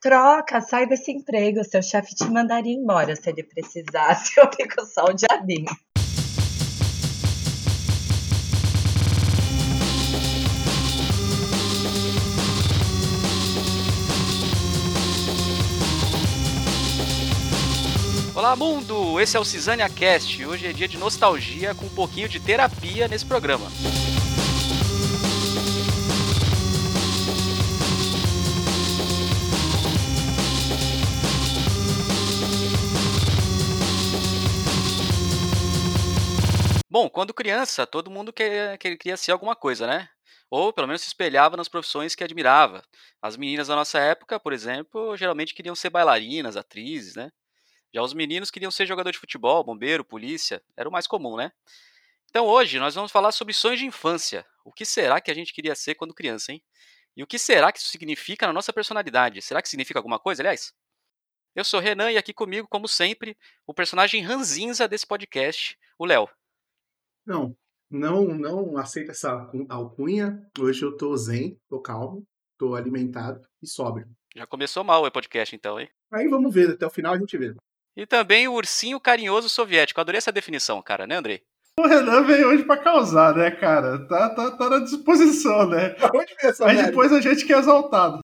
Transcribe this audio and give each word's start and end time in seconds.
Troca, 0.00 0.60
sai 0.60 0.86
desse 0.86 1.10
emprego. 1.10 1.64
Seu 1.64 1.82
chefe 1.82 2.14
te 2.14 2.30
mandaria 2.30 2.72
embora 2.72 3.16
se 3.16 3.28
ele 3.28 3.42
precisasse. 3.42 4.32
Eu 4.38 4.48
fico 4.54 4.86
só 4.86 5.06
o 5.06 5.12
diabinho. 5.12 5.66
Olá, 18.36 18.54
mundo! 18.54 19.20
Esse 19.20 19.36
é 19.36 19.40
o 19.40 19.44
Cisânia 19.44 19.88
Cast. 19.88 20.46
Hoje 20.46 20.68
é 20.68 20.72
dia 20.72 20.86
de 20.86 20.96
nostalgia 20.96 21.74
com 21.74 21.86
um 21.86 21.90
pouquinho 21.90 22.28
de 22.28 22.38
terapia 22.38 23.08
nesse 23.08 23.26
programa. 23.26 23.66
Bom, 37.00 37.08
quando 37.08 37.32
criança, 37.32 37.86
todo 37.86 38.10
mundo 38.10 38.32
quer, 38.32 38.76
queria 38.76 39.16
ser 39.16 39.30
alguma 39.30 39.54
coisa, 39.54 39.86
né? 39.86 40.08
Ou 40.50 40.72
pelo 40.72 40.88
menos 40.88 41.00
se 41.00 41.06
espelhava 41.06 41.56
nas 41.56 41.68
profissões 41.68 42.16
que 42.16 42.24
admirava. 42.24 42.82
As 43.22 43.36
meninas 43.36 43.68
da 43.68 43.76
nossa 43.76 44.00
época, 44.00 44.40
por 44.40 44.52
exemplo, 44.52 45.16
geralmente 45.16 45.54
queriam 45.54 45.76
ser 45.76 45.90
bailarinas, 45.90 46.56
atrizes, 46.56 47.14
né? 47.14 47.30
Já 47.94 48.02
os 48.02 48.12
meninos 48.12 48.50
queriam 48.50 48.72
ser 48.72 48.84
jogador 48.84 49.12
de 49.12 49.18
futebol, 49.18 49.62
bombeiro, 49.62 50.04
polícia, 50.04 50.60
era 50.76 50.88
o 50.88 50.92
mais 50.92 51.06
comum, 51.06 51.36
né? 51.36 51.52
Então 52.30 52.46
hoje 52.46 52.80
nós 52.80 52.96
vamos 52.96 53.12
falar 53.12 53.30
sobre 53.30 53.54
sonhos 53.54 53.78
de 53.78 53.86
infância. 53.86 54.44
O 54.64 54.72
que 54.72 54.84
será 54.84 55.20
que 55.20 55.30
a 55.30 55.34
gente 55.34 55.52
queria 55.52 55.76
ser 55.76 55.94
quando 55.94 56.12
criança, 56.12 56.50
hein? 56.50 56.60
E 57.16 57.22
o 57.22 57.28
que 57.28 57.38
será 57.38 57.70
que 57.70 57.78
isso 57.78 57.90
significa 57.90 58.44
na 58.44 58.52
nossa 58.52 58.72
personalidade? 58.72 59.40
Será 59.40 59.62
que 59.62 59.68
significa 59.68 60.00
alguma 60.00 60.18
coisa, 60.18 60.42
aliás? 60.42 60.74
Eu 61.54 61.62
sou 61.62 61.78
Renan 61.78 62.10
e 62.10 62.18
aqui 62.18 62.34
comigo, 62.34 62.66
como 62.66 62.88
sempre, 62.88 63.38
o 63.68 63.72
personagem 63.72 64.20
ranzinza 64.20 64.88
desse 64.88 65.06
podcast, 65.06 65.78
o 65.96 66.04
Léo. 66.04 66.28
Não, 67.28 67.54
não, 67.90 68.24
não 68.24 68.78
aceito 68.78 69.10
essa 69.10 69.50
alcunha. 69.68 70.42
Hoje 70.58 70.82
eu 70.82 70.96
tô 70.96 71.14
zen, 71.14 71.58
tô 71.68 71.78
calmo, 71.78 72.24
tô 72.58 72.74
alimentado 72.74 73.42
e 73.62 73.66
sóbrio. 73.66 74.08
Já 74.34 74.46
começou 74.46 74.82
mal 74.82 75.04
o 75.04 75.10
podcast 75.10 75.54
então, 75.54 75.78
hein? 75.78 75.90
Aí 76.10 76.26
vamos 76.26 76.54
ver, 76.54 76.70
até 76.70 76.86
o 76.86 76.90
final 76.90 77.12
a 77.12 77.18
gente 77.18 77.36
vê. 77.36 77.54
E 77.94 78.06
também 78.06 78.48
o 78.48 78.54
ursinho 78.54 78.98
carinhoso 78.98 79.50
soviético. 79.50 80.00
Adorei 80.00 80.16
essa 80.16 80.32
definição, 80.32 80.80
cara, 80.80 81.06
né, 81.06 81.16
Andrei? 81.16 81.42
O 81.78 81.86
Renan 81.86 82.22
veio 82.22 82.48
hoje 82.48 82.64
pra 82.64 82.78
causar, 82.78 83.36
né, 83.36 83.50
cara? 83.50 84.08
Tá, 84.08 84.30
tá, 84.30 84.50
tá 84.56 84.70
na 84.70 84.78
disposição, 84.78 85.68
né? 85.68 85.96
Onde 86.14 86.34
vem 86.34 86.50
essa 86.50 86.64
Mas 86.64 86.76
merda? 86.76 86.90
depois 86.90 87.12
a 87.12 87.20
gente 87.20 87.44
que 87.44 87.52
é 87.52 87.58
exaltado. 87.58 88.20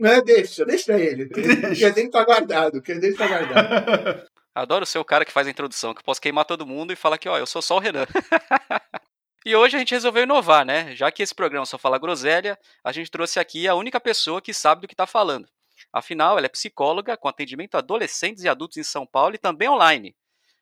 É, 0.00 0.22
deixa, 0.22 0.64
deixa 0.64 0.98
ele. 0.98 1.26
Deixa. 1.28 1.60
Quer 1.60 1.90
dizer 1.90 2.04
que 2.04 2.10
tá 2.10 2.24
guardado, 2.24 2.80
quer 2.80 2.94
dizer 2.94 3.12
que 3.12 3.18
tá 3.18 3.28
guardado. 3.28 4.26
Adoro 4.54 4.84
ser 4.84 4.98
o 4.98 5.04
cara 5.04 5.24
que 5.24 5.32
faz 5.32 5.46
a 5.46 5.50
introdução, 5.50 5.94
que 5.94 6.00
eu 6.00 6.04
posso 6.04 6.20
queimar 6.20 6.44
todo 6.44 6.66
mundo 6.66 6.92
e 6.92 6.96
falar 6.96 7.18
que, 7.18 7.28
ó, 7.28 7.38
eu 7.38 7.46
sou 7.46 7.62
só 7.62 7.76
o 7.76 7.78
Renan. 7.78 8.06
e 9.46 9.54
hoje 9.54 9.76
a 9.76 9.78
gente 9.78 9.94
resolveu 9.94 10.24
inovar, 10.24 10.64
né? 10.64 10.94
Já 10.96 11.10
que 11.10 11.22
esse 11.22 11.34
programa 11.34 11.64
só 11.64 11.78
fala 11.78 11.98
groselha, 11.98 12.58
a 12.82 12.90
gente 12.90 13.10
trouxe 13.10 13.38
aqui 13.38 13.68
a 13.68 13.74
única 13.74 14.00
pessoa 14.00 14.42
que 14.42 14.52
sabe 14.52 14.82
do 14.82 14.88
que 14.88 14.94
tá 14.94 15.06
falando. 15.06 15.48
Afinal, 15.92 16.36
ela 16.36 16.46
é 16.46 16.48
psicóloga 16.48 17.16
com 17.16 17.28
atendimento 17.28 17.76
a 17.76 17.78
adolescentes 17.78 18.44
e 18.44 18.48
adultos 18.48 18.76
em 18.76 18.82
São 18.82 19.06
Paulo 19.06 19.34
e 19.34 19.38
também 19.38 19.68
online. 19.68 20.14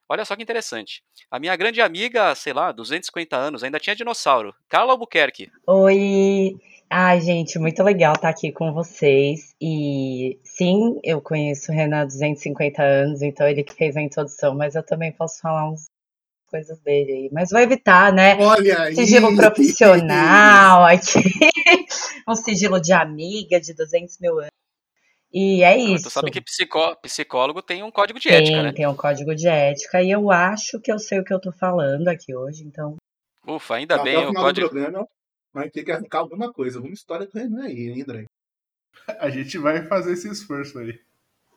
Olha 0.08 0.24
só 0.24 0.34
que 0.34 0.42
interessante. 0.42 1.02
A 1.30 1.38
minha 1.38 1.54
grande 1.54 1.82
amiga, 1.82 2.34
sei 2.34 2.52
lá, 2.52 2.72
250 2.72 3.36
anos, 3.36 3.62
ainda 3.62 3.78
tinha 3.78 3.96
dinossauro. 3.96 4.54
Carla 4.68 4.92
Albuquerque. 4.92 5.50
Oi! 5.66 6.58
Ai, 6.90 7.20
gente, 7.20 7.58
muito 7.58 7.82
legal 7.82 8.14
estar 8.14 8.30
aqui 8.30 8.50
com 8.50 8.72
vocês. 8.72 9.54
E 9.60 10.38
sim, 10.42 10.98
eu 11.04 11.20
conheço 11.20 11.70
o 11.70 11.74
Renan 11.74 12.02
há 12.02 12.04
250 12.06 12.82
anos, 12.82 13.20
então 13.20 13.46
ele 13.46 13.62
que 13.62 13.74
fez 13.74 13.94
a 13.96 14.00
introdução, 14.00 14.54
mas 14.54 14.74
eu 14.74 14.82
também 14.82 15.12
posso 15.12 15.38
falar 15.40 15.70
uns 15.70 15.84
coisas 16.46 16.78
dele 16.80 17.12
aí. 17.12 17.30
Mas 17.30 17.50
vou 17.50 17.60
evitar, 17.60 18.10
né? 18.10 18.36
Olha 18.40 18.84
aí. 18.84 18.94
Sigilo 18.94 19.36
profissional 19.36 20.84
aqui. 20.84 21.20
um 22.26 22.34
sigilo 22.34 22.80
de 22.80 22.92
amiga 22.94 23.60
de 23.60 23.74
200 23.74 24.18
mil 24.18 24.38
anos. 24.38 24.50
E 25.30 25.62
é 25.62 25.76
isso. 25.76 26.04
Tu 26.04 26.10
sabe 26.10 26.30
que 26.30 26.40
psicó 26.40 26.94
psicólogo 26.94 27.60
tem 27.60 27.82
um 27.82 27.90
código 27.90 28.18
de 28.18 28.30
tem, 28.30 28.38
ética, 28.38 28.62
né? 28.62 28.72
tem 28.72 28.86
um 28.86 28.96
código 28.96 29.34
de 29.34 29.46
ética 29.46 30.02
e 30.02 30.10
eu 30.10 30.30
acho 30.30 30.80
que 30.80 30.90
eu 30.90 30.98
sei 30.98 31.18
o 31.18 31.24
que 31.24 31.34
eu 31.34 31.38
tô 31.38 31.52
falando 31.52 32.08
aqui 32.08 32.34
hoje, 32.34 32.64
então. 32.64 32.96
Ufa, 33.46 33.74
ainda 33.74 33.96
Até 33.96 34.04
bem, 34.04 34.26
o 34.26 34.30
o 34.30 34.34
código. 34.34 34.70
programa 34.70 35.06
vai 35.58 35.70
ter 35.70 35.84
que 35.84 35.90
arrancar 35.90 36.18
alguma 36.18 36.52
coisa, 36.52 36.78
alguma 36.78 36.94
história 36.94 37.26
do 37.26 37.36
Renan 37.36 37.64
aí, 37.64 37.88
hein, 37.88 38.02
André? 38.02 38.26
A 39.18 39.28
gente 39.28 39.58
vai 39.58 39.84
fazer 39.86 40.12
esse 40.12 40.28
esforço 40.28 40.78
aí. 40.78 41.00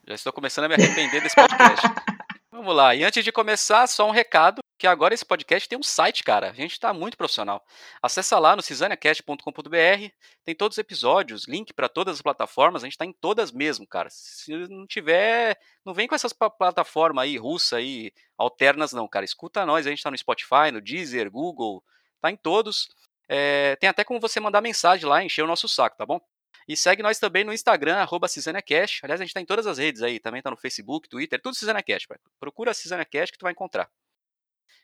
Já 0.08 0.16
estou 0.16 0.34
começando 0.34 0.66
a 0.66 0.70
me 0.70 0.74
arrepender 0.74 1.22
desse 1.22 1.36
podcast. 1.36 1.88
Vamos 2.52 2.76
lá, 2.76 2.94
e 2.96 3.04
antes 3.04 3.24
de 3.24 3.32
começar, 3.32 3.88
só 3.88 4.08
um 4.08 4.12
recado, 4.12 4.62
que 4.78 4.86
agora 4.86 5.14
esse 5.14 5.24
podcast 5.24 5.70
tem 5.70 5.78
um 5.78 5.84
site, 5.84 6.24
cara. 6.24 6.50
A 6.50 6.54
gente 6.54 6.72
está 6.72 6.94
muito 6.94 7.16
profissional. 7.16 7.64
Acessa 8.02 8.38
lá 8.40 8.56
no 8.56 8.62
cisaniacast.com.br, 8.62 10.10
tem 10.44 10.56
todos 10.56 10.76
os 10.76 10.80
episódios, 10.80 11.48
link 11.48 11.72
para 11.72 11.88
todas 11.88 12.16
as 12.16 12.22
plataformas, 12.22 12.84
a 12.84 12.88
gente 12.88 12.94
está 12.94 13.06
em 13.06 13.14
todas 13.14 13.52
mesmo, 13.52 13.88
cara. 13.88 14.10
Se 14.12 14.52
não 14.68 14.86
tiver, 14.86 15.58
não 15.86 15.94
vem 15.94 16.08
com 16.08 16.16
essas 16.16 16.34
plataformas 16.34 17.24
aí, 17.24 17.38
russa 17.38 17.78
aí, 17.78 18.12
alternas 18.38 18.92
não, 18.92 19.08
cara. 19.08 19.24
Escuta 19.24 19.66
nós, 19.66 19.86
a 19.86 19.90
gente 19.90 20.00
está 20.00 20.12
no 20.12 20.18
Spotify, 20.18 20.72
no 20.74 20.82
Deezer, 20.82 21.32
Google, 21.32 21.84
tá 22.20 22.32
em 22.32 22.36
todos. 22.36 22.90
É, 23.34 23.78
tem 23.78 23.90
até 23.90 24.04
como 24.04 24.20
você 24.20 24.42
mandar 24.42 24.60
mensagem 24.60 25.06
lá, 25.06 25.24
encher 25.24 25.42
o 25.42 25.48
nosso 25.48 25.66
saco, 25.66 25.96
tá 25.96 26.06
bom? 26.06 26.20
E 26.68 26.76
segue 26.76 27.02
nós 27.02 27.18
também 27.18 27.46
no 27.46 27.54
Instagram, 27.54 27.96
arroba. 27.96 28.28
Aliás, 28.28 29.22
a 29.22 29.24
gente 29.24 29.34
tá 29.34 29.40
em 29.40 29.46
todas 29.46 29.66
as 29.66 29.78
redes 29.78 30.02
aí, 30.02 30.20
também 30.20 30.42
tá 30.42 30.52
no 30.52 30.58
Facebook, 30.58 31.08
Twitter, 31.08 31.42
tudo 31.42 31.56
CisâniaCast. 31.56 32.10
pai. 32.10 32.18
Procura 32.42 32.74
CisâniaCast 32.74 33.32
que 33.32 33.38
tu 33.38 33.44
vai 33.44 33.54
encontrar. 33.54 33.90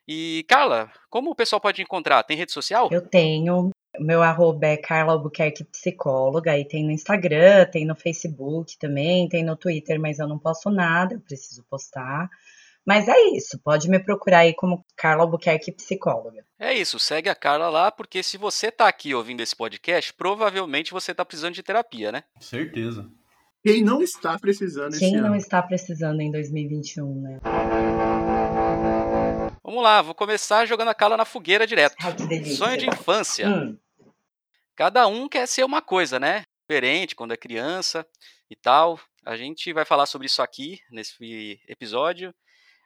E, 0.07 0.45
Carla, 0.47 0.89
como 1.09 1.31
o 1.31 1.35
pessoal 1.35 1.59
pode 1.59 1.81
encontrar? 1.81 2.23
Tem 2.23 2.37
rede 2.37 2.53
social? 2.53 2.87
Eu 2.89 3.05
tenho. 3.05 3.69
Meu 3.99 4.23
arroba 4.23 4.67
é 4.67 4.77
Carla 4.77 5.11
Albuquerque 5.11 5.65
Psicóloga, 5.65 6.51
aí 6.51 6.63
tem 6.63 6.85
no 6.85 6.91
Instagram, 6.91 7.65
tem 7.65 7.85
no 7.85 7.95
Facebook 7.95 8.77
também, 8.77 9.27
tem 9.27 9.43
no 9.43 9.57
Twitter, 9.57 9.99
mas 9.99 10.19
eu 10.19 10.27
não 10.27 10.39
posto 10.39 10.69
nada, 10.69 11.15
eu 11.15 11.19
preciso 11.19 11.65
postar. 11.69 12.29
Mas 12.87 13.05
é 13.09 13.19
isso, 13.35 13.59
pode 13.65 13.89
me 13.89 13.99
procurar 13.99 14.39
aí 14.39 14.55
como 14.55 14.81
Carla 14.95 15.23
Albuquerque 15.23 15.73
Psicóloga. 15.73 16.45
É 16.57 16.73
isso, 16.73 16.97
segue 16.97 17.27
a 17.27 17.35
Carla 17.35 17.69
lá, 17.69 17.91
porque 17.91 18.23
se 18.23 18.37
você 18.37 18.71
tá 18.71 18.87
aqui 18.87 19.13
ouvindo 19.13 19.41
esse 19.41 19.53
podcast, 19.53 20.13
provavelmente 20.13 20.93
você 20.93 21.13
tá 21.13 21.25
precisando 21.25 21.53
de 21.53 21.61
terapia, 21.61 22.13
né? 22.13 22.23
Certeza. 22.39 23.05
Quem 23.61 23.83
não 23.83 24.01
está 24.01 24.39
precisando 24.39 24.91
esse 24.93 24.99
Quem 24.99 25.17
não 25.17 25.25
ano? 25.27 25.35
está 25.35 25.61
precisando 25.61 26.21
em 26.21 26.31
2021, 26.31 27.21
né? 27.21 27.39
Vamos 29.61 29.83
lá, 29.83 30.01
vou 30.01 30.15
começar 30.15 30.65
jogando 30.65 30.87
a 30.87 30.95
Carla 30.95 31.17
na 31.17 31.25
fogueira 31.25 31.67
direto. 31.67 31.95
Ai, 32.01 32.15
que 32.15 32.25
delícia. 32.25 32.55
Sonho 32.55 32.77
de 32.77 32.87
infância. 32.87 33.49
Hum, 33.49 33.77
Cada 34.77 35.07
um 35.07 35.27
quer 35.27 35.45
ser 35.45 35.65
uma 35.65 35.81
coisa, 35.81 36.19
né? 36.21 36.43
Diferente 36.69 37.17
quando 37.17 37.33
é 37.33 37.37
criança 37.37 38.07
e 38.49 38.55
tal. 38.55 38.97
A 39.25 39.35
gente 39.35 39.73
vai 39.73 39.83
falar 39.83 40.05
sobre 40.05 40.27
isso 40.27 40.41
aqui 40.41 40.79
nesse 40.89 41.59
episódio. 41.67 42.33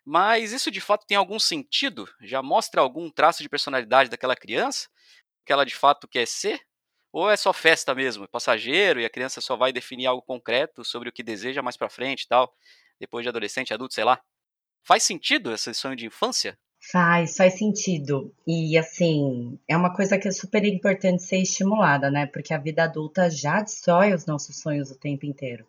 Mas 0.06 0.52
isso 0.52 0.72
de 0.72 0.82
fato 0.82 1.06
tem 1.06 1.18
algum 1.18 1.40
sentido? 1.40 2.08
Já 2.22 2.42
mostra 2.42 2.82
algum 2.82 3.10
traço 3.10 3.44
de 3.44 3.50
personalidade 3.50 4.10
daquela 4.10 4.36
criança? 4.36 4.90
Que 5.46 5.54
ela 5.54 5.66
de 5.66 5.76
fato 5.76 6.08
quer 6.08 6.28
ser? 6.28 6.60
Ou 7.12 7.30
é 7.30 7.36
só 7.36 7.52
festa 7.52 7.94
mesmo, 7.94 8.24
é 8.24 8.28
passageiro 8.28 9.00
e 9.00 9.06
a 9.06 9.10
criança 9.10 9.42
só 9.42 9.58
vai 9.58 9.74
definir 9.74 10.06
algo 10.06 10.22
concreto 10.22 10.84
sobre 10.84 11.10
o 11.10 11.12
que 11.12 11.22
deseja 11.22 11.62
mais 11.62 11.76
pra 11.76 11.90
frente 11.90 12.22
e 12.24 12.28
tal, 12.28 12.56
depois 13.00 13.24
de 13.24 13.30
adolescente, 13.30 13.74
adulto, 13.74 13.94
sei 13.94 14.06
lá. 14.06 14.22
Faz 14.84 15.04
sentido 15.04 15.54
esse 15.54 15.74
sonho 15.74 15.96
de 15.96 16.06
infância? 16.06 16.58
Faz, 16.80 17.38
faz 17.38 17.60
sentido. 17.60 18.34
E 18.48 18.78
assim, 18.78 19.60
é 19.68 19.78
uma 19.78 19.94
coisa 19.94 20.18
que 20.18 20.28
é 20.28 20.32
super 20.32 20.66
importante 20.66 21.22
ser 21.22 21.38
estimulada, 21.38 22.10
né? 22.10 22.26
Porque 22.26 22.54
a 22.54 22.58
vida 22.58 22.86
adulta 22.86 23.30
já 23.30 23.62
destrói 23.62 24.14
os 24.14 24.26
nossos 24.26 24.60
sonhos 24.60 24.90
o 24.90 24.98
tempo 24.98 25.26
inteiro. 25.26 25.68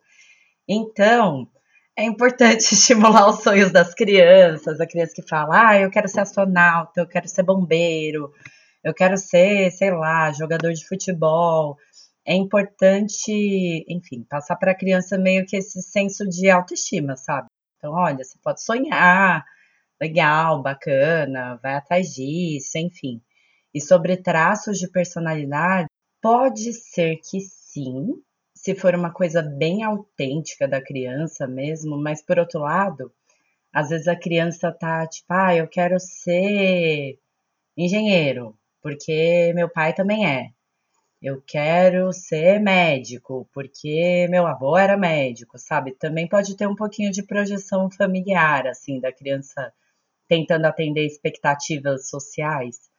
Então, 0.67 1.47
é 1.95 2.03
importante 2.03 2.61
estimular 2.73 3.29
os 3.29 3.41
sonhos 3.43 3.71
das 3.71 3.93
crianças, 3.93 4.79
a 4.79 4.87
criança 4.87 5.13
que 5.15 5.27
fala, 5.27 5.69
ah, 5.69 5.79
eu 5.79 5.89
quero 5.89 6.07
ser 6.07 6.21
astronauta, 6.21 7.01
eu 7.01 7.07
quero 7.07 7.27
ser 7.27 7.43
bombeiro, 7.43 8.31
eu 8.83 8.93
quero 8.93 9.17
ser, 9.17 9.71
sei 9.71 9.91
lá, 9.91 10.31
jogador 10.31 10.73
de 10.73 10.85
futebol. 10.87 11.77
É 12.25 12.33
importante, 12.35 13.85
enfim, 13.87 14.23
passar 14.29 14.55
para 14.55 14.71
a 14.71 14.77
criança 14.77 15.17
meio 15.17 15.45
que 15.45 15.57
esse 15.57 15.81
senso 15.81 16.27
de 16.27 16.49
autoestima, 16.49 17.15
sabe? 17.17 17.47
Então, 17.77 17.93
olha, 17.93 18.23
você 18.23 18.37
pode 18.41 18.63
sonhar, 18.63 19.43
legal, 20.01 20.61
bacana, 20.61 21.59
vai 21.61 21.75
atrás 21.75 22.13
disso, 22.13 22.77
enfim. 22.77 23.21
E 23.73 23.81
sobre 23.81 24.17
traços 24.17 24.79
de 24.79 24.89
personalidade, 24.89 25.87
pode 26.21 26.73
ser 26.73 27.17
que 27.17 27.41
sim, 27.41 28.13
se 28.63 28.73
for 28.75 28.95
uma 28.95 29.11
coisa 29.11 29.41
bem 29.41 29.83
autêntica 29.83 30.65
da 30.67 30.81
criança 30.81 31.45
mesmo, 31.45 31.97
mas 31.97 32.21
por 32.21 32.39
outro 32.39 32.61
lado, 32.61 33.11
às 33.73 33.89
vezes 33.89 34.07
a 34.07 34.15
criança 34.15 34.71
tá 34.71 35.05
tipo, 35.07 35.27
ah, 35.33 35.53
eu 35.55 35.67
quero 35.67 35.99
ser 35.99 37.19
engenheiro, 37.77 38.57
porque 38.81 39.51
meu 39.55 39.69
pai 39.69 39.93
também 39.93 40.25
é. 40.27 40.51
eu 41.21 41.41
quero 41.41 42.13
ser 42.13 42.59
médico, 42.61 43.49
porque 43.53 44.27
meu 44.29 44.47
avô 44.47 44.77
era 44.77 44.97
médico, 44.97 45.57
sabe? 45.59 45.93
Também 45.93 46.27
pode 46.27 46.55
ter 46.57 46.67
um 46.67 46.75
pouquinho 46.75 47.11
de 47.11 47.23
projeção 47.23 47.89
familiar, 47.91 48.67
assim, 48.67 48.99
da 48.99 49.11
criança 49.13 49.73
tentando 50.27 50.65
atender 50.67 51.05
expectativas 51.05 52.09
sociais. 52.09 52.89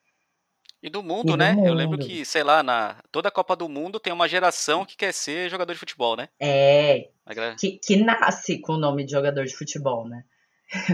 E 0.84 0.90
do 0.90 1.02
mundo, 1.02 1.28
E 1.28 1.32
do 1.32 1.36
né? 1.38 1.56
Eu 1.64 1.72
lembro 1.72 1.96
mundo. 1.96 2.06
que, 2.06 2.26
sei 2.26 2.42
lá, 2.42 2.62
na 2.62 2.96
toda 3.10 3.28
a 3.28 3.32
Copa 3.32 3.56
do 3.56 3.70
Mundo 3.70 3.98
tem 3.98 4.12
uma 4.12 4.28
geração 4.28 4.84
que 4.84 4.98
quer 4.98 5.14
ser 5.14 5.48
jogador 5.48 5.72
de 5.72 5.78
futebol, 5.78 6.14
né? 6.14 6.28
É, 6.38 7.08
galera- 7.26 7.56
que, 7.58 7.78
que 7.82 7.96
nasce 7.96 8.58
com 8.60 8.74
o 8.74 8.76
nome 8.76 9.02
de 9.02 9.12
jogador 9.12 9.46
de 9.46 9.56
futebol, 9.56 10.06
né? 10.06 10.24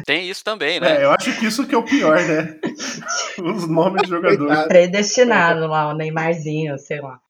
Tem 0.06 0.30
isso 0.30 0.44
também, 0.44 0.78
né? 0.78 1.00
É, 1.00 1.04
eu 1.04 1.10
acho 1.10 1.36
que 1.40 1.46
isso 1.46 1.66
que 1.66 1.74
é 1.74 1.78
o 1.78 1.82
pior, 1.84 2.16
né? 2.22 2.60
Os 3.42 3.66
nomes 3.68 4.02
de 4.02 4.08
jogadores. 4.10 4.68
Predestinado 4.68 5.66
lá, 5.66 5.88
o 5.88 5.94
Neymarzinho, 5.96 6.78
sei 6.78 7.00
lá. 7.00 7.20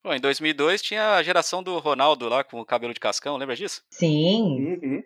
Pô, 0.00 0.12
em 0.14 0.20
2002 0.20 0.80
tinha 0.80 1.14
a 1.16 1.22
geração 1.24 1.60
do 1.62 1.76
Ronaldo 1.78 2.28
lá 2.28 2.44
com 2.44 2.60
o 2.60 2.64
cabelo 2.64 2.94
de 2.94 3.00
cascão, 3.00 3.36
lembra 3.36 3.56
disso? 3.56 3.82
Sim, 3.90 4.78
Uhum. 4.80 5.02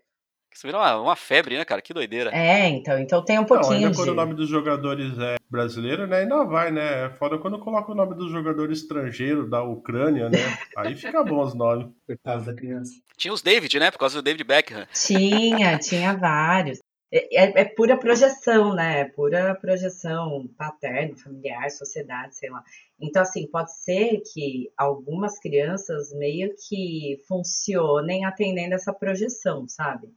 Isso 0.59 0.67
virou 0.67 0.81
uma, 0.81 1.01
uma 1.01 1.15
febre, 1.15 1.57
né, 1.57 1.65
cara? 1.65 1.81
Que 1.81 1.95
doideira. 1.95 2.33
é, 2.35 2.69
então, 2.69 2.99
então 2.99 3.25
tem 3.25 3.39
um 3.39 3.43
Não, 3.43 3.47
pouquinho 3.47 3.75
ainda 3.75 3.91
de... 3.91 3.97
quando 3.97 4.09
o 4.09 4.15
nome 4.15 4.35
dos 4.35 4.49
jogadores 4.49 5.17
é 5.17 5.37
brasileiro, 5.49 6.05
né? 6.09 6.23
Ainda 6.23 6.43
vai, 6.43 6.73
né? 6.73 7.05
É 7.05 7.11
foda 7.11 7.39
quando 7.39 7.61
coloca 7.61 7.93
o 7.93 7.95
nome 7.95 8.17
do 8.17 8.29
jogador 8.29 8.73
estrangeiro 8.73 9.49
da 9.49 9.63
Ucrânia, 9.63 10.29
né? 10.29 10.59
Aí 10.77 10.97
fica 10.97 11.23
bom 11.23 11.45
os 11.45 11.55
nomes. 11.55 11.87
Coitado 12.05 12.45
da 12.45 12.53
criança. 12.53 12.91
Tinha 13.17 13.33
os 13.33 13.41
David, 13.41 13.79
né? 13.79 13.93
Por 13.93 13.99
causa 13.99 14.17
do 14.17 14.23
David 14.23 14.43
Beckham. 14.43 14.85
Tinha, 14.93 15.79
tinha 15.79 16.17
vários. 16.17 16.81
É, 17.13 17.45
é- 17.45 17.61
é 17.61 17.65
pura 17.65 17.97
projeção, 17.97 18.75
né? 18.75 19.03
É 19.03 19.05
pura 19.05 19.55
projeção 19.55 20.51
paterna, 20.59 21.17
familiar, 21.17 21.71
sociedade, 21.71 22.35
sei 22.35 22.51
lá. 22.51 22.65
Então, 23.01 23.23
assim, 23.23 23.47
pode 23.47 23.73
ser 23.79 24.23
que 24.35 24.73
algumas 24.77 25.39
crianças 25.39 26.13
meio 26.13 26.53
que 26.69 27.23
funcionem 27.29 28.25
atendendo 28.25 28.75
essa 28.75 28.93
projeção, 28.93 29.69
sabe? 29.69 30.09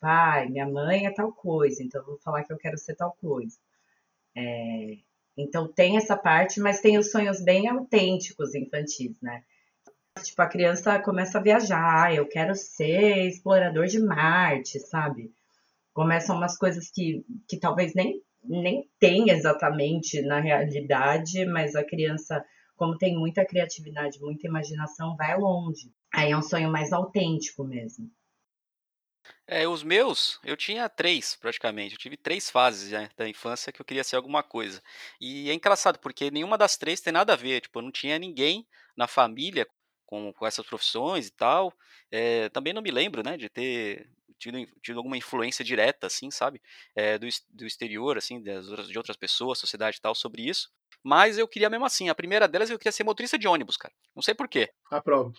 Pai, 0.00 0.48
minha 0.48 0.66
mãe 0.66 1.06
é 1.06 1.10
tal 1.12 1.32
coisa, 1.32 1.82
então 1.82 2.04
vou 2.04 2.18
falar 2.18 2.44
que 2.44 2.52
eu 2.52 2.58
quero 2.58 2.78
ser 2.78 2.94
tal 2.94 3.12
coisa. 3.20 3.56
É, 4.36 4.98
então 5.36 5.68
tem 5.72 5.96
essa 5.96 6.16
parte, 6.16 6.60
mas 6.60 6.80
tem 6.80 6.98
os 6.98 7.10
sonhos 7.10 7.42
bem 7.42 7.68
autênticos 7.68 8.54
infantis, 8.54 9.20
né? 9.22 9.42
Tipo, 10.22 10.42
a 10.42 10.48
criança 10.48 11.00
começa 11.00 11.38
a 11.38 11.42
viajar, 11.42 12.04
"Ah, 12.04 12.14
eu 12.14 12.28
quero 12.28 12.54
ser 12.54 13.26
explorador 13.28 13.86
de 13.86 14.00
Marte, 14.00 14.80
sabe? 14.80 15.32
Começam 15.94 16.36
umas 16.36 16.56
coisas 16.58 16.90
que, 16.90 17.24
que 17.48 17.58
talvez 17.58 17.94
nem, 17.94 18.22
nem 18.44 18.88
tenha 19.00 19.34
exatamente 19.34 20.22
na 20.22 20.40
realidade, 20.40 21.44
mas 21.46 21.76
a 21.76 21.84
criança, 21.84 22.44
como 22.76 22.98
tem 22.98 23.16
muita 23.18 23.44
criatividade, 23.46 24.20
muita 24.20 24.46
imaginação, 24.46 25.16
vai 25.16 25.36
longe. 25.38 25.92
Aí 26.14 26.32
é 26.32 26.36
um 26.36 26.42
sonho 26.42 26.70
mais 26.70 26.92
autêntico 26.92 27.64
mesmo. 27.64 28.10
É, 29.50 29.66
os 29.66 29.82
meus, 29.82 30.38
eu 30.44 30.56
tinha 30.56 30.86
três, 30.90 31.34
praticamente. 31.34 31.94
Eu 31.94 31.98
tive 31.98 32.18
três 32.18 32.50
fases 32.50 32.90
né, 32.92 33.08
da 33.16 33.26
infância 33.26 33.72
que 33.72 33.80
eu 33.80 33.84
queria 33.84 34.04
ser 34.04 34.16
alguma 34.16 34.42
coisa. 34.42 34.82
E 35.18 35.48
é 35.48 35.54
engraçado, 35.54 35.98
porque 35.98 36.30
nenhuma 36.30 36.58
das 36.58 36.76
três 36.76 37.00
tem 37.00 37.12
nada 37.12 37.32
a 37.32 37.36
ver. 37.36 37.62
Tipo, 37.62 37.80
não 37.80 37.90
tinha 37.90 38.18
ninguém 38.18 38.66
na 38.94 39.06
família 39.08 39.66
com, 40.04 40.32
com 40.34 40.46
essas 40.46 40.66
profissões 40.66 41.28
e 41.28 41.30
tal. 41.30 41.72
É, 42.10 42.50
também 42.50 42.74
não 42.74 42.82
me 42.82 42.90
lembro, 42.90 43.22
né, 43.22 43.38
de 43.38 43.48
ter 43.48 44.10
tido, 44.38 44.58
tido 44.82 44.98
alguma 44.98 45.16
influência 45.16 45.64
direta, 45.64 46.06
assim, 46.06 46.30
sabe? 46.30 46.60
É, 46.94 47.16
do, 47.18 47.26
do 47.48 47.66
exterior, 47.66 48.18
assim, 48.18 48.42
das 48.42 48.68
outras- 48.68 48.88
de 48.88 48.98
outras 48.98 49.16
pessoas, 49.16 49.58
sociedade 49.58 49.96
e 49.96 50.00
tal, 50.00 50.14
sobre 50.14 50.42
isso. 50.46 50.70
Mas 51.02 51.38
eu 51.38 51.48
queria 51.48 51.70
mesmo 51.70 51.86
assim. 51.86 52.10
A 52.10 52.14
primeira 52.14 52.46
delas 52.46 52.68
eu 52.68 52.78
queria 52.78 52.92
ser 52.92 53.04
motorista 53.04 53.38
de 53.38 53.48
ônibus, 53.48 53.78
cara. 53.78 53.94
Não 54.14 54.22
sei 54.22 54.34
por 54.34 54.46
quê. 54.46 54.70
Aprovo. 54.90 55.32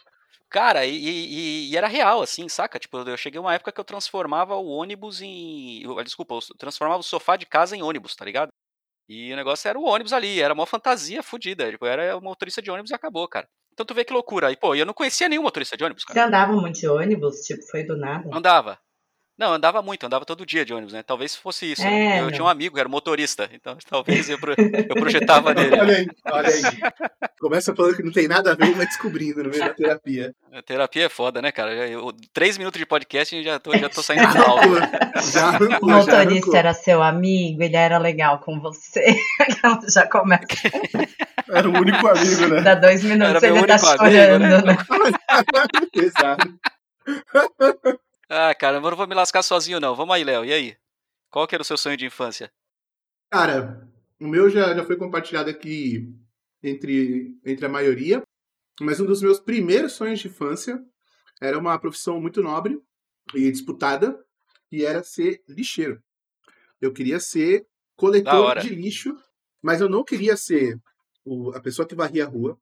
Cara, 0.49 0.85
e, 0.85 0.95
e- 0.95 1.69
e 1.71 1.77
era 1.77 1.87
real, 1.87 2.21
assim, 2.21 2.49
saca? 2.49 2.79
Tipo, 2.79 2.97
eu 2.99 3.17
cheguei 3.17 3.39
uma 3.39 3.53
época 3.53 3.71
que 3.71 3.79
eu 3.79 3.83
transformava 3.85 4.55
o 4.55 4.67
ônibus 4.67 5.21
em. 5.21 5.83
eu- 5.83 6.03
desculpa, 6.03 6.35
eu 6.35 6.39
transformava 6.57 6.99
o 6.99 7.03
sofá 7.03 7.35
de 7.37 7.45
casa 7.45 7.75
em 7.75 7.83
ônibus, 7.83 8.15
tá 8.15 8.25
ligado? 8.25 8.49
E 9.07 9.31
o 9.33 9.35
negócio 9.35 9.67
era 9.67 9.77
o 9.77 9.83
ônibus 9.85 10.13
ali, 10.13 10.39
era 10.41 10.53
uma 10.53 10.65
fantasia 10.65 11.21
fodida. 11.23 11.69
Tipo, 11.71 11.85
era 11.85 12.15
o 12.17 12.21
motorista 12.21 12.61
de 12.61 12.69
ônibus 12.71 12.91
e 12.91 12.95
acabou, 12.95 13.27
cara. 13.27 13.47
Então 13.73 13.85
tu 13.85 13.93
vê 13.93 14.03
que 14.03 14.13
loucura. 14.13 14.51
E, 14.51 14.57
pô, 14.57 14.75
eu 14.75 14.85
não 14.85 14.93
conhecia 14.93 15.29
nenhum 15.29 15.43
motorista 15.43 15.75
de 15.77 15.83
ônibus, 15.83 16.03
Você 16.03 16.13
cara. 16.13 16.27
andava 16.27 16.53
muito 16.53 16.79
de 16.79 16.87
ônibus? 16.87 17.37
Tipo, 17.41 17.61
foi 17.71 17.83
do 17.83 17.97
nada? 17.97 18.29
Andava. 18.31 18.79
Não, 19.39 19.53
andava 19.53 19.81
muito, 19.81 20.05
andava 20.05 20.25
todo 20.25 20.45
dia 20.45 20.65
de 20.65 20.73
ônibus, 20.73 20.91
né? 20.91 21.01
Talvez 21.01 21.33
fosse 21.33 21.71
isso. 21.71 21.81
É, 21.87 22.19
eu 22.19 22.23
não. 22.25 22.31
tinha 22.31 22.43
um 22.43 22.47
amigo, 22.49 22.77
era 22.77 22.89
motorista, 22.89 23.49
então 23.53 23.77
talvez 23.89 24.29
eu, 24.29 24.37
pro- 24.37 24.53
eu 24.53 24.95
projetava 24.99 25.53
nele. 25.53 25.79
Olha 25.79 25.95
aí, 25.97 26.07
olha 26.25 26.49
aí. 26.49 26.61
Começa 27.39 27.73
falando 27.73 27.95
que 27.95 28.03
não 28.03 28.11
tem 28.11 28.27
nada 28.27 28.51
a 28.51 28.55
ver 28.55 28.67
e 28.67 28.73
vai 28.73 28.85
descobrindo 28.85 29.41
no 29.41 29.49
meio 29.49 29.63
da 29.63 29.73
terapia. 29.73 30.35
A 30.51 30.61
terapia 30.61 31.05
é 31.05 31.09
foda, 31.09 31.41
né, 31.41 31.53
cara? 31.53 31.73
Eu- 31.87 32.11
três 32.33 32.57
minutos 32.57 32.77
de 32.77 32.85
podcast 32.85 33.33
e 33.33 33.41
já 33.41 33.57
tô, 33.59 33.73
já 33.77 33.87
tô 33.87 34.03
saindo 34.03 34.27
de 34.29 34.37
aula. 34.39 34.81
Já 35.31 35.47
arrancou, 35.47 35.87
O 35.87 35.91
motorista 35.93 36.57
era 36.57 36.73
seu 36.73 37.01
amigo, 37.01 37.63
ele 37.63 37.77
era 37.77 37.97
legal 37.97 38.39
com 38.39 38.59
você. 38.59 39.15
Já 39.87 40.05
começa, 40.07 40.43
Era 41.49 41.69
o 41.69 41.71
único 41.79 42.05
amigo, 42.09 42.47
né? 42.47 42.61
dá 42.61 42.75
dois 42.75 43.01
minutos 43.05 43.41
Era 43.41 43.47
ele 43.55 43.67
tá 43.67 43.73
único 43.75 44.03
amigo, 44.03 44.15
chorando, 44.17 44.65
né? 44.65 44.73
né? 44.73 44.77
Exato. 45.95 46.59
Ah, 48.29 48.53
cara, 48.53 48.77
eu 48.77 48.81
não 48.81 48.95
vou 48.95 49.07
me 49.07 49.15
lascar 49.15 49.41
sozinho, 49.41 49.79
não. 49.79 49.95
Vamos 49.95 50.13
aí, 50.15 50.23
Léo. 50.23 50.45
E 50.45 50.53
aí? 50.53 50.77
Qual 51.31 51.47
que 51.47 51.55
era 51.55 51.61
o 51.63 51.65
seu 51.65 51.77
sonho 51.77 51.97
de 51.97 52.05
infância? 52.05 52.51
Cara, 53.31 53.87
o 54.19 54.27
meu 54.27 54.49
já, 54.49 54.73
já 54.75 54.83
foi 54.85 54.97
compartilhado 54.97 55.49
aqui 55.49 56.07
entre, 56.61 57.35
entre 57.45 57.65
a 57.65 57.69
maioria, 57.69 58.21
mas 58.81 58.99
um 58.99 59.05
dos 59.05 59.21
meus 59.21 59.39
primeiros 59.39 59.93
sonhos 59.93 60.19
de 60.19 60.27
infância 60.27 60.79
era 61.41 61.57
uma 61.57 61.77
profissão 61.79 62.19
muito 62.21 62.41
nobre 62.41 62.79
e 63.33 63.51
disputada, 63.51 64.17
e 64.71 64.83
era 64.85 65.03
ser 65.03 65.41
lixeiro. 65.47 66.01
Eu 66.81 66.93
queria 66.93 67.19
ser 67.19 67.65
coletor 67.95 68.31
de 68.61 68.69
lixo, 68.69 69.15
mas 69.61 69.81
eu 69.81 69.89
não 69.89 70.03
queria 70.03 70.35
ser 70.37 70.79
o- 71.25 71.51
a 71.55 71.61
pessoa 71.61 71.87
que 71.87 71.95
varria 71.95 72.25
a 72.25 72.27
rua, 72.27 72.59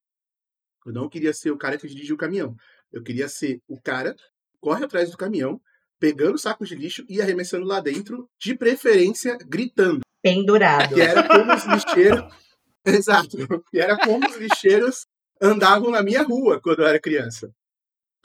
eu 0.85 0.93
não 0.93 1.09
queria 1.09 1.33
ser 1.33 1.51
o 1.51 1.57
cara 1.57 1.77
que 1.77 1.87
dirigia 1.87 2.15
o 2.15 2.17
caminhão. 2.17 2.55
Eu 2.91 3.03
queria 3.03 3.27
ser 3.27 3.61
o 3.67 3.79
cara 3.81 4.15
corre 4.59 4.85
atrás 4.85 5.11
do 5.11 5.17
caminhão, 5.17 5.61
pegando 5.99 6.37
sacos 6.37 6.69
de 6.69 6.75
lixo 6.75 7.05
e 7.09 7.21
arremessando 7.21 7.65
lá 7.65 7.79
dentro, 7.79 8.29
de 8.39 8.55
preferência 8.55 9.37
gritando 9.47 10.01
Pendurado. 10.21 10.93
que 10.95 11.01
era 11.01 11.27
como 11.27 11.53
os 11.53 11.65
lixeiros. 11.65 12.33
Exato. 12.85 13.37
Que 13.69 13.79
era 13.79 13.97
como 13.97 14.27
os 14.27 14.35
lixeiros 14.37 15.05
andavam 15.41 15.91
na 15.91 16.01
minha 16.01 16.23
rua 16.23 16.59
quando 16.61 16.81
eu 16.81 16.87
era 16.87 16.99
criança. 16.99 17.53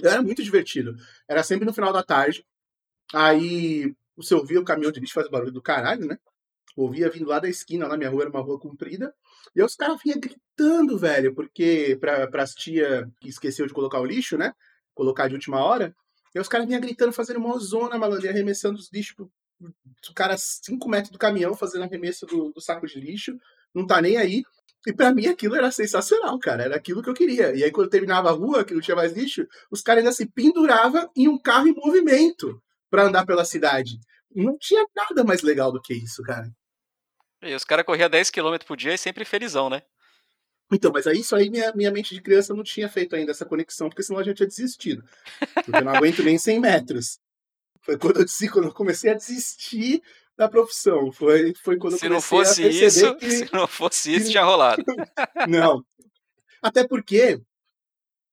Era 0.02 0.22
muito 0.22 0.42
divertido. 0.42 0.96
Era 1.28 1.42
sempre 1.42 1.64
no 1.64 1.72
final 1.72 1.92
da 1.92 2.02
tarde. 2.02 2.44
Aí 3.12 3.94
você 4.16 4.34
ouvia 4.34 4.60
o 4.60 4.64
caminhão 4.64 4.92
de 4.92 5.00
lixo 5.00 5.14
faz 5.14 5.28
barulho 5.28 5.52
do 5.52 5.62
caralho, 5.62 6.06
né? 6.06 6.18
Ouvia 6.76 7.10
vindo 7.10 7.28
lá 7.28 7.38
da 7.38 7.48
esquina, 7.48 7.86
lá 7.86 7.96
minha 7.96 8.08
rua 8.08 8.22
era 8.22 8.30
uma 8.30 8.40
rua 8.40 8.58
comprida. 8.58 9.14
E 9.54 9.60
aí 9.60 9.66
os 9.66 9.76
caras 9.76 10.00
vinham 10.02 10.18
gritando, 10.18 10.98
velho, 10.98 11.34
porque 11.34 11.96
pra, 12.00 12.26
pras 12.26 12.54
tia 12.54 13.08
que 13.20 13.28
esqueceu 13.28 13.66
de 13.66 13.74
colocar 13.74 14.00
o 14.00 14.06
lixo, 14.06 14.38
né? 14.38 14.54
Colocar 14.94 15.28
de 15.28 15.34
última 15.34 15.62
hora. 15.62 15.94
E 16.34 16.40
os 16.40 16.48
caras 16.48 16.66
vinham 16.66 16.80
gritando, 16.80 17.12
fazendo 17.12 17.38
uma 17.38 17.58
zona, 17.58 17.98
malandro, 17.98 18.28
arremessando 18.28 18.78
os 18.78 18.90
lixos 18.92 19.14
pro- 19.14 19.30
o 20.10 20.14
cara 20.14 20.36
5 20.36 20.88
metros 20.88 21.12
do 21.12 21.18
caminhão 21.18 21.54
fazendo 21.54 21.84
arremesso 21.84 22.26
do, 22.26 22.50
do 22.52 22.60
saco 22.60 22.86
de 22.86 22.98
lixo, 22.98 23.36
não 23.74 23.86
tá 23.86 24.00
nem 24.00 24.16
aí. 24.16 24.42
E 24.84 24.92
pra 24.92 25.14
mim 25.14 25.26
aquilo 25.26 25.54
era 25.54 25.70
sensacional, 25.70 26.36
cara. 26.40 26.64
Era 26.64 26.74
aquilo 26.76 27.00
que 27.02 27.08
eu 27.08 27.14
queria. 27.14 27.54
E 27.54 27.62
aí 27.62 27.70
quando 27.70 27.88
terminava 27.88 28.28
a 28.30 28.32
rua, 28.32 28.64
que 28.64 28.74
não 28.74 28.80
tinha 28.80 28.96
mais 28.96 29.12
lixo, 29.12 29.46
os 29.70 29.80
caras 29.80 30.02
ainda 30.02 30.12
se 30.12 30.26
penduravam 30.26 31.08
em 31.16 31.28
um 31.28 31.38
carro 31.40 31.68
em 31.68 31.74
movimento 31.74 32.60
pra 32.90 33.04
andar 33.04 33.24
pela 33.24 33.44
cidade. 33.44 33.98
Não 34.34 34.56
tinha 34.58 34.84
nada 34.96 35.22
mais 35.22 35.42
legal 35.42 35.70
do 35.70 35.80
que 35.80 35.94
isso, 35.94 36.22
cara. 36.22 36.50
E 37.42 37.54
os 37.54 37.64
caras 37.64 37.84
corriam 37.86 38.08
10km 38.10 38.64
por 38.64 38.76
dia 38.76 38.94
e 38.94 38.98
sempre 38.98 39.24
felizão, 39.24 39.70
né? 39.70 39.82
Então, 40.72 40.90
mas 40.92 41.06
aí 41.06 41.20
isso 41.20 41.36
aí 41.36 41.50
minha, 41.50 41.72
minha 41.74 41.90
mente 41.90 42.14
de 42.14 42.22
criança 42.22 42.54
não 42.54 42.62
tinha 42.62 42.88
feito 42.88 43.14
ainda 43.14 43.30
essa 43.30 43.44
conexão, 43.44 43.88
porque 43.88 44.02
senão 44.02 44.20
eu 44.20 44.26
já 44.26 44.34
tinha 44.34 44.46
desistido. 44.46 45.04
Porque 45.54 45.76
eu 45.76 45.84
não 45.84 45.94
aguento 45.94 46.22
nem 46.22 46.38
100 46.38 46.60
metros. 46.60 47.20
Foi 47.82 47.98
quando 47.98 48.20
eu, 48.20 48.24
disse, 48.24 48.48
quando 48.48 48.66
eu 48.66 48.72
comecei 48.72 49.10
a 49.10 49.14
desistir 49.14 50.02
da 50.36 50.48
profissão. 50.48 51.10
Foi, 51.12 51.52
foi 51.54 51.76
quando 51.76 51.98
Se 51.98 52.06
eu 52.06 52.10
não 52.10 52.22
comecei 52.22 52.38
fosse 52.38 52.62
a 52.62 52.68
perceber 52.68 52.86
isso, 52.86 53.16
que... 53.16 53.30
se 53.46 53.52
não 53.52 53.66
fosse 53.66 54.14
isso, 54.14 54.30
tinha 54.30 54.44
rolado. 54.44 54.82
Não. 55.48 55.84
Até 56.62 56.86
porque 56.86 57.40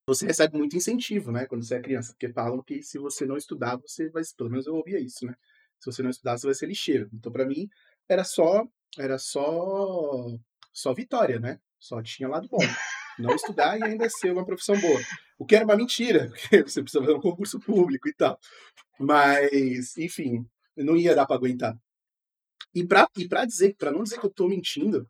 você 0.07 0.25
recebe 0.25 0.57
muito 0.57 0.75
incentivo, 0.75 1.31
né, 1.31 1.45
quando 1.45 1.63
você 1.63 1.75
é 1.75 1.81
criança. 1.81 2.13
Porque 2.13 2.29
falam 2.29 2.61
que 2.61 2.81
se 2.81 2.97
você 2.97 3.25
não 3.25 3.37
estudar, 3.37 3.75
você 3.77 4.09
vai. 4.09 4.23
Pelo 4.37 4.49
menos 4.49 4.67
eu 4.67 4.75
ouvia 4.75 4.99
isso, 4.99 5.25
né? 5.25 5.35
Se 5.79 5.91
você 5.91 6.03
não 6.03 6.09
estudar, 6.09 6.37
você 6.37 6.45
vai 6.47 6.53
ser 6.53 6.67
lixeiro. 6.67 7.09
Então, 7.13 7.31
pra 7.31 7.45
mim, 7.45 7.69
era 8.07 8.23
só. 8.23 8.67
Era 8.97 9.17
só. 9.17 10.27
Só 10.71 10.93
vitória, 10.93 11.39
né? 11.39 11.59
Só 11.79 12.01
tinha 12.01 12.27
lado 12.27 12.47
bom. 12.49 12.59
Não 13.17 13.35
estudar 13.35 13.79
e 13.79 13.83
ainda 13.83 14.09
ser 14.09 14.31
uma 14.31 14.45
profissão 14.45 14.79
boa. 14.79 14.99
O 15.37 15.45
que 15.45 15.55
era 15.55 15.65
uma 15.65 15.75
mentira, 15.75 16.29
porque 16.49 16.63
você 16.63 16.81
precisa 16.81 17.03
fazer 17.03 17.17
um 17.17 17.21
concurso 17.21 17.59
público 17.59 18.07
e 18.07 18.13
tal. 18.13 18.39
Mas, 18.99 19.97
enfim, 19.97 20.45
não 20.75 20.95
ia 20.95 21.15
dar 21.15 21.25
pra 21.25 21.35
aguentar. 21.35 21.77
E 22.73 22.85
pra, 22.85 23.07
e 23.17 23.27
pra 23.27 23.45
dizer, 23.45 23.75
para 23.77 23.91
não 23.91 24.03
dizer 24.03 24.19
que 24.19 24.25
eu 24.25 24.29
tô 24.29 24.47
mentindo, 24.47 25.09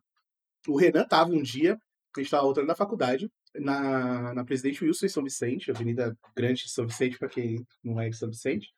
o 0.66 0.76
Renan 0.76 1.04
tava 1.04 1.32
um 1.32 1.42
dia, 1.42 1.78
a 2.16 2.20
gente 2.20 2.30
tava 2.30 2.44
voltando 2.44 2.66
da 2.68 2.74
faculdade, 2.74 3.30
na, 3.54 4.32
na 4.34 4.44
Presidente 4.44 4.84
Wilson, 4.84 5.06
em 5.06 5.08
São 5.08 5.24
Vicente, 5.24 5.70
Avenida 5.70 6.16
Grande 6.36 6.64
de 6.64 6.70
São 6.70 6.86
Vicente, 6.86 7.18
para 7.18 7.28
quem 7.28 7.66
não 7.82 8.00
é 8.00 8.08
de 8.08 8.16
São 8.16 8.30
Vicente. 8.30 8.72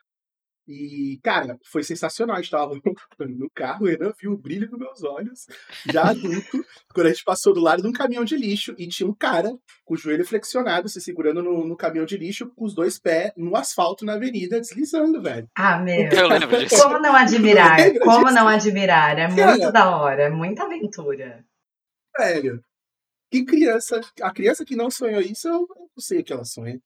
E, 0.66 1.18
cara, 1.22 1.58
foi 1.64 1.82
sensacional. 1.82 2.36
A 2.36 2.40
gente 2.40 2.50
tava 2.50 2.74
no 3.18 3.50
carro, 3.52 3.84
o 3.84 3.88
Renan 3.88 4.12
viu 4.20 4.32
o 4.32 4.38
brilho 4.38 4.70
nos 4.70 4.78
meus 4.78 5.02
olhos, 5.02 5.46
já 5.86 6.10
adulto, 6.10 6.64
quando 6.94 7.06
a 7.06 7.10
gente 7.10 7.24
passou 7.24 7.52
do 7.52 7.60
lado 7.60 7.82
de 7.82 7.88
um 7.88 7.92
caminhão 7.92 8.24
de 8.24 8.36
lixo 8.36 8.74
e 8.78 8.86
tinha 8.86 9.08
um 9.08 9.14
cara 9.14 9.52
com 9.84 9.94
o 9.94 9.96
joelho 9.96 10.24
flexionado, 10.24 10.88
se 10.88 11.00
segurando 11.00 11.42
no, 11.42 11.66
no 11.66 11.76
caminhão 11.76 12.06
de 12.06 12.16
lixo, 12.16 12.48
com 12.54 12.64
os 12.64 12.74
dois 12.74 12.98
pés 12.98 13.32
no 13.36 13.56
asfalto 13.56 14.04
na 14.04 14.14
avenida, 14.14 14.60
deslizando, 14.60 15.20
velho. 15.20 15.48
Ah, 15.56 15.78
meu. 15.78 16.08
Eu 16.10 16.28
lembro 16.28 16.58
disso. 16.58 16.80
Como 16.80 16.98
não 17.00 17.14
admirar? 17.14 17.78
Como 17.98 18.24
disso? 18.24 18.34
não 18.34 18.48
admirar? 18.48 19.18
É 19.18 19.28
Cara. 19.28 19.50
muito 19.50 19.72
da 19.72 19.96
hora, 19.96 20.22
é 20.24 20.30
muita 20.30 20.64
aventura. 20.64 21.44
Velho. 22.16 22.62
Que 23.30 23.44
criança. 23.44 24.00
A 24.20 24.32
criança 24.32 24.64
que 24.64 24.76
não 24.76 24.90
sonhou 24.90 25.20
isso, 25.20 25.48
eu 25.48 25.66
não 25.68 25.88
sei 25.98 26.20
o 26.20 26.24
que 26.24 26.32
ela 26.32 26.44
sonha. 26.44 26.78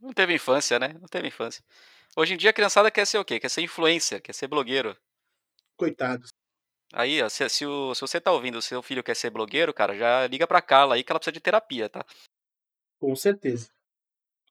Não 0.00 0.12
teve 0.12 0.34
infância, 0.34 0.78
né? 0.78 0.94
Não 1.00 1.08
teve 1.08 1.28
infância. 1.28 1.62
Hoje 2.14 2.34
em 2.34 2.36
dia 2.36 2.50
a 2.50 2.52
criançada 2.52 2.90
quer 2.90 3.06
ser 3.06 3.18
o 3.18 3.24
quê? 3.24 3.38
Quer 3.40 3.48
ser 3.50 3.62
influencer, 3.62 4.22
quer 4.22 4.32
ser 4.34 4.46
blogueiro. 4.46 4.96
Coitados. 5.76 6.28
Aí, 6.92 7.20
ó, 7.22 7.28
se, 7.28 7.48
se, 7.48 7.66
o- 7.66 7.94
se 7.94 8.00
você 8.00 8.20
tá 8.20 8.30
ouvindo, 8.32 8.58
o 8.58 8.62
seu 8.62 8.82
filho 8.82 9.02
quer 9.02 9.14
ser 9.16 9.30
blogueiro, 9.30 9.74
cara, 9.74 9.94
já 9.96 10.26
liga 10.26 10.46
pra 10.46 10.62
Carla 10.62 10.94
aí 10.94 11.02
que 11.02 11.10
ela 11.12 11.18
precisa 11.18 11.32
de 11.32 11.40
terapia, 11.40 11.88
tá? 11.88 12.04
Com 13.00 13.14
certeza. 13.16 13.68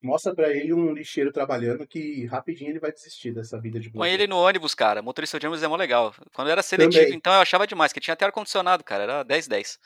Mostra 0.03 0.35
pra 0.35 0.49
ele 0.51 0.71
um 0.73 0.91
lixeiro 0.93 1.31
trabalhando 1.31 1.87
que 1.87 2.25
rapidinho 2.25 2.69
ele 2.69 2.79
vai 2.79 2.91
desistir 2.91 3.33
dessa 3.33 3.59
vida 3.59 3.79
de 3.79 3.89
Com 3.89 3.93
blogueiro. 3.99 4.21
ele 4.23 4.27
no 4.29 4.37
ônibus, 4.37 4.75
cara. 4.75 5.01
Motorista 5.01 5.39
de 5.39 5.47
ônibus 5.47 5.63
é 5.63 5.67
mó 5.67 5.75
legal. 5.75 6.13
Quando 6.33 6.49
era 6.51 6.61
seletivo, 6.61 7.03
Também. 7.05 7.17
então 7.17 7.33
eu 7.33 7.39
achava 7.39 7.65
demais, 7.65 7.91
que 7.91 7.99
tinha 7.99 8.13
até 8.13 8.25
ar-condicionado, 8.25 8.83
cara. 8.83 9.03
Era 9.03 9.23
10-10. 9.23 9.79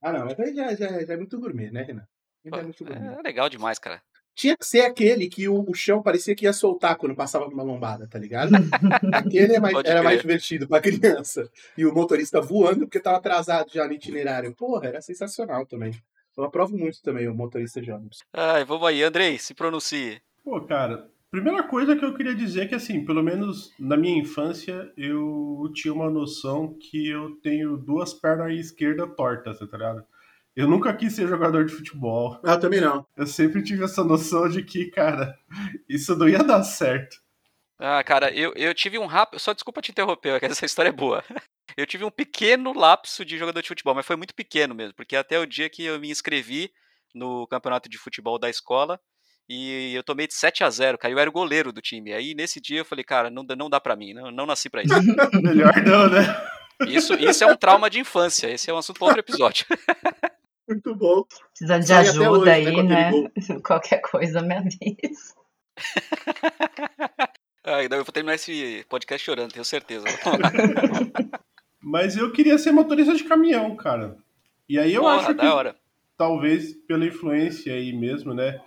Ah, 0.00 0.12
não, 0.12 0.26
mas 0.26 0.38
aí 0.38 0.54
já, 0.54 0.74
já, 0.76 1.04
já 1.04 1.14
é 1.14 1.16
muito 1.16 1.40
gourmet, 1.40 1.72
né, 1.72 1.82
Renan? 1.82 2.06
Já 2.44 2.58
é 2.58 2.62
muito 2.62 2.84
gourmet. 2.84 3.18
É 3.18 3.22
legal 3.22 3.48
demais, 3.48 3.80
cara. 3.80 4.00
Tinha 4.38 4.56
que 4.56 4.64
ser 4.64 4.82
aquele 4.82 5.26
que 5.28 5.48
o, 5.48 5.68
o 5.68 5.74
chão 5.74 6.00
parecia 6.00 6.32
que 6.32 6.44
ia 6.44 6.52
soltar 6.52 6.94
quando 6.96 7.12
passava 7.12 7.46
por 7.46 7.54
uma 7.54 7.64
lombada, 7.64 8.06
tá 8.06 8.20
ligado? 8.20 8.52
Aquele 9.12 9.56
é 9.56 9.58
mais- 9.60 9.74
era 9.84 10.00
mais 10.00 10.20
divertido 10.20 10.68
pra 10.68 10.80
criança. 10.80 11.50
E 11.76 11.84
o 11.84 11.92
motorista 11.92 12.40
voando 12.40 12.86
porque 12.86 13.00
tava 13.00 13.16
atrasado 13.16 13.68
já 13.72 13.84
no 13.84 13.92
itinerário. 13.92 14.54
Porra, 14.54 14.86
era 14.86 15.00
sensacional 15.02 15.66
também. 15.66 15.90
Eu 16.36 16.44
aprovo 16.44 16.78
muito 16.78 17.02
também 17.02 17.26
o 17.26 17.34
motorista 17.34 17.80
de 17.82 17.90
ônibus. 17.90 18.18
Ai, 18.32 18.64
vamos 18.64 18.86
aí, 18.86 19.02
Andrei, 19.02 19.38
se 19.38 19.54
pronuncie. 19.54 20.20
Pô, 20.44 20.60
cara, 20.60 21.10
primeira 21.32 21.64
coisa 21.64 21.96
que 21.96 22.04
eu 22.04 22.14
queria 22.14 22.32
dizer 22.32 22.62
é 22.62 22.66
que, 22.66 22.76
assim, 22.76 23.04
pelo 23.04 23.24
menos 23.24 23.72
na 23.76 23.96
minha 23.96 24.20
infância, 24.20 24.88
eu 24.96 25.68
tinha 25.74 25.92
uma 25.92 26.08
noção 26.08 26.76
que 26.80 27.08
eu 27.08 27.32
tenho 27.42 27.76
duas 27.76 28.14
pernas 28.14 28.52
esquerdas 28.56 29.10
tortas, 29.16 29.58
tá 29.58 29.66
ligado? 29.76 30.04
Eu 30.58 30.66
nunca 30.68 30.92
quis 30.92 31.12
ser 31.14 31.28
jogador 31.28 31.64
de 31.64 31.72
futebol. 31.72 32.40
Ah, 32.44 32.54
eu 32.54 32.60
também 32.60 32.80
não. 32.80 33.06
Eu 33.16 33.28
sempre 33.28 33.62
tive 33.62 33.84
essa 33.84 34.02
noção 34.02 34.48
de 34.48 34.60
que, 34.64 34.86
cara, 34.90 35.38
isso 35.88 36.16
não 36.16 36.28
ia 36.28 36.42
dar 36.42 36.64
certo. 36.64 37.16
Ah, 37.78 38.02
cara, 38.02 38.32
eu, 38.34 38.52
eu 38.56 38.74
tive 38.74 38.98
um 38.98 39.06
rápido. 39.06 39.38
Só 39.38 39.52
desculpa 39.52 39.80
te 39.80 39.92
interromper, 39.92 40.30
é 40.30 40.40
que 40.40 40.46
essa 40.46 40.66
história 40.66 40.88
é 40.88 40.92
boa. 40.92 41.22
Eu 41.76 41.86
tive 41.86 42.04
um 42.04 42.10
pequeno 42.10 42.72
lapso 42.76 43.24
de 43.24 43.38
jogador 43.38 43.62
de 43.62 43.68
futebol, 43.68 43.94
mas 43.94 44.04
foi 44.04 44.16
muito 44.16 44.34
pequeno 44.34 44.74
mesmo, 44.74 44.94
porque 44.94 45.14
até 45.14 45.38
o 45.38 45.46
dia 45.46 45.70
que 45.70 45.84
eu 45.84 46.00
me 46.00 46.10
inscrevi 46.10 46.72
no 47.14 47.46
campeonato 47.46 47.88
de 47.88 47.96
futebol 47.96 48.36
da 48.36 48.50
escola 48.50 48.98
e 49.48 49.94
eu 49.94 50.02
tomei 50.02 50.26
de 50.26 50.34
7 50.34 50.64
a 50.64 50.70
0 50.70 50.98
cara. 50.98 51.14
Eu 51.14 51.20
era 51.20 51.30
o 51.30 51.32
goleiro 51.32 51.72
do 51.72 51.80
time. 51.80 52.12
Aí 52.12 52.34
nesse 52.34 52.60
dia 52.60 52.80
eu 52.80 52.84
falei, 52.84 53.04
cara, 53.04 53.30
não, 53.30 53.46
dá- 53.46 53.54
não 53.54 53.70
dá 53.70 53.78
pra 53.80 53.94
mim, 53.94 54.12
não, 54.12 54.32
não 54.32 54.44
nasci 54.44 54.68
pra 54.68 54.82
isso. 54.82 54.94
Melhor 55.40 55.72
não, 55.86 56.10
né? 56.10 56.24
Isso, 56.88 57.14
isso 57.14 57.44
é 57.44 57.46
um 57.46 57.56
trauma 57.56 57.88
de 57.88 58.00
infância, 58.00 58.48
esse 58.50 58.68
é 58.68 58.74
um 58.74 58.78
assunto 58.78 58.98
para 58.98 59.06
outro 59.06 59.20
episódio. 59.20 59.64
Muito 60.68 60.94
bom. 60.94 61.24
Precisando 61.50 61.84
de 61.84 61.92
ajuda 61.92 62.30
hoje, 62.30 62.44
né, 62.44 62.52
aí, 62.52 62.82
né? 62.82 63.10
gol. 63.10 63.30
Qualquer 63.64 64.00
coisa 64.00 64.42
me 64.42 64.54
avisa. 64.54 65.34
Ai, 67.64 67.88
não, 67.88 67.98
eu 67.98 68.04
vou 68.04 68.12
terminar 68.12 68.34
esse 68.34 68.84
podcast 68.88 69.24
chorando, 69.24 69.52
tenho 69.52 69.64
certeza. 69.64 70.04
Mas 71.80 72.16
eu 72.16 72.32
queria 72.32 72.58
ser 72.58 72.72
motorista 72.72 73.14
de 73.14 73.24
caminhão, 73.24 73.76
cara. 73.76 74.16
E 74.68 74.78
aí 74.78 74.94
eu 74.94 75.02
Porra, 75.02 75.16
acho 75.16 75.34
que 75.34 75.46
hora. 75.46 75.76
talvez 76.16 76.74
pela 76.86 77.06
influência 77.06 77.72
aí 77.74 77.92
mesmo, 77.92 78.34
né? 78.34 78.60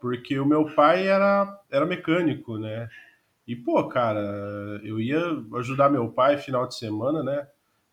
Porque 0.00 0.38
o 0.38 0.46
meu 0.46 0.74
pai 0.74 1.06
era, 1.06 1.58
era 1.70 1.86
mecânico, 1.86 2.58
né? 2.58 2.88
E, 3.46 3.54
pô, 3.54 3.88
cara, 3.88 4.20
eu 4.82 5.00
ia 5.00 5.20
ajudar 5.58 5.88
meu 5.88 6.10
pai 6.10 6.36
final 6.36 6.66
de 6.66 6.76
semana, 6.76 7.22
né? 7.22 7.46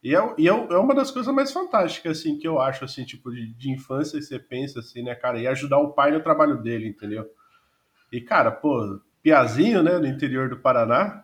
E 0.04 0.14
é, 0.14 0.36
e 0.38 0.50
é, 0.50 0.52
é 0.52 0.78
uma 0.78 0.94
das 0.94 1.12
coisas 1.12 1.34
mais 1.34 1.52
fantásticas, 1.54 2.20
assim, 2.20 2.38
que 2.38 2.46
eu 2.46 2.60
acho, 2.60 2.84
assim, 2.84 3.06
tipo, 3.06 3.32
de, 3.32 3.54
de 3.54 3.72
infância, 3.72 4.22
você 4.22 4.38
pensa, 4.38 4.80
assim, 4.82 5.02
né, 5.02 5.16
cara? 5.16 5.40
E 5.40 5.48
ajudar 5.48 5.80
o 5.80 5.94
pai 5.94 6.12
no 6.12 6.22
trabalho 6.22 6.62
dele, 6.62 6.90
entendeu? 6.90 7.26
E, 8.12 8.20
cara, 8.20 8.52
pô, 8.52 9.00
Piazinho, 9.22 9.82
né, 9.82 9.98
no 9.98 10.06
interior 10.06 10.50
do 10.50 10.60
Paraná, 10.60 11.24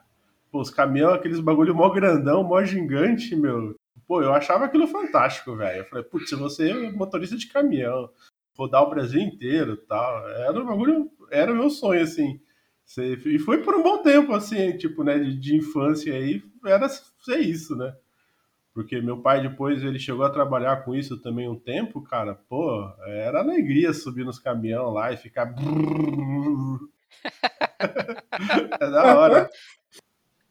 pô, 0.50 0.62
os 0.62 0.70
caminhões, 0.70 1.16
aqueles 1.16 1.42
bagulho 1.42 1.76
mó 1.76 1.90
grandão, 1.90 2.42
mó 2.42 2.64
gigante, 2.64 3.36
meu. 3.36 3.76
Pô, 4.08 4.22
eu 4.24 4.34
achava 4.34 4.66
aquilo 4.66 4.88
fantástico, 4.88 5.58
velho. 5.58 5.80
Eu 5.80 5.86
falei, 5.86 6.06
putz, 6.06 6.32
você 6.32 6.72
é 6.72 6.92
motorista 6.92 7.36
de 7.36 7.48
caminhão, 7.48 8.10
rodar 8.58 8.84
o 8.84 8.90
Brasil 8.90 9.22
inteiro 9.22 9.76
tal, 9.76 10.28
era 10.30 10.58
um 10.58 10.66
bagulho, 10.66 11.12
era 11.30 11.52
o 11.52 11.56
meu 11.56 11.70
sonho, 11.70 12.02
assim. 12.02 12.40
E 12.98 13.38
foi 13.40 13.62
por 13.62 13.76
um 13.76 13.84
bom 13.84 14.02
tempo, 14.02 14.34
assim, 14.34 14.78
tipo, 14.78 15.04
né, 15.04 15.20
de, 15.20 15.38
de 15.38 15.56
infância 15.58 16.14
aí, 16.16 16.42
era 16.66 16.88
ser 16.88 17.40
isso, 17.40 17.76
né? 17.76 17.94
Porque 18.80 19.02
meu 19.02 19.22
pai 19.22 19.42
depois 19.42 19.84
ele 19.84 20.00
chegou 20.00 20.24
a 20.26 20.30
trabalhar 20.30 20.86
com 20.86 20.96
isso 20.96 21.22
também 21.22 21.50
um 21.50 21.60
tempo, 21.60 22.02
cara. 22.02 22.34
Pô, 22.34 22.90
era 23.06 23.40
alegria 23.40 23.92
subir 23.92 24.24
nos 24.24 24.40
caminhão 24.40 24.90
lá 24.90 25.12
e 25.12 25.18
ficar. 25.18 25.54
é 28.80 28.90
da 28.90 29.20
hora. 29.20 29.50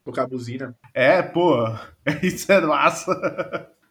Tocar 0.05 0.27
buzina. 0.27 0.77
É, 0.93 1.23
pô, 1.23 1.57
isso 2.23 2.53
é 2.53 2.61
massa. 2.61 3.11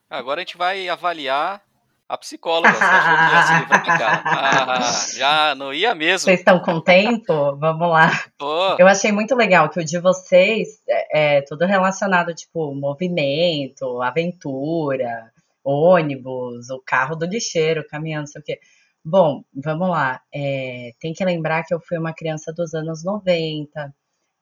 Agora 0.08 0.40
a 0.40 0.44
gente 0.44 0.56
vai 0.56 0.88
avaliar 0.88 1.64
a 2.10 2.18
psicóloga. 2.18 2.74
Você 2.74 2.84
achou 2.84 3.18
que 3.18 3.36
ia 3.36 3.44
se 3.44 3.60
livrar 3.60 3.84
de 3.84 3.88
cara? 3.88 4.24
Ah, 4.78 5.08
já 5.16 5.56
não 5.56 5.74
ia 5.74 5.94
mesmo. 5.94 6.26
Vocês 6.26 6.40
estão 6.40 6.60
com 6.60 6.80
tempo? 6.80 7.56
Vamos 7.58 7.90
lá. 7.90 8.12
Pô, 8.38 8.76
Eu 8.80 8.88
achei 8.88 9.12
muito 9.12 9.36
legal 9.36 9.70
que 9.70 9.80
o 9.80 9.86
de 9.86 10.00
vocês 10.00 10.82
é, 10.88 11.38
é 11.38 11.42
tudo 11.42 11.66
relacionado, 11.66 12.34
tipo, 12.34 12.74
movimento, 12.74 14.02
aventura, 14.02 15.32
ônibus, 15.64 16.70
o 16.70 16.82
carro 16.86 17.16
do 17.16 17.26
lixeiro, 17.26 17.86
caminhão, 17.88 18.22
não 18.22 18.28
sei 18.28 18.42
o 18.42 18.44
quê. 18.44 18.60
Bom, 19.04 19.44
vamos 19.54 19.90
lá. 19.90 20.22
É, 20.34 20.92
tem 21.00 21.14
que 21.14 21.24
lembrar 21.26 21.64
que 21.64 21.74
eu 21.74 21.80
fui 21.80 21.98
uma 21.98 22.14
criança 22.14 22.54
dos 22.54 22.74
anos 22.74 23.04
90. 23.04 23.94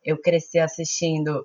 Eu 0.03 0.19
cresci 0.21 0.59
assistindo, 0.59 1.43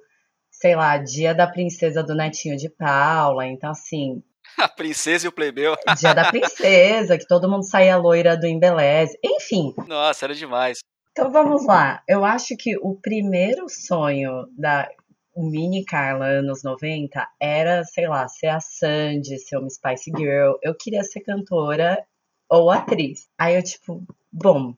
sei 0.50 0.74
lá, 0.76 0.98
Dia 0.98 1.34
da 1.34 1.46
Princesa 1.46 2.02
do 2.02 2.14
Netinho 2.14 2.56
de 2.56 2.68
Paula. 2.68 3.46
Então, 3.46 3.70
assim, 3.70 4.22
a 4.58 4.68
princesa 4.68 5.26
e 5.26 5.28
o 5.28 5.32
plebeu. 5.32 5.74
Dia 5.98 6.14
da 6.14 6.30
Princesa, 6.30 7.18
que 7.18 7.26
todo 7.26 7.48
mundo 7.48 7.64
saía 7.64 7.96
loira 7.96 8.36
do 8.36 8.46
Embeleze. 8.46 9.18
Enfim, 9.22 9.74
Nossa, 9.86 10.26
era 10.26 10.34
demais. 10.34 10.78
então 11.12 11.30
vamos 11.30 11.66
lá. 11.66 12.02
Eu 12.08 12.24
acho 12.24 12.56
que 12.56 12.76
o 12.78 12.94
primeiro 12.94 13.68
sonho 13.68 14.46
da 14.56 14.88
mini 15.36 15.84
Carla 15.84 16.26
anos 16.26 16.62
90 16.62 17.26
era, 17.40 17.84
sei 17.84 18.08
lá, 18.08 18.28
ser 18.28 18.48
a 18.48 18.60
Sandy, 18.60 19.38
ser 19.38 19.56
uma 19.56 19.70
Spice 19.70 20.10
Girl. 20.16 20.54
Eu 20.62 20.74
queria 20.74 21.02
ser 21.02 21.20
cantora 21.20 22.04
ou 22.48 22.70
atriz. 22.70 23.28
Aí 23.38 23.54
eu, 23.56 23.62
tipo, 23.62 24.04
bom, 24.32 24.74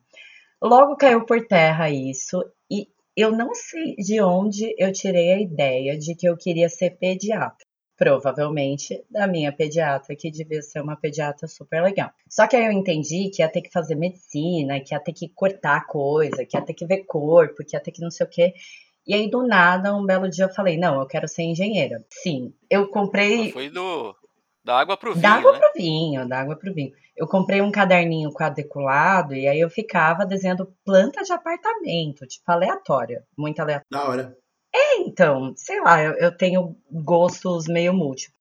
logo 0.61 0.97
caiu 0.97 1.25
por 1.25 1.47
terra 1.47 1.91
isso. 1.91 2.45
E 2.71 2.87
eu 3.17 3.31
não 3.33 3.55
sei 3.55 3.95
de 3.97 4.21
onde 4.21 4.75
eu 4.79 4.93
tirei 4.93 5.33
a 5.33 5.41
ideia 5.41 5.99
de 5.99 6.15
que 6.15 6.29
eu 6.29 6.37
queria 6.37 6.69
ser 6.69 6.91
pediatra. 6.99 7.67
Provavelmente 8.03 9.05
da 9.09 9.29
minha 9.29 9.53
pediatra, 9.53 10.17
que 10.17 10.29
devia 10.29 10.61
ser 10.61 10.81
uma 10.81 10.97
pediatra 10.97 11.47
super 11.47 11.81
legal. 11.81 12.11
Só 12.29 12.49
que 12.49 12.57
aí 12.57 12.67
eu 12.67 12.73
entendi 12.73 13.31
que 13.31 13.43
ia 13.43 13.49
ter 13.49 13.63
que 13.63 13.71
fazer 13.71 13.95
medicina, 13.95 14.81
que 14.81 14.93
ia 14.93 14.99
ter 14.99 15.13
que 15.13 15.29
cortar 15.29 15.87
coisa, 15.87 16.45
que 16.45 16.57
ia 16.57 16.63
ter 16.65 16.75
que 16.75 16.85
ver 16.85 17.05
corpo, 17.05 17.65
que 17.65 17.77
ia 17.77 17.81
ter 17.81 17.93
que 17.93 18.01
não 18.01 18.11
sei 18.11 18.27
o 18.27 18.29
quê. 18.29 18.55
E 19.07 19.15
aí, 19.15 19.31
do 19.31 19.47
nada, 19.47 19.95
um 19.95 20.05
belo 20.05 20.29
dia 20.29 20.47
eu 20.47 20.53
falei: 20.53 20.77
não, 20.77 21.01
eu 21.01 21.07
quero 21.07 21.29
ser 21.29 21.43
engenheira. 21.43 22.05
Sim, 22.11 22.53
eu 22.69 22.89
comprei. 22.89 23.53
Foi 23.53 23.71
do 23.71 24.17
da 24.65 24.79
água 24.79 24.97
pro 24.97 25.13
vinho, 25.13 25.23
Da 25.23 25.31
água 25.31 25.53
né? 25.53 25.59
pro 25.59 25.73
vinho, 25.75 26.29
da 26.29 26.41
água 26.41 26.57
pro 26.57 26.75
vinho. 26.75 26.93
Eu 27.17 27.29
comprei 27.29 27.61
um 27.61 27.71
caderninho 27.71 28.33
quadriculado 28.33 29.35
e 29.35 29.47
aí 29.47 29.61
eu 29.61 29.69
ficava 29.69 30.25
desenhando 30.25 30.73
planta 30.85 31.23
de 31.23 31.33
apartamento, 31.33 32.27
tipo, 32.27 32.51
aleatória, 32.51 33.25
muito 33.37 33.61
aleatória. 33.61 33.87
Da 33.91 34.09
hora. 34.09 34.42
Então, 34.75 35.55
sei 35.57 35.81
lá, 35.81 36.03
eu, 36.03 36.13
eu 36.15 36.37
tenho 36.37 36.77
gostos 36.91 37.67
meio 37.67 37.93
múltiplos. 37.93 38.41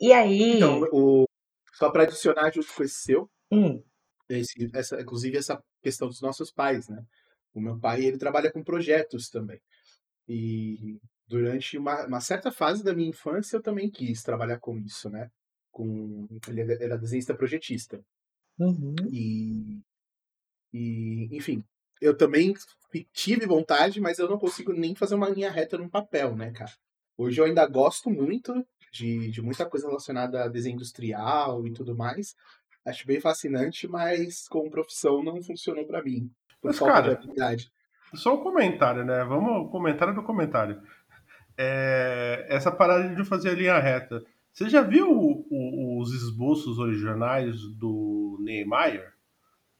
E 0.00 0.12
aí. 0.12 0.56
Então, 0.56 0.82
o... 0.92 1.26
só 1.74 1.90
para 1.90 2.02
adicionar 2.02 2.52
junto 2.52 2.72
com 2.74 2.82
esse 2.82 2.94
seu, 2.94 3.30
hum, 3.50 3.82
esse, 4.28 4.70
essa, 4.74 5.00
inclusive 5.00 5.36
essa 5.36 5.62
questão 5.82 6.08
dos 6.08 6.20
nossos 6.20 6.50
pais, 6.50 6.88
né? 6.88 7.04
O 7.54 7.60
meu 7.60 7.78
pai, 7.78 8.04
ele 8.04 8.18
trabalha 8.18 8.52
com 8.52 8.62
projetos 8.62 9.30
também. 9.30 9.60
E 10.28 10.98
durante 11.26 11.78
uma, 11.78 12.06
uma 12.06 12.20
certa 12.20 12.50
fase 12.50 12.84
da 12.84 12.92
minha 12.92 13.08
infância, 13.08 13.56
eu 13.56 13.62
também 13.62 13.90
quis 13.90 14.22
trabalhar 14.22 14.58
com 14.58 14.76
isso, 14.78 15.08
né? 15.08 15.30
Com, 15.70 16.26
ele 16.48 16.60
era 16.60 16.98
desenhista 16.98 17.34
projetista. 17.34 18.04
Uhum. 18.58 18.94
E, 19.10 19.80
e, 20.72 21.28
enfim, 21.36 21.64
eu 22.00 22.16
também 22.16 22.54
tive 23.12 23.46
vontade, 23.46 24.00
mas 24.00 24.18
eu 24.18 24.28
não 24.28 24.38
consigo 24.38 24.72
nem 24.72 24.94
fazer 24.94 25.14
uma 25.14 25.28
linha 25.28 25.50
reta 25.50 25.76
num 25.78 25.88
papel, 25.88 26.34
né, 26.36 26.50
cara? 26.50 26.72
Hoje 27.18 27.40
eu 27.40 27.44
ainda 27.44 27.66
gosto 27.66 28.10
muito 28.10 28.66
de, 28.92 29.30
de 29.30 29.42
muita 29.42 29.66
coisa 29.66 29.86
relacionada 29.86 30.44
a 30.44 30.48
desenho 30.48 30.74
industrial 30.74 31.66
e 31.66 31.72
tudo 31.72 31.96
mais. 31.96 32.34
Acho 32.84 33.06
bem 33.06 33.20
fascinante, 33.20 33.88
mas 33.88 34.46
como 34.48 34.70
profissão 34.70 35.22
não 35.22 35.42
funcionou 35.42 35.84
para 35.86 36.02
mim. 36.02 36.30
Por 36.60 36.68
Mas, 36.68 36.78
falta 36.78 36.94
cara, 36.94 37.08
de 37.08 37.16
habilidade. 37.16 37.72
Só 38.14 38.34
um 38.34 38.42
comentário, 38.42 39.04
né? 39.04 39.24
Vamos, 39.24 39.70
comentário 39.70 40.14
do 40.14 40.22
comentário. 40.22 40.80
É, 41.58 42.46
essa 42.48 42.70
parada 42.70 43.14
de 43.14 43.24
fazer 43.24 43.50
a 43.50 43.54
linha 43.54 43.78
reta. 43.78 44.22
Você 44.52 44.68
já 44.68 44.82
viu 44.82 45.10
o- 45.10 45.46
o- 45.50 46.00
os 46.00 46.12
esboços 46.14 46.78
originais 46.78 47.60
do 47.76 48.38
Niemeyer? 48.40 49.12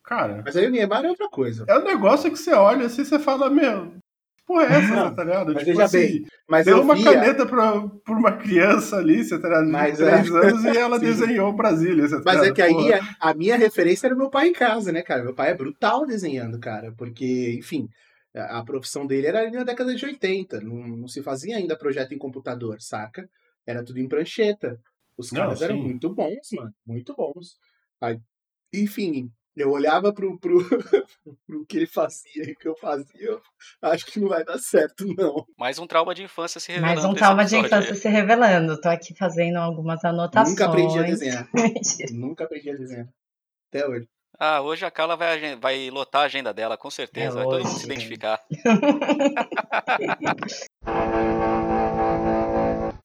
Cara, 0.06 0.40
Mas 0.44 0.56
aí 0.56 0.66
o 0.66 0.70
Neymar 0.70 1.04
é 1.04 1.08
outra 1.10 1.28
coisa. 1.28 1.64
é 1.68 1.78
um 1.78 1.84
negócio 1.84 2.30
que 2.30 2.38
você 2.38 2.52
olha 2.52 2.86
assim 2.86 3.02
e 3.02 3.04
você 3.04 3.18
fala, 3.18 3.50
meu, 3.50 3.90
que 4.36 4.44
porra 4.46 4.62
é 4.62 4.78
essa, 4.78 4.94
Não, 4.94 5.14
tá 5.14 5.24
ligado? 5.24 5.52
mas 5.52 5.64
veja 5.64 5.88
bem, 5.88 6.24
Mas 6.48 6.64
deu 6.64 6.76
eu 6.76 6.82
uma 6.84 6.94
via, 6.94 7.12
caneta 7.12 7.44
pra, 7.44 7.80
pra 7.88 8.14
uma 8.14 8.32
criança 8.36 8.98
ali, 8.98 9.24
você 9.24 9.36
tá 9.38 9.48
ligado? 9.48 9.64
De 9.66 9.72
Mas, 9.72 10.00
é. 10.00 10.12
anos 10.14 10.64
e 10.64 10.78
ela 10.78 10.98
desenhou 11.00 11.52
Brasília. 11.52 12.08
Tá 12.08 12.22
Mas 12.24 12.42
é 12.44 12.52
que 12.52 12.62
aí 12.62 12.72
Porra. 12.72 13.00
a, 13.20 13.30
a 13.30 13.34
minha 13.34 13.56
referência 13.56 14.06
era 14.06 14.14
meu 14.14 14.30
pai 14.30 14.46
em 14.48 14.52
casa, 14.52 14.92
né, 14.92 15.02
cara? 15.02 15.24
Meu 15.24 15.34
pai 15.34 15.50
é 15.50 15.54
brutal 15.54 16.06
desenhando, 16.06 16.58
cara. 16.60 16.92
Porque, 16.96 17.56
enfim, 17.58 17.88
a, 18.34 18.58
a 18.60 18.64
profissão 18.64 19.06
dele 19.08 19.26
era 19.26 19.40
ali 19.40 19.50
na 19.50 19.64
década 19.64 19.92
de 19.92 20.04
80. 20.06 20.60
Não, 20.60 20.76
não 20.86 21.08
se 21.08 21.20
fazia 21.20 21.56
ainda 21.56 21.76
projeto 21.76 22.12
em 22.14 22.18
computador, 22.18 22.76
saca? 22.80 23.28
Era 23.66 23.82
tudo 23.84 23.98
em 23.98 24.06
prancheta. 24.08 24.78
Os 25.18 25.32
Não, 25.32 25.40
caras 25.40 25.62
eram 25.62 25.76
sim. 25.78 25.82
muito 25.82 26.14
bons, 26.14 26.48
mano. 26.52 26.72
Muito 26.86 27.12
bons. 27.16 27.56
Aí, 28.00 28.20
enfim, 28.72 29.28
eu 29.56 29.70
olhava 29.70 30.12
pro, 30.12 30.38
pro, 30.38 30.58
pro 31.46 31.64
que 31.66 31.78
ele 31.78 31.86
fazia 31.86 32.48
e 32.48 32.52
o 32.52 32.56
que 32.56 32.68
eu 32.68 32.76
fazia. 32.76 33.28
Eu 33.28 33.40
acho 33.80 34.04
que 34.04 34.20
não 34.20 34.28
vai 34.28 34.44
dar 34.44 34.58
certo, 34.58 35.06
não. 35.16 35.46
Mais 35.58 35.78
um 35.78 35.86
trauma 35.86 36.14
de 36.14 36.22
infância 36.22 36.60
se 36.60 36.70
revelando. 36.70 36.94
Mais 36.94 37.04
um 37.06 37.14
trauma 37.14 37.44
de 37.44 37.56
infância 37.56 37.92
aí. 37.92 37.96
se 37.96 38.08
revelando. 38.08 38.80
Tô 38.80 38.88
aqui 38.88 39.14
fazendo 39.14 39.56
algumas 39.56 40.04
anotações. 40.04 40.50
Nunca 40.50 40.66
aprendi 40.66 40.98
a 40.98 41.02
desenhar. 41.02 41.48
Nunca 42.12 42.44
aprendi 42.44 42.70
a 42.70 42.74
desenhar. 42.74 43.08
Até 43.70 43.88
hoje. 43.88 44.06
Ah, 44.38 44.60
hoje 44.60 44.84
a 44.84 44.90
Carla 44.90 45.16
vai, 45.16 45.56
vai 45.56 45.88
lotar 45.88 46.22
a 46.22 46.26
agenda 46.26 46.52
dela, 46.52 46.76
com 46.76 46.90
certeza. 46.90 47.40
É 47.40 47.42
vai 47.42 47.44
todo 47.44 47.64
mundo 47.64 47.78
se 47.78 47.86
identificar. 47.86 48.38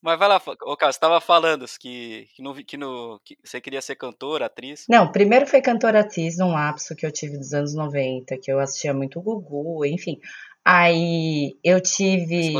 Mas 0.01 0.17
vai 0.17 0.27
lá, 0.27 0.41
ô 0.63 0.75
Carlos, 0.75 0.95
você 0.95 0.99
tava 0.99 1.21
falando 1.21 1.65
que, 1.79 2.27
que, 2.35 2.41
no, 2.41 2.55
que, 2.55 2.77
no, 2.77 3.21
que 3.23 3.37
você 3.43 3.61
queria 3.61 3.81
ser 3.81 3.95
cantora, 3.95 4.47
atriz. 4.47 4.85
Não, 4.89 5.11
primeiro 5.11 5.45
foi 5.45 5.61
cantora 5.61 5.99
atriz 5.99 6.37
num 6.39 6.53
lapso 6.53 6.95
que 6.95 7.05
eu 7.05 7.11
tive 7.11 7.37
dos 7.37 7.53
anos 7.53 7.75
90, 7.75 8.35
que 8.39 8.51
eu 8.51 8.59
assistia 8.59 8.93
muito 8.93 9.21
Gugu, 9.21 9.85
enfim. 9.85 10.19
Aí 10.63 11.55
eu 11.63 11.81
tive 11.81 12.55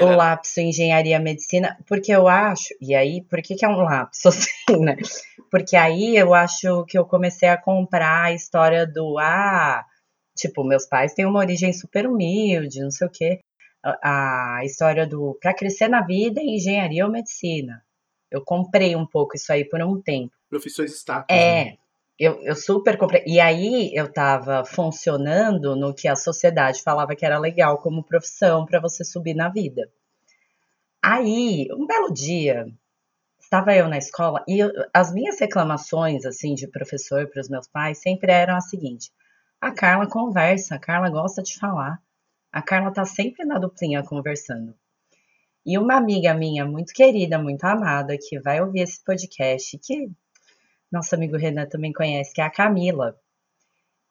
o 0.00 0.16
lapso 0.16 0.60
em 0.60 0.68
engenharia 0.68 1.18
medicina, 1.18 1.76
porque 1.88 2.12
eu 2.12 2.28
acho, 2.28 2.68
e 2.80 2.94
aí, 2.94 3.22
por 3.22 3.42
que 3.42 3.56
que 3.56 3.64
é 3.64 3.68
um 3.68 3.82
lapso 3.82 4.28
assim, 4.30 4.78
né? 4.80 4.96
Porque 5.50 5.76
aí 5.76 6.16
eu 6.16 6.34
acho 6.34 6.84
que 6.86 6.96
eu 6.96 7.04
comecei 7.04 7.48
a 7.48 7.60
comprar 7.60 8.24
a 8.24 8.32
história 8.32 8.86
do, 8.86 9.18
ah, 9.18 9.84
tipo, 10.36 10.64
meus 10.64 10.86
pais 10.86 11.14
têm 11.14 11.26
uma 11.26 11.40
origem 11.40 11.72
super 11.72 12.06
humilde, 12.06 12.80
não 12.80 12.90
sei 12.90 13.06
o 13.06 13.10
quê. 13.10 13.40
A, 13.82 14.58
a 14.58 14.64
história 14.64 15.06
do, 15.06 15.36
pra 15.40 15.52
crescer 15.54 15.88
na 15.88 16.02
vida, 16.02 16.40
engenharia 16.40 17.04
ou 17.04 17.10
medicina. 17.10 17.82
Eu 18.30 18.42
comprei 18.44 18.94
um 18.94 19.06
pouco 19.06 19.36
isso 19.36 19.52
aí 19.52 19.64
por 19.64 19.82
um 19.82 20.00
tempo. 20.00 20.32
Profissões 20.48 20.92
status. 20.92 21.26
né? 21.34 21.68
É, 21.68 21.76
eu, 22.18 22.40
eu 22.42 22.54
super 22.54 22.96
comprei. 22.96 23.22
E 23.26 23.40
aí 23.40 23.90
eu 23.94 24.12
tava 24.12 24.64
funcionando 24.64 25.74
no 25.74 25.92
que 25.94 26.06
a 26.06 26.14
sociedade 26.14 26.82
falava 26.82 27.16
que 27.16 27.26
era 27.26 27.38
legal 27.38 27.78
como 27.78 28.04
profissão 28.04 28.64
para 28.64 28.80
você 28.80 29.04
subir 29.04 29.34
na 29.34 29.48
vida. 29.48 29.90
Aí, 31.02 31.66
um 31.72 31.86
belo 31.86 32.12
dia, 32.12 32.66
estava 33.40 33.74
eu 33.74 33.88
na 33.88 33.98
escola 33.98 34.44
e 34.46 34.60
eu- 34.60 34.70
as 34.94 35.12
minhas 35.12 35.38
reclamações 35.40 36.24
assim 36.24 36.54
de 36.54 36.68
professor 36.68 37.28
para 37.28 37.40
os 37.40 37.48
meus 37.48 37.66
pais 37.66 37.98
sempre 37.98 38.30
eram 38.30 38.56
a 38.56 38.60
seguinte: 38.60 39.10
a 39.60 39.72
Carla 39.72 40.08
conversa, 40.08 40.76
a 40.76 40.78
Carla 40.78 41.10
gosta 41.10 41.42
de 41.42 41.58
falar. 41.58 42.00
A 42.52 42.60
Carla 42.60 42.92
tá 42.92 43.04
sempre 43.06 43.46
na 43.46 43.58
duplinha 43.58 44.02
conversando. 44.02 44.74
E 45.64 45.78
uma 45.78 45.96
amiga 45.96 46.34
minha 46.34 46.66
muito 46.66 46.92
querida, 46.92 47.38
muito 47.38 47.64
amada, 47.64 48.18
que 48.18 48.38
vai 48.38 48.60
ouvir 48.60 48.80
esse 48.80 49.02
podcast, 49.02 49.78
que 49.78 50.10
nosso 50.90 51.14
amigo 51.14 51.38
Renan 51.38 51.66
também 51.66 51.92
conhece, 51.92 52.34
que 52.34 52.42
é 52.42 52.44
a 52.44 52.50
Camila. 52.50 53.18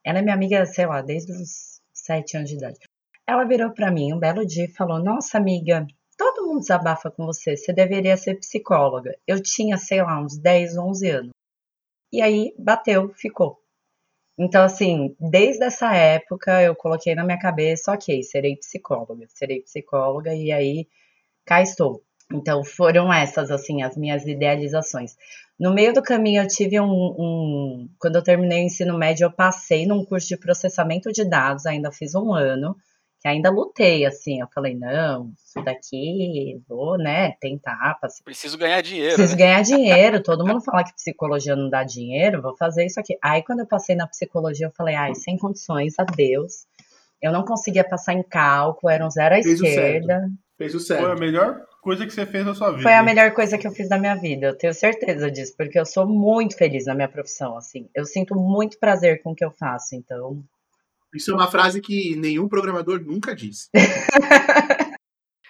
Ela 0.04 0.20
é 0.20 0.22
minha 0.24 0.34
amiga, 0.34 0.66
sei 0.66 0.88
lá, 0.88 1.02
desde 1.04 1.32
os 1.32 1.80
sete 1.94 2.36
anos 2.36 2.50
de 2.50 2.56
idade. 2.56 2.80
Ela 3.28 3.44
virou 3.44 3.72
pra 3.72 3.92
mim 3.92 4.12
um 4.12 4.20
belo 4.20 4.44
dia 4.44 4.66
e 4.66 4.74
falou: 4.74 4.98
Nossa, 4.98 5.38
amiga, 5.38 5.86
todo 6.18 6.48
mundo 6.48 6.62
desabafa 6.62 7.12
com 7.12 7.26
você, 7.26 7.56
você 7.56 7.72
deveria 7.72 8.18
ser 8.18 8.40
psicóloga. 8.40 9.16
Eu 9.28 9.42
tinha, 9.44 9.78
sei 9.78 10.02
lá, 10.02 10.20
uns 10.20 10.38
10, 10.40 10.78
11 10.78 11.10
anos. 11.10 11.32
E 12.12 12.22
aí 12.22 12.56
bateu, 12.58 13.14
ficou. 13.14 13.61
Então, 14.38 14.64
assim, 14.64 15.16
desde 15.20 15.64
essa 15.64 15.94
época 15.96 16.62
eu 16.64 16.76
coloquei 16.76 17.14
na 17.16 17.24
minha 17.24 17.40
cabeça: 17.40 17.92
ok, 17.94 18.24
serei 18.24 18.56
psicóloga, 18.58 19.26
serei 19.30 19.62
psicóloga, 19.62 20.34
e 20.34 20.52
aí 20.52 20.88
cá 21.46 21.62
estou. 21.62 22.04
Então 22.34 22.64
foram 22.64 23.14
essas 23.14 23.52
assim 23.52 23.84
as 23.84 23.98
minhas 23.98 24.26
idealizações. 24.26 25.16
No 25.60 25.74
meio 25.74 25.94
do 25.94 26.02
caminho 26.02 26.44
eu 26.44 26.48
tive 26.48 26.80
um, 26.80 26.86
um- 26.92 27.90
quando 28.00 28.16
eu 28.18 28.24
terminei 28.24 28.64
o 28.64 28.66
ensino 28.66 28.98
médio 28.98 29.26
eu 29.26 29.32
passei 29.32 29.86
num 29.86 30.06
curso 30.06 30.28
de 30.30 30.38
processamento 30.38 31.12
de 31.12 31.26
dados, 31.26 31.66
ainda 31.66 31.92
fiz 31.92 32.16
um 32.16 32.34
ano, 32.34 32.76
que 33.22 33.28
ainda 33.28 33.52
lutei 33.52 34.04
assim. 34.04 34.42
Eu 34.42 34.48
falei 34.54 34.76
não, 34.76 35.32
isso 35.38 35.64
daqui 35.64 36.60
vou, 36.68 36.98
né, 36.98 37.34
tentar, 37.40 38.00
Preciso 38.26 38.58
ganhar 38.58 38.82
dinheiro. 38.82 39.16
Preciso 39.16 39.38
né? 39.38 39.46
ganhar 39.46 39.62
dinheiro. 39.62 40.24
Todo 40.24 40.46
mundo 40.46 40.62
fala 40.62 40.84
que 40.84 40.96
psicologia 40.96 41.56
não 41.56 41.70
dá 41.70 41.84
dinheiro, 41.84 42.42
vou 42.42 42.58
fazer 42.58 42.86
isso 42.86 43.00
aqui. 43.00 43.16
Aí, 43.22 43.44
quando 43.44 43.60
eu 43.60 43.68
passei 43.68 43.96
na 43.96 44.08
psicologia, 44.08 44.66
eu 44.66 44.72
falei, 44.72 44.96
ai, 44.96 45.14
sem 45.14 45.38
condições, 45.38 45.94
adeus. 46.00 46.66
Eu 47.22 47.32
não 47.32 47.46
conseguia 47.46 47.84
passar 47.84 48.14
em 48.14 48.24
cálculo, 48.24 48.92
era 48.92 49.06
um 49.06 49.12
zero 49.12 49.36
à 49.36 49.44
Fez 49.44 49.62
o 49.62 49.66
esquerda. 49.66 50.30
Fez 50.58 50.74
o 50.74 50.80
Foi 50.80 50.96
a 50.96 51.00
certo. 51.00 51.20
melhor 51.20 51.62
coisa 51.82 52.06
que 52.08 52.14
você 52.14 52.26
fez 52.26 52.44
na 52.44 52.56
sua 52.56 52.72
vida. 52.72 52.82
Foi 52.82 52.94
a 52.94 53.04
melhor 53.04 53.32
coisa 53.32 53.58
que 53.58 53.68
eu 53.68 53.72
fiz 53.72 53.88
na 53.90 54.00
minha 54.00 54.16
vida, 54.16 54.48
eu 54.48 54.58
tenho 54.58 54.74
certeza 54.74 55.30
disso, 55.30 55.54
porque 55.56 55.80
eu 55.80 55.86
sou 55.86 56.08
muito 56.08 56.58
feliz 56.58 56.86
na 56.86 56.96
minha 56.96 57.08
profissão, 57.08 57.56
assim. 57.56 57.88
Eu 57.94 58.06
sinto 58.06 58.36
muito 58.36 58.80
prazer 58.80 59.22
com 59.22 59.32
o 59.32 59.36
que 59.36 59.46
eu 59.46 59.52
faço, 59.52 59.96
então. 59.96 60.44
Isso 61.14 61.32
é 61.32 61.34
uma 61.34 61.50
frase 61.50 61.82
que 61.82 62.16
nenhum 62.16 62.48
programador 62.48 63.02
nunca 63.02 63.36
diz. 63.36 63.70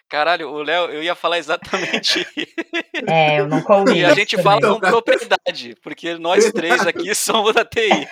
Caralho, 0.10 0.50
o 0.50 0.62
Léo, 0.62 0.92
eu 0.92 1.02
ia 1.02 1.16
falar 1.16 1.38
exatamente. 1.40 2.28
É, 3.08 3.40
eu 3.40 3.48
não 3.48 3.64
ouvi. 3.68 4.00
e 4.00 4.06
a 4.06 4.14
gente 4.14 4.40
fala 4.44 4.62
com 4.62 4.80
propriedade, 4.80 5.76
porque 5.82 6.20
nós 6.20 6.52
três 6.52 6.86
aqui 6.86 7.16
somos 7.16 7.56
da 7.56 7.66
TI. 7.66 8.08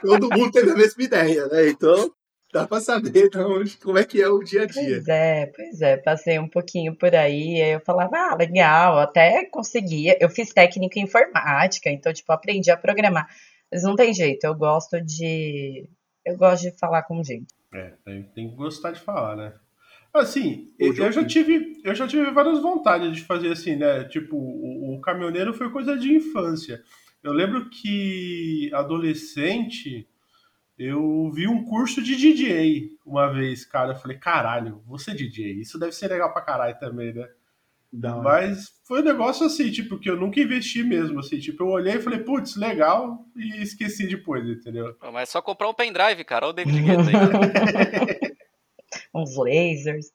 Todo 0.00 0.30
mundo 0.30 0.50
teve 0.50 0.70
a 0.70 0.74
mesma 0.74 1.02
ideia, 1.02 1.46
né? 1.48 1.68
Então, 1.68 2.10
dá 2.52 2.66
pra 2.66 2.80
saber 2.80 3.26
então, 3.26 3.62
como 3.82 3.98
é 3.98 4.04
que 4.04 4.22
é 4.22 4.28
o 4.28 4.42
dia 4.42 4.62
a 4.62 4.66
dia. 4.66 4.82
Pois 4.82 5.08
é, 5.08 5.46
pois 5.54 5.82
é, 5.82 5.96
passei 5.98 6.38
um 6.38 6.48
pouquinho 6.48 6.96
por 6.96 7.14
aí, 7.14 7.60
aí 7.60 7.72
eu 7.72 7.80
falava, 7.80 8.16
ah, 8.16 8.36
legal, 8.36 8.98
até 8.98 9.44
conseguia. 9.44 10.16
Eu 10.20 10.30
fiz 10.30 10.54
técnica 10.54 10.98
em 10.98 11.02
informática, 11.02 11.90
então, 11.90 12.12
tipo, 12.12 12.32
aprendi 12.32 12.70
a 12.70 12.76
programar. 12.76 13.26
Mas 13.70 13.82
não 13.82 13.94
tem 13.94 14.14
jeito, 14.14 14.44
eu 14.44 14.54
gosto 14.54 15.00
de. 15.00 15.86
Eu 16.24 16.36
gosto 16.36 16.62
de 16.62 16.78
falar 16.78 17.02
com 17.02 17.22
gente. 17.22 17.54
É, 17.72 17.94
tem, 18.04 18.22
tem 18.34 18.50
que 18.50 18.56
gostar 18.56 18.90
de 18.92 19.00
falar, 19.00 19.36
né? 19.36 19.54
Assim, 20.12 20.74
Eu 20.78 20.92
eu, 20.94 21.12
já 21.12 21.24
tive, 21.24 21.80
eu 21.84 21.94
já 21.94 22.06
tive 22.06 22.30
várias 22.32 22.60
vontades 22.60 23.14
de 23.14 23.22
fazer 23.22 23.52
assim, 23.52 23.76
né? 23.76 24.04
Tipo, 24.04 24.36
o, 24.36 24.96
o 24.96 25.00
caminhoneiro 25.00 25.54
foi 25.54 25.70
coisa 25.70 25.96
de 25.96 26.12
infância. 26.12 26.82
Eu 27.22 27.32
lembro 27.32 27.70
que 27.70 28.70
adolescente 28.74 30.08
eu 30.76 31.30
vi 31.30 31.46
um 31.46 31.64
curso 31.64 32.02
de 32.02 32.16
DJ 32.16 32.96
uma 33.04 33.28
vez, 33.32 33.64
cara. 33.64 33.92
Eu 33.92 33.96
falei, 33.96 34.16
caralho, 34.18 34.82
vou 34.86 34.98
ser 34.98 35.14
DJ. 35.14 35.60
Isso 35.60 35.78
deve 35.78 35.92
ser 35.92 36.08
legal 36.08 36.32
pra 36.32 36.42
caralho 36.42 36.78
também, 36.78 37.12
né? 37.12 37.28
Mas 37.92 38.72
foi 38.84 39.00
um 39.00 39.04
negócio 39.04 39.44
assim, 39.44 39.70
tipo, 39.70 39.98
que 39.98 40.08
eu 40.08 40.16
nunca 40.16 40.40
investi 40.40 40.82
mesmo, 40.82 41.18
assim. 41.20 41.38
Tipo, 41.38 41.64
eu 41.64 41.68
olhei 41.68 41.94
e 41.94 42.00
falei, 42.00 42.20
putz, 42.20 42.56
legal, 42.56 43.24
e 43.36 43.62
esqueci 43.62 44.06
depois, 44.06 44.46
entendeu? 44.48 44.94
Pô, 44.94 45.10
Mas 45.10 45.28
é 45.28 45.32
só 45.32 45.42
comprar 45.42 45.68
um 45.68 45.74
pendrive, 45.74 46.24
cara. 46.24 46.46
Olha 46.46 46.52
o 46.52 46.54
David 46.54 46.80
Guetta 46.82 47.02
aí. 47.02 48.36
Uns 49.14 49.36
lasers. 49.36 50.12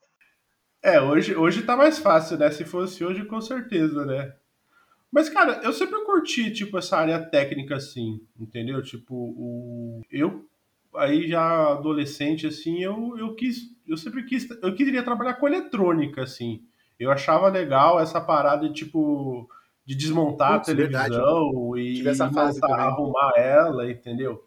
É, 0.82 1.02
hoje, 1.02 1.36
hoje 1.36 1.64
tá 1.64 1.76
mais 1.76 2.00
fácil, 2.00 2.38
né? 2.38 2.50
Se 2.52 2.64
fosse 2.64 3.04
hoje, 3.04 3.26
com 3.26 3.42
certeza, 3.42 4.06
né? 4.06 4.34
Mas, 5.12 5.30
cara, 5.30 5.62
eu 5.64 5.74
sempre 5.74 6.04
curti, 6.04 6.52
tipo, 6.52 6.78
essa 6.78 6.98
área 6.98 7.20
técnica, 7.20 7.76
assim, 7.76 8.20
entendeu? 8.40 8.82
Tipo, 8.82 9.16
o... 9.16 10.02
eu, 10.12 10.46
aí 10.96 11.28
já 11.28 11.72
adolescente, 11.72 12.46
assim, 12.46 12.84
eu, 12.84 13.18
eu 13.18 13.34
quis, 13.34 13.74
eu 13.88 13.98
sempre 13.98 14.24
quis, 14.24 14.48
eu 14.62 14.76
queria 14.76 15.04
trabalhar 15.04 15.36
com 15.36 15.48
eletrônica, 15.48 16.22
assim. 16.22 16.62
Eu 17.00 17.12
achava 17.12 17.50
legal 17.50 18.00
essa 18.00 18.22
parada 18.22 18.68
de, 18.68 18.74
tipo, 18.74 19.50
de 19.86 19.96
desmontar 19.96 20.56
Putz, 20.56 20.70
a 20.70 20.76
televisão 20.76 21.72
verdade. 21.72 22.00
e 22.00 22.04
montar, 22.04 22.80
arrumar 22.80 23.34
ela, 23.36 23.90
entendeu? 23.90 24.44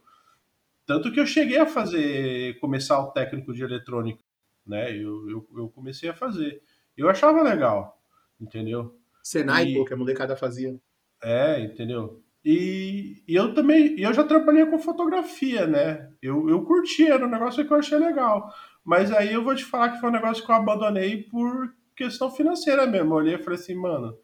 Tanto 0.87 1.13
que 1.13 1.21
eu 1.21 1.27
cheguei 1.27 1.59
a 1.59 1.67
fazer, 1.67 2.59
começar 2.61 2.99
o 2.99 3.11
técnico 3.11 3.53
de 3.53 3.63
eletrônica, 3.63 4.25
né? 4.67 4.91
Eu, 4.91 5.29
eu, 5.29 5.49
eu 5.57 5.69
comecei 5.69 6.09
a 6.09 6.15
fazer. 6.15 6.63
Eu 6.97 7.09
achava 7.11 7.43
legal, 7.43 8.01
entendeu? 8.41 8.99
Senai, 9.23 9.67
e... 9.67 9.75
pô, 9.75 9.85
que 9.85 9.93
a 9.93 9.97
molecada 9.97 10.35
fazia. 10.35 10.81
É, 11.23 11.61
entendeu? 11.61 12.23
E, 12.45 13.23
e, 13.29 13.35
eu 13.35 13.53
também, 13.53 14.01
eu 14.01 14.15
já 14.15 14.25
trabalhei 14.25 14.65
com 14.65 14.79
fotografia, 14.79 15.67
né? 15.67 16.11
Eu, 16.23 16.49
eu 16.49 16.65
curti, 16.65 17.07
era 17.07 17.27
um 17.27 17.31
negócio 17.31 17.67
que 17.67 17.71
eu 17.71 17.77
achei 17.77 17.99
legal. 17.99 18.51
Mas 18.83 19.13
aí 19.13 19.35
eu 19.35 19.45
vou 19.45 19.55
te 19.55 19.65
falar 19.65 19.91
que 19.91 20.01
foi 20.01 20.09
um 20.09 20.13
negócio 20.13 20.45
que 20.45 20.51
eu 20.51 20.57
abandonei 20.57 21.25
por 21.25 21.71
questão 21.99 22.31
financeira 22.31 22.87
mesmo. 22.87 23.13
Eu 23.13 23.17
olhei 23.17 23.35
e 23.35 23.43
falei 23.43 23.59
assim, 23.59 23.75
mano, 23.75 24.17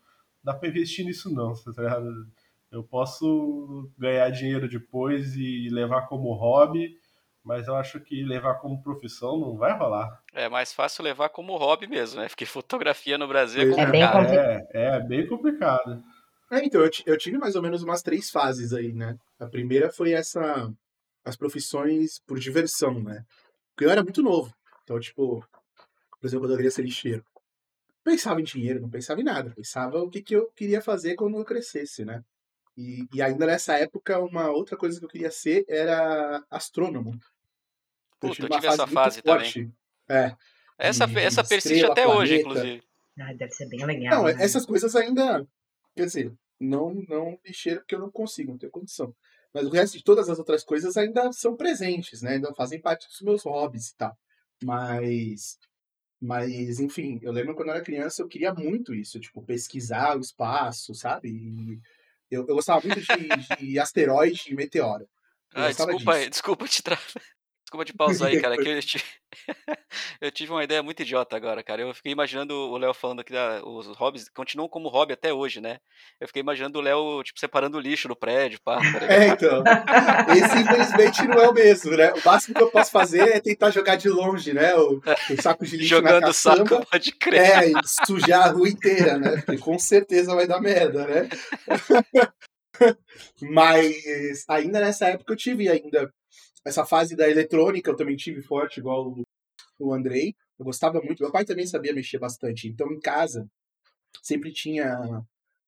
dá 0.42 0.54
pra 0.54 0.68
investir 0.68 1.04
nisso 1.04 1.32
não, 1.34 1.52
tá 1.74 1.82
ligado? 1.82 2.08
Eu 2.70 2.82
posso 2.82 3.90
ganhar 3.98 4.30
dinheiro 4.30 4.68
depois 4.68 5.36
e 5.36 5.68
levar 5.70 6.08
como 6.08 6.32
hobby, 6.34 6.96
mas 7.44 7.68
eu 7.68 7.76
acho 7.76 8.00
que 8.00 8.24
levar 8.24 8.54
como 8.54 8.82
profissão 8.82 9.38
não 9.38 9.56
vai 9.56 9.76
rolar. 9.76 10.20
É 10.32 10.48
mais 10.48 10.72
fácil 10.72 11.04
levar 11.04 11.28
como 11.28 11.56
hobby 11.56 11.86
mesmo, 11.86 12.20
né? 12.20 12.28
Porque 12.28 12.46
fotografia 12.46 13.18
no 13.18 13.28
Brasil 13.28 13.62
é 13.62 13.66
complicado. 13.66 13.88
É 13.88 13.92
bem 13.92 14.12
complicado. 14.12 14.68
É, 14.72 14.96
é 14.96 15.00
bem 15.00 15.26
complicado. 15.26 16.02
É, 16.50 16.64
então, 16.64 16.80
eu, 16.80 16.90
eu 17.06 17.18
tive 17.18 17.38
mais 17.38 17.56
ou 17.56 17.62
menos 17.62 17.82
umas 17.82 18.02
três 18.02 18.30
fases 18.30 18.72
aí, 18.72 18.92
né? 18.92 19.16
A 19.38 19.46
primeira 19.46 19.90
foi 19.90 20.12
essa. 20.12 20.72
as 21.24 21.36
profissões 21.36 22.20
por 22.26 22.38
diversão, 22.38 23.02
né? 23.02 23.24
Porque 23.70 23.84
eu 23.84 23.90
era 23.90 24.02
muito 24.02 24.22
novo. 24.22 24.52
Então, 24.82 25.00
tipo, 25.00 25.44
por 26.20 26.26
exemplo, 26.26 26.44
quando 26.44 26.52
eu 26.52 26.56
queria 26.56 26.70
ser 26.70 26.82
lixeiro. 26.82 27.24
Pensava 28.04 28.40
em 28.40 28.44
dinheiro, 28.44 28.80
não 28.80 28.90
pensava 28.90 29.20
em 29.20 29.24
nada. 29.24 29.50
Pensava 29.50 29.98
o 29.98 30.10
que, 30.10 30.22
que 30.22 30.36
eu 30.36 30.50
queria 30.54 30.82
fazer 30.82 31.14
quando 31.14 31.38
eu 31.38 31.44
crescesse, 31.44 32.04
né? 32.04 32.22
E, 32.76 33.06
e 33.14 33.22
ainda 33.22 33.46
nessa 33.46 33.78
época, 33.78 34.18
uma 34.18 34.50
outra 34.50 34.76
coisa 34.76 34.98
que 34.98 35.04
eu 35.04 35.08
queria 35.08 35.30
ser 35.30 35.64
era 35.68 36.44
astrônomo. 36.50 37.12
Puta, 38.20 38.26
eu 38.26 38.34
tive, 38.34 38.46
eu 38.46 38.50
tive 38.50 38.66
essa 38.66 38.86
fase 38.86 39.22
forte. 39.22 39.54
também. 39.54 39.74
É. 40.08 40.36
Essa, 40.78 41.06
de, 41.06 41.18
essa 41.18 41.42
persiste 41.42 41.84
até 41.84 42.02
planeta. 42.02 42.18
hoje, 42.18 42.40
inclusive. 42.40 42.82
Ah, 43.18 43.32
deve 43.32 43.52
ser 43.52 43.68
bem 43.68 43.86
legal. 43.86 44.16
Não, 44.16 44.24
né? 44.24 44.42
essas 44.42 44.66
coisas 44.66 44.94
ainda. 44.96 45.46
Quer 45.96 46.06
dizer, 46.06 46.32
não, 46.60 46.94
não 47.08 47.38
lixeiro 47.44 47.80
porque 47.80 47.94
eu 47.94 48.00
não 48.00 48.10
consigo, 48.10 48.50
não 48.50 48.58
tenho 48.58 48.72
condição. 48.72 49.14
Mas 49.52 49.66
o 49.66 49.70
resto 49.70 49.96
de 49.96 50.02
todas 50.02 50.28
as 50.28 50.38
outras 50.38 50.64
coisas 50.64 50.96
ainda 50.96 51.30
são 51.32 51.56
presentes, 51.56 52.22
né? 52.22 52.32
Ainda 52.32 52.52
fazem 52.54 52.80
parte 52.80 53.06
dos 53.06 53.20
meus 53.20 53.44
hobbies 53.44 53.90
e 53.90 53.96
tal. 53.96 54.18
Mas, 54.62 55.58
mas 56.24 56.80
enfim, 56.80 57.18
eu 57.22 57.30
lembro 57.30 57.54
quando 57.54 57.68
eu 57.68 57.74
era 57.74 57.84
criança, 57.84 58.22
eu 58.22 58.28
queria 58.28 58.52
muito 58.54 58.94
isso, 58.94 59.20
tipo, 59.20 59.42
pesquisar 59.42 60.16
o 60.16 60.20
espaço, 60.20 60.94
sabe? 60.94 61.28
E 61.28 61.78
eu, 62.30 62.46
eu 62.48 62.54
gostava 62.54 62.80
muito 62.86 63.00
de, 63.00 63.56
de 63.58 63.78
asteroide 63.78 64.44
e 64.48 64.54
meteoro. 64.54 65.06
Ah, 65.54 65.68
desculpa, 65.68 66.28
desculpa 66.28 66.66
te 66.66 66.82
travar. 66.82 67.04
Desculpa 67.64 67.84
te 67.84 67.94
pausar 67.94 68.28
aí, 68.28 68.40
cara, 68.40 68.56
que 68.56 68.68
eu 68.68 68.82
tive... 68.82 69.04
eu 70.20 70.30
tive 70.30 70.52
uma 70.52 70.62
ideia 70.62 70.82
muito 70.82 71.00
idiota 71.02 71.34
agora, 71.34 71.62
cara. 71.62 71.82
Eu 71.82 71.94
fiquei 71.94 72.12
imaginando 72.12 72.54
o 72.54 72.76
Léo 72.76 72.92
falando 72.94 73.24
que 73.24 73.32
os 73.64 73.86
hobbies 73.96 74.28
continuam 74.28 74.68
como 74.68 74.88
hobby 74.88 75.14
até 75.14 75.32
hoje, 75.32 75.60
né? 75.60 75.78
Eu 76.20 76.26
fiquei 76.26 76.40
imaginando 76.40 76.78
o 76.78 76.82
Léo, 76.82 77.22
tipo, 77.22 77.40
separando 77.40 77.78
o 77.78 77.80
lixo 77.80 78.06
do 78.06 78.14
prédio, 78.14 78.60
pá. 78.62 78.76
Tá 78.76 78.82
é, 79.12 79.28
então. 79.28 79.64
Esse, 80.36 80.58
infelizmente, 80.58 81.26
não 81.26 81.40
é 81.40 81.48
o 81.48 81.54
mesmo, 81.54 81.96
né? 81.96 82.12
O 82.12 82.24
máximo 82.24 82.54
que 82.54 82.62
eu 82.62 82.70
posso 82.70 82.90
fazer 82.90 83.28
é 83.28 83.40
tentar 83.40 83.70
jogar 83.70 83.96
de 83.96 84.08
longe, 84.08 84.52
né? 84.52 84.74
O, 84.76 85.00
o 85.30 85.42
saco 85.42 85.64
de 85.64 85.76
lixo 85.76 85.88
Jogando 85.88 86.20
na 86.20 86.26
caçamba, 86.28 86.68
saco, 86.68 86.86
pode 86.86 87.12
crer. 87.12 87.40
É, 87.40 87.70
e 87.70 87.72
sujar 88.06 88.48
a 88.48 88.50
rua 88.50 88.68
inteira, 88.68 89.18
né? 89.18 89.42
Porque 89.44 89.58
com 89.58 89.78
certeza 89.78 90.34
vai 90.34 90.46
dar 90.46 90.60
merda, 90.60 91.06
né? 91.06 91.28
Mas 93.40 94.44
ainda 94.48 94.80
nessa 94.80 95.08
época 95.08 95.32
eu 95.32 95.36
tive 95.36 95.68
ainda 95.68 96.12
essa 96.64 96.84
fase 96.84 97.14
da 97.16 97.28
eletrônica 97.28 97.90
eu 97.90 97.96
também 97.96 98.16
tive 98.16 98.42
forte, 98.42 98.80
igual 98.80 99.08
o, 99.08 99.22
o 99.78 99.92
Andrei. 99.92 100.34
Eu 100.58 100.64
gostava 100.64 101.00
muito. 101.00 101.22
Meu 101.22 101.32
pai 101.32 101.44
também 101.44 101.66
sabia 101.66 101.92
mexer 101.92 102.18
bastante. 102.18 102.68
Então, 102.68 102.90
em 102.92 103.00
casa, 103.00 103.48
sempre 104.22 104.52
tinha 104.52 105.22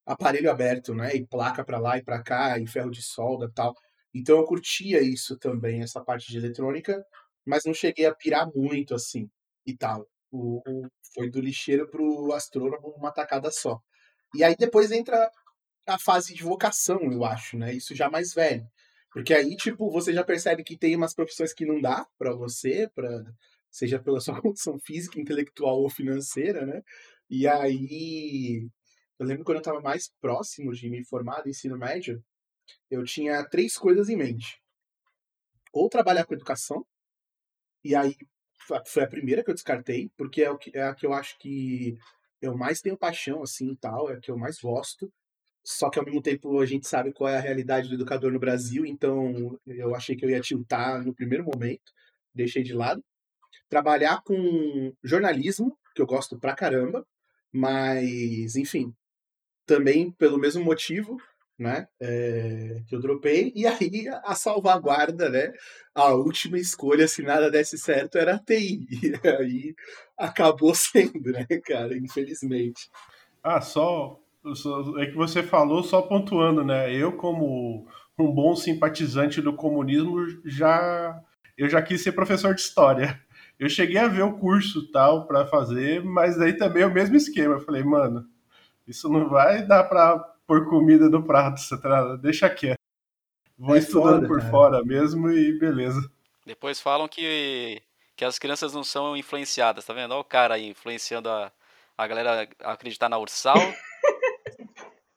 aparelho 0.07 0.51
aberto, 0.51 0.95
né? 0.95 1.15
E 1.15 1.27
placa 1.27 1.65
para 1.65 1.79
lá 1.79 1.99
e 1.99 2.03
para 2.03 2.23
cá, 2.23 2.59
e 2.59 2.67
ferro 2.67 2.91
de 2.91 3.03
solda 3.03 3.51
tal. 3.55 3.75
Então, 4.15 4.39
eu 4.39 4.45
curtia 4.45 5.03
isso 5.03 5.37
também, 5.39 5.83
essa 5.83 6.03
parte 6.03 6.31
de 6.31 6.39
eletrônica, 6.39 7.05
mas 7.45 7.65
não 7.65 7.75
cheguei 7.75 8.07
a 8.07 8.15
pirar 8.15 8.49
muito 8.55 8.95
assim 8.95 9.29
e 9.67 9.77
tal. 9.77 10.09
O, 10.31 10.63
o, 10.67 10.89
foi 11.15 11.31
do 11.31 11.41
lixeiro 11.41 11.89
pro 11.89 12.33
astrônomo 12.33 12.95
numa 12.97 13.13
tacada 13.13 13.51
só. 13.51 13.81
E 14.35 14.45
aí 14.45 14.57
depois 14.57 14.91
entra 14.93 15.31
a 15.87 15.99
fase 15.99 16.35
de 16.35 16.43
vocação, 16.43 17.01
eu 17.13 17.25
acho, 17.25 17.57
né? 17.59 17.73
Isso 17.73 17.95
já 17.95 18.11
mais 18.11 18.35
velho. 18.35 18.67
Porque 19.17 19.33
aí, 19.33 19.57
tipo, 19.57 19.91
você 19.91 20.13
já 20.13 20.23
percebe 20.23 20.63
que 20.63 20.77
tem 20.77 20.95
umas 20.95 21.15
profissões 21.15 21.55
que 21.55 21.65
não 21.65 21.81
dá 21.81 22.07
para 22.19 22.35
você, 22.35 22.87
para 22.95 23.25
seja 23.71 23.99
pela 23.99 24.21
sua 24.21 24.43
condição 24.43 24.79
física, 24.79 25.19
intelectual 25.19 25.81
ou 25.81 25.89
financeira, 25.89 26.67
né? 26.67 26.83
E 27.31 27.49
aí, 27.49 28.69
eu 29.19 29.27
lembro 29.27 29.43
quando 29.43 29.57
eu 29.57 29.61
estava 29.61 29.81
mais 29.81 30.13
próximo 30.21 30.71
de 30.75 30.91
me 30.91 31.03
formar 31.03 31.41
do 31.41 31.49
ensino 31.49 31.79
médio, 31.79 32.23
eu 32.91 33.05
tinha 33.05 33.43
três 33.49 33.79
coisas 33.79 34.11
em 34.11 34.17
mente. 34.17 34.61
Ou 35.73 35.89
trabalhar 35.89 36.27
com 36.27 36.35
educação, 36.35 36.85
e 37.83 37.95
aí 37.95 38.15
foi 38.87 39.03
a 39.03 39.09
primeira 39.09 39.43
que 39.43 39.49
eu 39.49 39.55
descartei, 39.55 40.11
porque 40.15 40.43
é, 40.43 40.51
o 40.51 40.59
que, 40.59 40.77
é 40.77 40.83
a 40.83 40.95
que 40.95 41.07
eu 41.07 41.15
acho 41.15 41.39
que 41.39 41.97
eu 42.43 42.55
mais 42.55 42.83
tenho 42.83 42.99
paixão, 42.99 43.43
assim, 43.43 43.75
tal, 43.77 44.11
é 44.11 44.17
a 44.17 44.21
que 44.21 44.31
eu 44.31 44.37
mais 44.37 44.61
gosto. 44.61 45.11
Só 45.67 45.91
que 45.91 45.99
ao 45.99 46.05
mesmo 46.05 46.23
tempo 46.23 46.61
a 46.61 46.65
gente 46.65 46.87
sabe 46.87 47.13
qual 47.13 47.29
é 47.29 47.37
a 47.37 47.41
realidade 47.41 47.89
do 47.89 47.97
educador 47.97 48.31
no 48.31 48.39
Brasil, 48.39 48.87
então 48.87 49.59
eu 49.67 49.97
achei 49.97 50.15
que 50.15 50.25
eu 50.25 50.31
ia 50.31 50.41
tiltar 50.41 51.05
no 51.05 51.13
primeiro 51.13 51.43
momento, 51.43 51.93
deixei 52.33 52.63
de 52.63 52.73
lado. 52.73 53.05
Trabalhar 53.69 54.23
com 54.23 54.93
jornalismo, 55.03 55.77
que 55.93 56.01
eu 56.01 56.07
gosto 56.07 56.39
pra 56.39 56.55
caramba, 56.55 57.05
mas 57.53 58.55
enfim, 58.55 58.95
também 59.67 60.13
pelo 60.13 60.39
mesmo 60.39 60.65
motivo, 60.65 61.17
né, 61.59 61.89
é, 62.01 62.85
que 62.87 62.95
eu 62.95 63.01
dropei, 63.01 63.53
e 63.57 63.67
aí 63.67 64.07
a 64.23 64.37
salvaguarda, 64.37 65.29
né, 65.29 65.53
a 65.93 66.15
última 66.15 66.61
escolha, 66.61 67.09
se 67.09 67.23
nada 67.23 67.51
desse 67.51 67.77
certo, 67.77 68.19
era 68.19 68.37
a 68.37 68.39
TI, 68.39 68.87
e 69.03 69.29
aí 69.29 69.75
acabou 70.17 70.77
sendo, 70.77 71.33
né, 71.33 71.45
cara, 71.65 71.99
infelizmente. 71.99 72.89
Ah, 73.43 73.61
só 73.61 74.21
é 74.99 75.07
que 75.07 75.15
você 75.15 75.43
falou 75.43 75.83
só 75.83 76.03
pontuando, 76.03 76.65
né? 76.65 76.93
Eu, 76.93 77.13
como 77.13 77.87
um 78.19 78.33
bom 78.33 78.55
simpatizante 78.57 79.43
do 79.43 79.53
comunismo, 79.53 80.27
já 80.45 81.23
eu 81.57 81.69
já 81.69 81.81
quis 81.83 82.03
ser 82.03 82.13
professor 82.13 82.55
de 82.55 82.61
história. 82.61 83.21
Eu 83.59 83.69
cheguei 83.71 83.99
a 83.99 84.09
ver 84.09 84.23
o 84.23 84.39
curso 84.39 84.91
tal 84.93 85.27
para 85.27 85.47
fazer, 85.47 86.05
mas 86.05 86.39
aí 86.41 86.53
também 86.55 86.83
é 86.83 86.87
o 86.87 86.93
mesmo 86.93 87.17
esquema. 87.17 87.55
Eu 87.55 87.61
falei, 87.61 87.83
mano, 87.83 88.29
isso 88.87 89.09
não 89.09 89.29
vai 89.29 89.67
dar 89.67 89.85
para 89.85 90.19
pôr 90.47 90.69
comida 90.69 91.09
no 91.09 91.23
prato, 91.23 91.61
tá 91.81 92.17
deixa 92.17 92.51
quieto. 92.51 92.79
Vou 93.59 93.75
é 93.75 93.79
estudando 93.79 94.17
foda, 94.17 94.27
por 94.27 94.39
cara. 94.39 94.51
fora 94.51 94.85
mesmo 94.85 95.31
e 95.31 95.59
beleza. 95.59 96.11
Depois 96.45 96.79
falam 96.79 97.09
que, 97.09 97.83
que 98.15 98.25
as 98.25 98.39
crianças 98.39 98.75
não 98.75 98.85
são 98.85 99.17
influenciadas, 99.17 99.85
tá 99.87 99.95
vendo? 99.95 100.13
Olha 100.13 100.21
o 100.21 100.25
cara 100.25 100.55
aí 100.55 100.69
influenciando 100.69 101.31
a, 101.31 101.51
a 101.97 102.07
galera 102.07 102.47
a 102.63 102.73
acreditar 102.73 103.09
na 103.09 103.19
Ursal. 103.19 103.57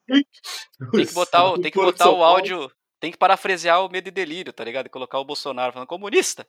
Tem 0.92 1.06
que 1.06 1.14
botar 1.14 1.46
o, 1.46 1.60
tem 1.60 1.72
que 1.72 1.78
botar 1.78 2.10
o 2.10 2.24
áudio. 2.24 2.72
Tem 3.00 3.12
que 3.12 3.18
parafrasear 3.18 3.84
o 3.84 3.90
medo 3.90 4.08
e 4.10 4.12
delírio, 4.12 4.52
tá 4.52 4.64
ligado? 4.64 4.88
E 4.88 4.90
colocar 4.90 5.20
o 5.20 5.26
Bolsonaro 5.26 5.72
falando 5.72 5.88
comunista. 5.88 6.46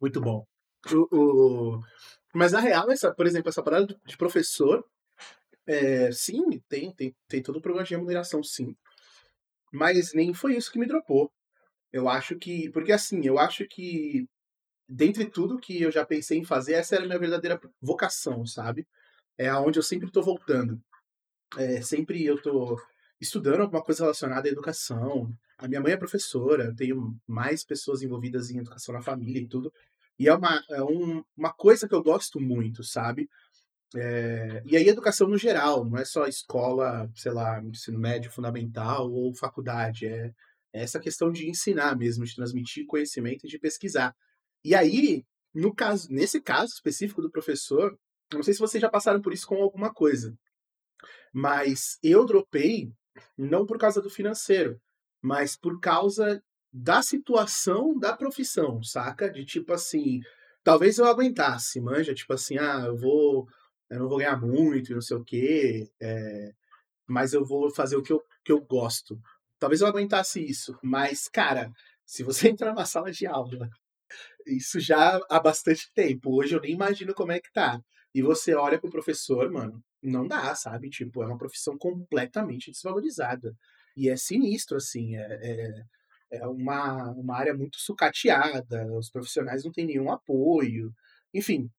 Muito 0.00 0.20
bom. 0.20 0.44
O, 0.90 1.16
o... 1.16 1.80
Mas 2.34 2.52
a 2.52 2.60
real, 2.60 2.90
essa, 2.90 3.14
por 3.14 3.26
exemplo, 3.26 3.48
essa 3.48 3.62
parada 3.62 3.86
de 4.04 4.16
professor, 4.16 4.84
é, 5.66 6.10
sim, 6.10 6.60
tem, 6.68 6.92
tem, 6.92 7.14
tem 7.28 7.42
todo 7.42 7.56
o 7.56 7.62
programa 7.62 7.86
de 7.86 7.94
remuneração, 7.94 8.42
sim. 8.42 8.74
Mas 9.72 10.12
nem 10.14 10.34
foi 10.34 10.56
isso 10.56 10.72
que 10.72 10.78
me 10.78 10.86
dropou. 10.86 11.30
Eu 11.92 12.08
acho 12.08 12.36
que. 12.36 12.70
Porque 12.70 12.92
assim, 12.92 13.24
eu 13.24 13.38
acho 13.38 13.66
que. 13.68 14.26
Dentre 14.88 15.26
tudo 15.26 15.60
que 15.60 15.80
eu 15.80 15.90
já 15.90 16.04
pensei 16.04 16.38
em 16.38 16.44
fazer, 16.44 16.74
essa 16.74 16.96
era 16.96 17.04
a 17.04 17.06
minha 17.06 17.18
verdadeira 17.18 17.60
vocação, 17.80 18.44
sabe? 18.44 18.86
É 19.38 19.48
aonde 19.48 19.78
eu 19.78 19.82
sempre 19.82 20.10
tô 20.10 20.22
voltando 20.22 20.82
é, 21.56 21.80
sempre 21.82 22.24
eu 22.24 22.40
tô 22.40 22.80
estudando 23.20 23.60
alguma 23.60 23.82
coisa 23.82 24.02
relacionada 24.04 24.48
à 24.48 24.50
educação. 24.50 25.32
A 25.58 25.68
minha 25.68 25.80
mãe 25.80 25.92
é 25.92 25.96
professora, 25.96 26.64
eu 26.64 26.74
tenho 26.74 27.16
mais 27.26 27.64
pessoas 27.64 28.02
envolvidas 28.02 28.50
em 28.50 28.58
educação 28.58 28.94
na 28.94 29.02
família 29.02 29.40
e 29.40 29.46
tudo. 29.46 29.72
E 30.18 30.28
é 30.28 30.34
uma, 30.34 30.62
é 30.70 30.82
um, 30.82 31.24
uma 31.36 31.52
coisa 31.52 31.88
que 31.88 31.94
eu 31.94 32.02
gosto 32.02 32.40
muito, 32.40 32.82
sabe? 32.82 33.28
É, 33.94 34.62
e 34.64 34.76
aí, 34.76 34.88
educação 34.88 35.28
no 35.28 35.36
geral, 35.36 35.84
não 35.84 35.98
é 35.98 36.04
só 36.04 36.26
escola, 36.26 37.10
sei 37.14 37.32
lá, 37.32 37.62
ensino 37.62 37.98
médio 37.98 38.30
fundamental 38.30 39.10
ou 39.10 39.34
faculdade, 39.34 40.06
é, 40.06 40.32
é 40.72 40.82
essa 40.82 40.98
questão 40.98 41.30
de 41.30 41.48
ensinar 41.48 41.96
mesmo, 41.96 42.24
de 42.24 42.34
transmitir 42.34 42.86
conhecimento 42.86 43.46
e 43.46 43.48
de 43.48 43.58
pesquisar. 43.58 44.14
E 44.64 44.74
aí, 44.74 45.24
no 45.54 45.74
caso, 45.74 46.08
nesse 46.10 46.40
caso 46.40 46.72
específico 46.72 47.20
do 47.20 47.30
professor, 47.30 47.98
não 48.32 48.42
sei 48.42 48.54
se 48.54 48.60
vocês 48.60 48.80
já 48.80 48.88
passaram 48.88 49.20
por 49.20 49.32
isso 49.32 49.46
com 49.46 49.56
alguma 49.56 49.92
coisa, 49.92 50.34
Mas 51.32 51.98
eu 52.02 52.24
dropei 52.24 52.92
não 53.36 53.66
por 53.66 53.78
causa 53.78 54.00
do 54.00 54.10
financeiro, 54.10 54.80
mas 55.20 55.56
por 55.56 55.80
causa 55.80 56.42
da 56.72 57.02
situação 57.02 57.98
da 57.98 58.16
profissão, 58.16 58.82
saca? 58.82 59.30
De 59.30 59.44
tipo 59.44 59.72
assim, 59.72 60.20
talvez 60.64 60.98
eu 60.98 61.06
aguentasse, 61.06 61.80
manja, 61.80 62.14
tipo 62.14 62.32
assim, 62.32 62.58
ah, 62.58 62.84
eu 62.86 62.96
vou, 62.96 63.46
eu 63.90 64.00
não 64.00 64.08
vou 64.08 64.18
ganhar 64.18 64.40
muito, 64.40 64.94
não 64.94 65.00
sei 65.00 65.16
o 65.16 65.24
quê, 65.24 65.90
é, 66.00 66.52
mas 67.06 67.32
eu 67.34 67.44
vou 67.44 67.70
fazer 67.70 67.96
o 67.96 68.02
que 68.02 68.12
eu, 68.12 68.22
que 68.44 68.52
eu 68.52 68.60
gosto. 68.60 69.20
Talvez 69.58 69.80
eu 69.80 69.86
aguentasse 69.86 70.44
isso, 70.44 70.76
mas, 70.82 71.28
cara, 71.28 71.70
se 72.06 72.22
você 72.22 72.48
entrar 72.50 72.72
numa 72.72 72.86
sala 72.86 73.12
de 73.12 73.26
aula, 73.26 73.68
isso 74.46 74.80
já 74.80 75.20
há 75.30 75.40
bastante 75.40 75.90
tempo, 75.94 76.34
hoje 76.36 76.54
eu 76.54 76.60
nem 76.60 76.72
imagino 76.72 77.14
como 77.14 77.32
é 77.32 77.40
que 77.40 77.52
tá. 77.52 77.80
E 78.14 78.22
você 78.22 78.54
olha 78.54 78.78
pro 78.78 78.90
professor, 78.90 79.50
mano, 79.50 79.82
não 80.02 80.26
dá, 80.26 80.54
sabe? 80.54 80.90
Tipo, 80.90 81.22
é 81.22 81.26
uma 81.26 81.38
profissão 81.38 81.76
completamente 81.78 82.70
desvalorizada. 82.70 83.54
E 83.96 84.08
é 84.08 84.16
sinistro, 84.16 84.76
assim, 84.76 85.16
é, 85.16 85.38
é, 86.30 86.38
é 86.38 86.46
uma, 86.46 87.10
uma 87.12 87.36
área 87.36 87.54
muito 87.54 87.78
sucateada, 87.78 88.86
os 88.94 89.10
profissionais 89.10 89.64
não 89.64 89.72
têm 89.72 89.86
nenhum 89.86 90.10
apoio. 90.10 90.92
Enfim, 91.32 91.70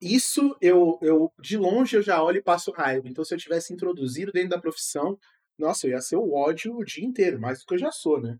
isso 0.00 0.56
eu, 0.60 0.98
eu 1.02 1.32
de 1.40 1.56
longe 1.56 1.96
eu 1.96 2.02
já 2.02 2.22
olho 2.22 2.38
e 2.38 2.42
passo 2.42 2.72
raiva. 2.72 3.08
Então, 3.08 3.24
se 3.24 3.34
eu 3.34 3.38
tivesse 3.38 3.72
introduzido 3.72 4.32
dentro 4.32 4.50
da 4.50 4.60
profissão, 4.60 5.18
nossa, 5.58 5.86
eu 5.86 5.92
ia 5.92 6.00
ser 6.00 6.16
o 6.16 6.32
ódio 6.34 6.76
o 6.76 6.84
dia 6.84 7.04
inteiro, 7.04 7.40
mais 7.40 7.60
do 7.60 7.66
que 7.66 7.74
eu 7.74 7.78
já 7.78 7.92
sou, 7.92 8.20
né? 8.20 8.38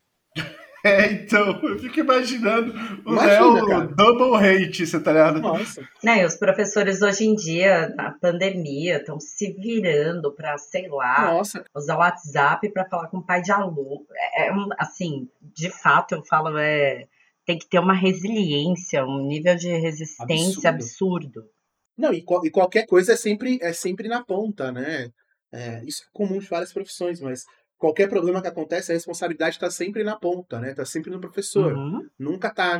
É, 0.84 1.12
então, 1.12 1.60
eu 1.62 1.78
fico 1.78 2.00
imaginando 2.00 2.74
o 3.06 3.12
Léo 3.12 3.94
double 3.94 4.36
hate, 4.36 4.84
você 4.84 4.98
tá 4.98 5.12
ligado? 5.12 5.40
Nossa. 5.40 5.88
Né, 6.02 6.26
os 6.26 6.34
professores 6.34 7.00
hoje 7.02 7.24
em 7.24 7.36
dia, 7.36 7.88
na 7.90 8.10
pandemia, 8.10 8.96
estão 8.96 9.20
se 9.20 9.52
virando 9.52 10.34
para, 10.34 10.58
sei 10.58 10.88
lá, 10.88 11.34
Nossa. 11.34 11.64
usar 11.74 11.94
o 11.94 12.00
WhatsApp 12.00 12.68
para 12.72 12.88
falar 12.88 13.06
com 13.08 13.18
o 13.18 13.24
pai 13.24 13.40
de 13.42 13.52
aluno. 13.52 14.04
É, 14.34 14.48
é, 14.48 14.52
assim, 14.76 15.28
de 15.40 15.70
fato, 15.70 16.16
eu 16.16 16.24
falo, 16.24 16.58
é, 16.58 17.06
tem 17.46 17.58
que 17.58 17.68
ter 17.68 17.78
uma 17.78 17.94
resiliência, 17.94 19.04
um 19.04 19.26
nível 19.26 19.54
de 19.54 19.68
resistência 19.68 20.68
absurdo. 20.68 21.40
absurdo. 21.40 21.50
Não, 21.96 22.12
e, 22.12 22.24
e, 22.44 22.50
qualquer 22.50 22.86
coisa 22.86 23.12
é 23.12 23.16
sempre, 23.16 23.58
é 23.62 23.72
sempre 23.72 24.08
na 24.08 24.24
ponta, 24.24 24.72
né? 24.72 25.10
É, 25.52 25.84
isso 25.84 26.02
é 26.02 26.06
comum 26.12 26.38
de 26.38 26.46
várias 26.46 26.72
profissões, 26.72 27.20
mas 27.20 27.44
qualquer 27.82 28.08
problema 28.08 28.40
que 28.40 28.46
acontece, 28.46 28.92
a 28.92 28.94
responsabilidade 28.94 29.56
está 29.56 29.68
sempre 29.68 30.04
na 30.04 30.14
ponta, 30.14 30.60
né? 30.60 30.70
Está 30.70 30.84
sempre 30.84 31.10
no 31.10 31.20
professor. 31.20 31.76
Uhum. 31.76 32.08
Nunca 32.16 32.46
está 32.46 32.78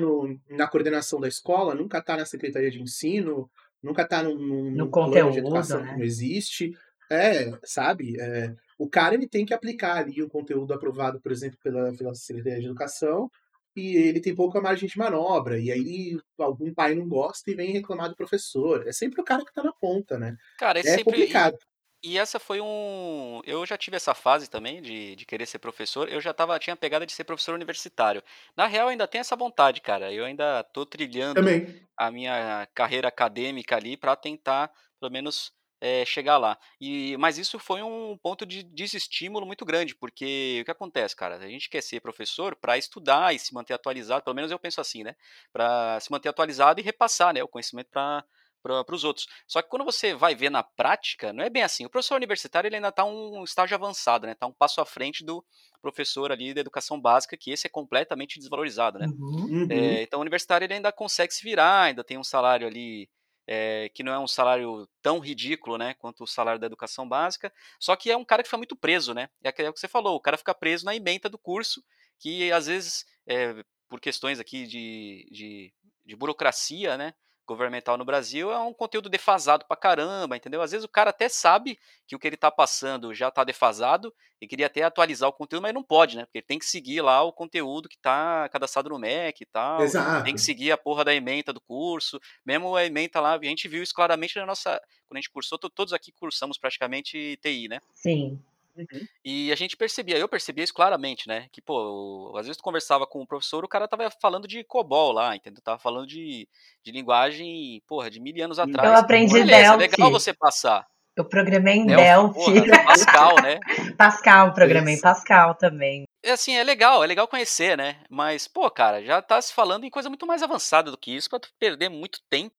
na 0.49 0.69
coordenação 0.69 1.19
da 1.19 1.27
escola, 1.27 1.75
nunca 1.75 1.99
está 1.99 2.17
na 2.17 2.25
secretaria 2.25 2.71
de 2.71 2.81
ensino, 2.81 3.51
nunca 3.83 4.03
está 4.03 4.23
no, 4.23 4.39
no, 4.39 4.71
no 4.71 4.89
conteúdo 4.89 5.33
de 5.33 5.41
educação 5.41 5.81
né? 5.81 5.89
que 5.89 5.97
não 5.97 6.05
existe. 6.05 6.71
É, 7.11 7.53
sabe? 7.65 8.17
É, 8.21 8.55
o 8.79 8.89
cara 8.89 9.17
ele 9.17 9.27
tem 9.27 9.45
que 9.45 9.53
aplicar 9.53 9.97
ali 9.97 10.23
o 10.23 10.29
conteúdo 10.29 10.73
aprovado, 10.73 11.21
por 11.21 11.33
exemplo, 11.33 11.59
pela, 11.61 11.93
pela 11.95 12.15
Secretaria 12.15 12.61
de 12.61 12.67
Educação, 12.67 13.29
e 13.75 13.97
ele 13.97 14.21
tem 14.21 14.37
pouca 14.37 14.61
margem 14.61 14.89
de 14.89 14.97
manobra. 14.97 15.59
E 15.59 15.73
aí 15.73 16.17
algum 16.39 16.73
pai 16.73 16.95
não 16.95 17.09
gosta 17.09 17.51
e 17.51 17.57
vem 17.57 17.73
reclamar 17.73 18.09
do 18.09 18.15
professor. 18.15 18.87
É 18.87 18.93
sempre 18.93 19.21
o 19.21 19.25
cara 19.25 19.43
que 19.43 19.51
está 19.51 19.65
na 19.65 19.73
ponta, 19.73 20.17
né? 20.17 20.37
Cara, 20.61 20.79
é, 20.79 20.83
é 20.83 20.85
sempre... 20.85 21.05
complicado. 21.05 21.59
E 22.03 22.19
essa 22.19 22.41
foi 22.41 22.61
um. 22.61 23.41
Eu 23.45 23.65
já 23.65 23.79
tive 23.79 23.97
essa 23.97 24.13
fase 24.13 24.51
também 24.51 24.83
de, 24.83 25.15
de 25.15 25.25
querer 25.25 25.47
ser 25.47 25.61
professor. 25.61 26.09
Eu 26.09 26.21
já 26.21 26.35
tava, 26.35 26.59
tinha 26.59 26.75
a 26.75 26.77
pegada 26.77 27.07
de 27.07 27.13
ser 27.13 27.23
professor 27.23 27.55
universitário. 27.55 28.23
Na 28.57 28.67
real, 28.67 28.89
ainda 28.89 29.07
tenho 29.07 29.21
essa 29.21 29.37
vontade, 29.37 29.81
cara. 29.81 30.13
Eu 30.13 30.25
ainda 30.25 30.65
tô 30.65 30.85
trilhando 30.85 31.37
também. 31.37 31.87
a 31.97 32.11
minha 32.11 32.67
carreira 32.75 33.07
acadêmica 33.07 33.77
ali 33.77 33.97
para 33.97 34.17
tentar, 34.17 34.73
pelo 34.99 35.13
menos, 35.13 35.53
é, 35.81 36.05
chegar 36.05 36.39
lá. 36.39 36.59
E, 36.81 37.17
mas 37.19 37.39
isso 37.39 37.57
foi 37.59 37.83
um 37.83 38.19
ponto 38.21 38.45
de 38.45 38.65
desestímulo 38.65 39.47
muito 39.47 39.65
grande, 39.65 39.95
porque 39.95 40.59
o 40.63 40.65
que 40.65 40.71
acontece, 40.73 41.15
cara? 41.15 41.37
A 41.37 41.49
gente 41.49 41.71
quer 41.71 41.83
ser 41.83 42.01
professor 42.01 42.57
para 42.57 42.77
estudar 42.77 43.33
e 43.35 43.39
se 43.39 43.55
manter 43.55 43.75
atualizado, 43.75 44.25
pelo 44.25 44.35
menos 44.37 44.51
eu 44.51 44.59
penso 44.59 44.81
assim, 44.81 45.05
né? 45.05 45.15
Para 45.53 46.01
se 46.01 46.11
manter 46.11 46.29
atualizado 46.29 46.81
e 46.81 46.85
repassar 46.85 47.33
né, 47.33 47.43
o 47.45 47.49
conhecimento 47.49 47.91
para 47.91 48.25
para 48.63 48.95
os 48.95 49.05
outros. 49.05 49.27
Só 49.47 49.61
que 49.61 49.69
quando 49.69 49.85
você 49.85 50.15
vai 50.15 50.35
ver 50.35 50.51
na 50.51 50.63
prática, 50.63 51.33
não 51.33 51.43
é 51.43 51.51
bem 51.51 51.63
assim. 51.63 51.85
O 51.85 51.91
professor 51.91 52.17
universitário 52.17 52.69
ele 52.69 52.77
ainda 52.77 52.89
está 52.89 53.05
um 53.05 53.43
estágio 53.43 53.75
avançado, 53.75 54.27
né? 54.27 54.33
Está 54.33 54.47
um 54.47 54.53
passo 54.53 54.81
à 54.81 54.87
frente 54.87 55.25
do 55.25 55.45
professor 55.81 56.31
ali 56.31 56.55
da 56.55 56.61
educação 56.61 57.01
básica, 57.01 57.37
que 57.37 57.51
esse 57.51 57.67
é 57.67 57.71
completamente 57.71 58.39
desvalorizado, 58.39 58.99
né? 58.99 59.07
Uhum. 59.07 59.67
É, 59.71 60.03
então 60.03 60.21
o 60.21 60.23
universitário 60.23 60.65
ele 60.65 60.75
ainda 60.75 60.93
consegue 60.93 61.35
se 61.35 61.43
virar, 61.43 61.83
ainda 61.83 62.05
tem 62.05 62.17
um 62.17 62.25
salário 62.25 62.67
ali 62.67 63.09
é, 63.47 63.91
que 63.93 64.03
não 64.03 64.13
é 64.13 64.19
um 64.19 64.29
salário 64.29 64.89
tão 65.03 65.19
ridículo, 65.19 65.77
né, 65.77 65.95
quanto 65.95 66.23
o 66.23 66.27
salário 66.27 66.61
da 66.61 66.67
educação 66.67 67.09
básica. 67.09 67.53
Só 67.81 67.97
que 67.97 68.11
é 68.11 68.17
um 68.17 68.25
cara 68.25 68.43
que 68.43 68.49
fica 68.49 68.57
muito 68.57 68.77
preso, 68.77 69.13
né? 69.13 69.29
É, 69.43 69.49
é 69.65 69.69
o 69.69 69.73
que 69.73 69.81
você 69.81 69.89
falou, 69.89 70.17
o 70.17 70.21
cara 70.21 70.39
fica 70.39 70.55
preso 70.55 70.85
na 70.85 70.95
ementa 70.95 71.29
do 71.29 71.39
curso, 71.39 71.83
que 72.19 72.53
às 72.53 72.67
vezes 72.67 73.05
é, 73.27 73.65
por 73.89 74.01
questões 74.01 74.39
aqui 74.39 74.67
de, 74.67 75.29
de, 75.31 75.73
de 76.07 76.17
burocracia, 76.17 76.97
né? 76.97 77.13
Governamental 77.53 77.97
no 77.97 78.05
Brasil 78.05 78.51
é 78.51 78.59
um 78.59 78.73
conteúdo 78.73 79.09
defasado 79.09 79.65
pra 79.67 79.77
caramba, 79.77 80.37
entendeu? 80.37 80.63
Às 80.63 80.73
vezes 80.73 80.85
o 80.85 80.89
cara 80.89 81.11
até 81.11 81.29
sabe 81.29 81.79
que 82.07 82.17
o 82.17 82.19
que 82.19 82.27
ele 82.27 82.37
tá 82.37 82.51
passando 82.51 83.15
já 83.15 83.31
tá 83.31 83.45
defasado 83.45 84.13
e 84.41 84.47
queria 84.47 84.67
até 84.67 84.83
atualizar 84.83 85.29
o 85.29 85.33
conteúdo, 85.33 85.63
mas 85.63 85.73
não 85.73 85.83
pode, 85.83 86.17
né? 86.17 86.25
Porque 86.25 86.39
ele 86.39 86.47
tem 86.47 86.59
que 86.59 86.65
seguir 86.65 87.01
lá 87.01 87.23
o 87.23 87.33
conteúdo 87.33 87.89
que 87.89 87.97
tá 87.97 88.49
cadastrado 88.49 88.91
no 88.91 88.99
MEC 88.99 89.43
e 89.43 89.47
tal. 89.47 89.81
Exato. 89.83 90.25
Tem 90.25 90.35
que 90.35 90.41
seguir 90.41 90.73
a 90.73 90.77
porra 90.77 91.05
da 91.05 91.15
ementa 91.15 91.53
do 91.53 91.61
curso. 91.61 92.21
Mesmo 92.45 92.75
a 92.75 92.85
ementa 92.85 93.21
lá, 93.21 93.37
a 93.37 93.45
gente 93.45 93.69
viu 93.69 93.83
isso 93.83 93.95
claramente 93.95 94.37
na 94.39 94.47
nossa. 94.47 94.81
Quando 95.07 95.19
a 95.19 95.21
gente 95.21 95.31
cursou, 95.31 95.59
todos 95.59 95.93
aqui 95.93 96.11
cursamos 96.11 96.59
praticamente 96.59 97.39
TI, 97.41 97.69
né? 97.69 97.79
Sim. 97.95 98.43
Uhum. 98.77 99.07
E 99.25 99.53
a 99.53 99.55
gente 99.55 99.77
percebia, 99.77 100.17
eu 100.17 100.29
percebia 100.29 100.65
isso 100.65 100.75
claramente, 100.75 101.29
né? 101.29 101.47
Que, 101.53 101.61
pô, 101.61 102.35
às 102.37 102.47
vezes 102.47 102.57
tu 102.57 102.63
conversava 102.63 103.07
com 103.07 103.21
o 103.21 103.27
professor, 103.27 103.65
o 103.65 103.69
cara 103.69 103.87
tava 103.87 104.11
falando 104.21 104.49
de 104.49 104.65
COBOL 104.65 105.13
lá, 105.13 105.37
entendeu? 105.37 105.63
Tava 105.63 105.79
falando 105.79 106.07
de, 106.07 106.49
de 106.83 106.93
linguagem, 106.93 107.83
porra, 107.87 108.11
de 108.11 108.21
mil 108.21 108.33
anos 108.45 108.59
atrás. 108.59 108.89
Eu 108.89 108.97
aprendi 108.97 109.35
Beleza, 109.35 109.77
Delphi. 109.77 109.85
é 109.85 109.89
legal 109.89 110.11
você 110.11 110.33
passar. 110.33 110.87
Eu 111.15 111.27
programei 111.27 111.77
em 111.77 111.87
Delphi. 111.87 112.05
Delphi. 112.05 112.71
Porra, 112.71 112.85
Pascal, 112.85 113.37
né? 113.43 113.61
Pascal, 113.99 114.55
programei 114.55 114.95
em 114.95 115.01
Pascal 115.01 115.55
também. 115.55 116.05
É 116.25 116.31
assim, 116.31 116.55
é 116.55 116.65
legal, 116.65 117.05
é 117.05 117.07
legal 117.07 117.29
conhecer, 117.29 117.77
né? 117.77 118.01
Mas, 118.09 118.49
pô, 118.49 118.71
cara, 118.71 119.05
já 119.05 119.21
tá 119.21 119.41
se 119.43 119.53
falando 119.53 119.85
em 119.85 119.91
coisa 119.91 120.09
muito 120.09 120.27
mais 120.27 120.43
avançada 120.43 120.91
do 120.91 120.97
que 120.97 121.15
isso, 121.15 121.29
pra 121.29 121.41
tu 121.41 121.51
perder 121.59 121.91
muito 121.91 122.21
tempo 122.31 122.55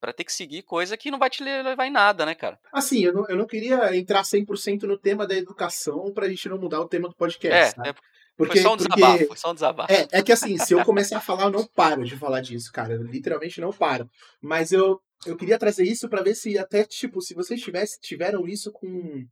para 0.00 0.12
ter 0.12 0.24
que 0.24 0.32
seguir 0.32 0.62
coisa 0.62 0.96
que 0.96 1.10
não 1.10 1.18
vai 1.18 1.30
te 1.30 1.42
levar 1.42 1.86
em 1.86 1.90
nada, 1.90 2.24
né, 2.24 2.34
cara? 2.34 2.58
Assim, 2.72 3.04
eu 3.04 3.12
não, 3.12 3.26
eu 3.28 3.36
não 3.36 3.46
queria 3.46 3.96
entrar 3.96 4.22
100% 4.22 4.82
no 4.82 4.98
tema 4.98 5.26
da 5.26 5.34
educação 5.34 6.12
pra 6.12 6.28
gente 6.28 6.48
não 6.48 6.58
mudar 6.58 6.80
o 6.80 6.88
tema 6.88 7.08
do 7.08 7.14
podcast. 7.14 7.80
É, 7.80 7.90
é 7.90 7.94
porque, 8.38 8.54
foi 8.54 8.62
só 8.62 8.74
um 8.74 8.76
desabafo, 8.76 9.12
porque, 9.12 9.26
foi 9.26 9.36
só 9.36 9.50
um 9.50 9.54
desabafo. 9.54 9.92
É, 9.92 10.08
é 10.12 10.22
que 10.22 10.30
assim, 10.30 10.56
se 10.56 10.72
eu 10.72 10.84
começar 10.84 11.18
a 11.18 11.20
falar, 11.20 11.44
eu 11.46 11.50
não 11.50 11.66
paro 11.66 12.04
de 12.04 12.16
falar 12.16 12.40
disso, 12.40 12.72
cara. 12.72 12.94
Eu 12.94 13.02
literalmente 13.02 13.60
não 13.60 13.72
paro. 13.72 14.08
Mas 14.40 14.70
eu, 14.70 15.00
eu 15.26 15.36
queria 15.36 15.58
trazer 15.58 15.82
isso 15.82 16.08
para 16.08 16.22
ver 16.22 16.36
se 16.36 16.56
até, 16.56 16.84
tipo, 16.84 17.20
se 17.20 17.34
vocês 17.34 17.60
tivesse, 17.60 17.98
tiveram 18.00 18.46
isso 18.46 18.70
com, 18.70 19.26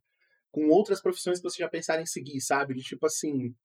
com 0.51 0.67
outras 0.67 1.01
profissões 1.01 1.39
que 1.39 1.43
vocês 1.43 1.59
já 1.59 1.69
pensaram 1.69 2.03
em 2.03 2.05
seguir, 2.05 2.41
sabe? 2.41 2.73
De 2.73 2.81
tipo 2.81 3.05
assim, 3.05 3.55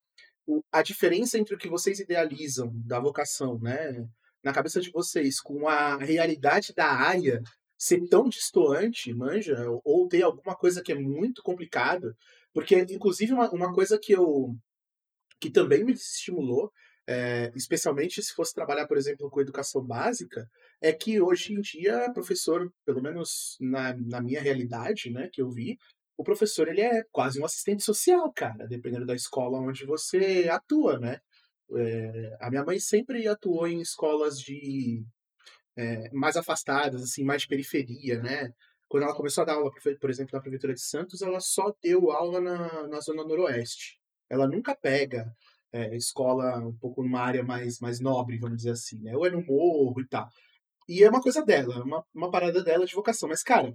o, 0.47 0.63
a 0.71 0.81
diferença 0.81 1.37
entre 1.37 1.55
o 1.55 1.57
que 1.57 1.67
vocês 1.67 1.99
idealizam 1.99 2.71
da 2.73 3.01
vocação, 3.01 3.59
né? 3.59 4.07
Na 4.43 4.53
cabeça 4.53 4.81
de 4.81 4.91
vocês 4.91 5.39
com 5.39 5.67
a 5.67 5.97
realidade 5.97 6.73
da 6.73 6.87
área 6.87 7.41
ser 7.77 8.07
tão 8.07 8.29
distoante, 8.29 9.13
manja, 9.13 9.57
ou 9.83 10.07
ter 10.07 10.23
alguma 10.23 10.55
coisa 10.55 10.81
que 10.81 10.91
é 10.91 10.95
muito 10.95 11.41
complicada, 11.43 12.15
porque 12.53 12.75
inclusive 12.89 13.33
uma, 13.33 13.49
uma 13.51 13.73
coisa 13.73 13.99
que 13.99 14.13
eu 14.13 14.55
que 15.39 15.49
também 15.49 15.83
me 15.83 15.91
estimulou, 15.91 16.71
é, 17.05 17.51
especialmente 17.55 18.21
se 18.21 18.33
fosse 18.33 18.53
trabalhar, 18.53 18.87
por 18.87 18.97
exemplo, 18.97 19.29
com 19.29 19.41
educação 19.41 19.85
básica, 19.85 20.49
é 20.81 20.93
que 20.93 21.19
hoje 21.19 21.53
em 21.53 21.59
dia, 21.59 22.09
professor, 22.13 22.71
pelo 22.85 23.01
menos 23.01 23.57
na, 23.59 23.93
na 23.97 24.21
minha 24.21 24.41
realidade, 24.41 25.09
né, 25.09 25.29
que 25.31 25.41
eu 25.41 25.49
vi, 25.49 25.77
o 26.15 26.23
professor 26.23 26.67
ele 26.69 26.81
é 26.81 27.03
quase 27.11 27.41
um 27.41 27.45
assistente 27.45 27.83
social, 27.83 28.31
cara, 28.31 28.67
dependendo 28.67 29.05
da 29.05 29.15
escola 29.15 29.59
onde 29.59 29.85
você 29.85 30.47
atua, 30.49 30.97
né? 30.99 31.19
É, 31.75 32.37
a 32.39 32.49
minha 32.49 32.63
mãe 32.63 32.79
sempre 32.79 33.27
atuou 33.27 33.67
em 33.67 33.81
escolas 33.81 34.39
de 34.39 35.03
é, 35.75 36.09
mais 36.11 36.37
afastadas, 36.37 37.01
assim, 37.01 37.23
mais 37.23 37.43
de 37.43 37.47
periferia, 37.47 38.21
né? 38.21 38.53
Quando 38.87 39.03
ela 39.03 39.15
começou 39.15 39.41
a 39.41 39.45
dar 39.45 39.53
aula, 39.53 39.71
por 39.99 40.09
exemplo, 40.09 40.35
na 40.35 40.41
Prefeitura 40.41 40.73
de 40.73 40.81
Santos, 40.81 41.21
ela 41.21 41.39
só 41.39 41.73
deu 41.81 42.11
aula 42.11 42.39
na, 42.39 42.87
na 42.87 42.99
Zona 42.99 43.23
Noroeste. 43.23 43.99
Ela 44.29 44.47
nunca 44.47 44.75
pega 44.75 45.35
é, 45.71 45.95
escola 45.95 46.59
um 46.59 46.77
pouco 46.77 47.01
numa 47.01 47.19
área 47.19 47.43
mais, 47.43 47.79
mais 47.79 47.99
nobre, 47.99 48.37
vamos 48.37 48.57
dizer 48.57 48.71
assim, 48.71 48.99
né? 49.01 49.15
Ou 49.17 49.25
é 49.25 49.31
no 49.31 49.43
morro 49.43 49.99
e 49.99 50.07
tal. 50.07 50.29
E 50.87 51.03
é 51.03 51.09
uma 51.09 51.21
coisa 51.21 51.43
dela, 51.43 51.83
uma, 51.83 52.05
uma 52.13 52.29
parada 52.29 52.63
dela 52.63 52.85
de 52.85 52.93
vocação. 52.93 53.27
Mas, 53.29 53.41
cara, 53.41 53.73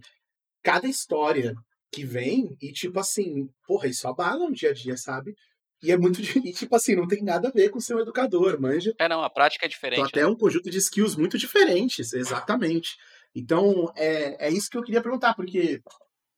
cada 0.63 0.87
história 0.87 1.55
que 1.91 2.05
vem, 2.05 2.57
e 2.61 2.73
tipo 2.73 3.01
assim, 3.01 3.49
porra, 3.67 3.89
isso 3.89 4.07
abala 4.07 4.49
no 4.49 4.55
dia 4.55 4.71
a 4.71 4.75
dia, 4.75 4.97
sabe? 4.97 5.35
E 5.83 5.93
é 5.93 5.97
muito. 5.97 6.21
E, 6.21 6.53
tipo 6.53 6.75
assim, 6.75 6.95
não 6.95 7.07
tem 7.07 7.23
nada 7.23 7.49
a 7.49 7.53
ver 7.53 7.71
com 7.71 7.81
ser 7.81 7.95
um 7.95 8.01
educador, 8.01 8.61
manja. 8.61 8.95
É, 8.99 9.09
não, 9.09 9.23
a 9.23 9.31
prática 9.31 9.67
é 9.67 9.69
diferente. 9.69 9.99
Então, 9.99 10.09
até 10.09 10.21
né? 10.23 10.27
um 10.27 10.37
conjunto 10.37 10.71
de 10.71 10.79
skills 10.79 11.17
muito 11.17 11.39
diferentes, 11.39 12.13
exatamente. 12.13 12.97
Então, 13.35 13.93
é, 13.97 14.49
é 14.49 14.51
isso 14.51 14.71
que 14.71 14.77
eu 14.77 14.83
queria 14.83 15.03
perguntar, 15.03 15.35
porque 15.35 15.81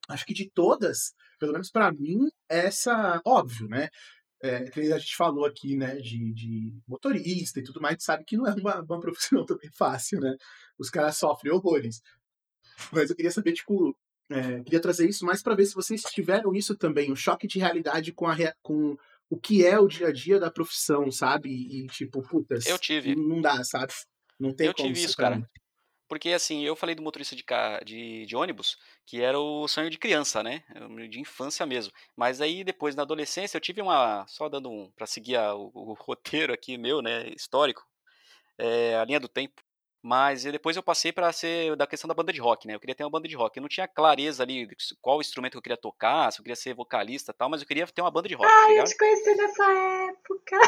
acho 0.09 0.27
que 0.27 0.35
de 0.35 0.51
todas, 0.51 1.15
pelo 1.39 1.53
menos 1.53 1.71
para 1.71 1.91
mim, 1.93 2.29
essa, 2.49 3.21
óbvio, 3.25 3.69
né? 3.69 3.89
É, 4.43 4.71
a 4.95 4.99
gente 4.99 5.17
falou 5.17 5.45
aqui, 5.45 5.77
né, 5.77 5.97
de, 5.97 6.33
de 6.33 6.73
motorista 6.89 7.61
e 7.61 7.63
tudo 7.63 7.79
mais, 7.79 8.03
sabe 8.03 8.25
que 8.25 8.39
não 8.39 8.47
é 8.47 8.55
uma, 8.55 8.81
uma 8.81 9.01
profissão 9.01 9.45
também 9.47 9.71
fácil, 9.77 10.19
né? 10.21 10.35
Os 10.79 10.89
caras 10.89 11.17
sofrem 11.19 11.53
horrores. 11.53 12.01
Mas 12.91 13.11
eu 13.11 13.17
queria 13.17 13.31
saber, 13.31 13.53
tipo, 13.53 13.95
é, 14.31 14.63
queria 14.63 14.81
trazer 14.81 15.09
isso 15.09 15.27
mais 15.27 15.43
para 15.43 15.55
ver 15.55 15.67
se 15.67 15.75
vocês 15.75 16.03
tiveram 16.03 16.55
isso 16.55 16.75
também, 16.77 17.13
um 17.13 17.17
choque 17.17 17.47
de 17.47 17.59
realidade 17.59 18.13
com, 18.13 18.27
a, 18.27 18.37
com 18.63 18.97
o 19.31 19.39
que 19.39 19.65
é 19.65 19.79
o 19.79 19.87
dia 19.87 20.09
a 20.09 20.13
dia 20.13 20.41
da 20.41 20.51
profissão, 20.51 21.11
sabe? 21.11 21.49
E, 21.49 21.87
tipo, 21.87 22.21
putas, 22.21 22.67
eu 22.67 22.77
tive. 22.77 23.15
não 23.15 23.41
dá, 23.41 23.63
sabe? 23.63 23.93
Não 24.39 24.53
tem 24.53 24.67
eu 24.67 24.75
como 24.75 24.89
tive 24.89 25.05
isso, 25.05 25.17
cara. 25.17 25.49
Porque, 26.09 26.31
assim, 26.31 26.65
eu 26.65 26.75
falei 26.75 26.97
do 26.97 27.03
motorista 27.03 27.37
de, 27.37 27.45
de, 27.85 28.27
de, 28.27 28.37
ônibus, 28.37 28.77
que 29.07 29.23
era 29.23 29.39
o 29.39 29.69
sonho 29.69 29.89
de 29.89 29.97
criança, 29.97 30.43
né? 30.43 30.65
De 31.09 31.21
infância 31.21 31.65
mesmo. 31.65 31.93
Mas 32.17 32.41
aí, 32.41 32.65
depois, 32.65 32.97
na 32.97 33.03
adolescência, 33.03 33.57
eu 33.57 33.61
tive 33.61 33.81
uma. 33.81 34.27
Só 34.27 34.49
dando 34.49 34.69
um. 34.69 34.91
para 34.91 35.07
seguir 35.07 35.37
a, 35.37 35.55
o, 35.55 35.71
o, 35.73 35.93
roteiro 35.95 36.53
aqui 36.53 36.77
meu, 36.77 37.01
né? 37.01 37.29
Histórico. 37.29 37.87
É, 38.59 38.97
a 38.97 39.05
linha 39.05 39.21
do 39.21 39.29
tempo. 39.29 39.63
Mas 40.03 40.45
depois 40.45 40.77
eu 40.77 40.83
passei 40.83 41.13
para 41.13 41.31
ser 41.33 41.77
da 41.77 41.87
questão 41.87 42.09
da 42.09 42.15
banda 42.15 42.33
de 42.33 42.41
rock, 42.41 42.67
né? 42.67 42.75
Eu 42.75 42.81
queria 42.81 42.95
ter 42.95 43.05
uma 43.05 43.11
banda 43.11 43.29
de 43.29 43.37
rock. 43.37 43.55
Eu 43.57 43.61
não 43.61 43.69
tinha 43.69 43.87
clareza 43.87 44.43
ali 44.43 44.67
qual 45.01 45.21
instrumento 45.21 45.53
que 45.53 45.59
eu 45.59 45.63
queria 45.63 45.77
tocar, 45.77 46.33
se 46.33 46.41
eu 46.41 46.43
queria 46.43 46.57
ser 46.57 46.73
vocalista 46.75 47.33
e 47.33 47.35
tal, 47.35 47.51
mas 47.51 47.61
eu 47.61 47.67
queria 47.67 47.87
ter 47.87 48.01
uma 48.01 48.11
banda 48.11 48.27
de 48.29 48.35
rock. 48.35 48.51
Ah, 48.51 48.67
tá 48.67 48.73
eu 48.73 48.85
te 48.85 48.97
conheci 48.97 49.35
nessa 49.35 49.65
época. 50.11 50.59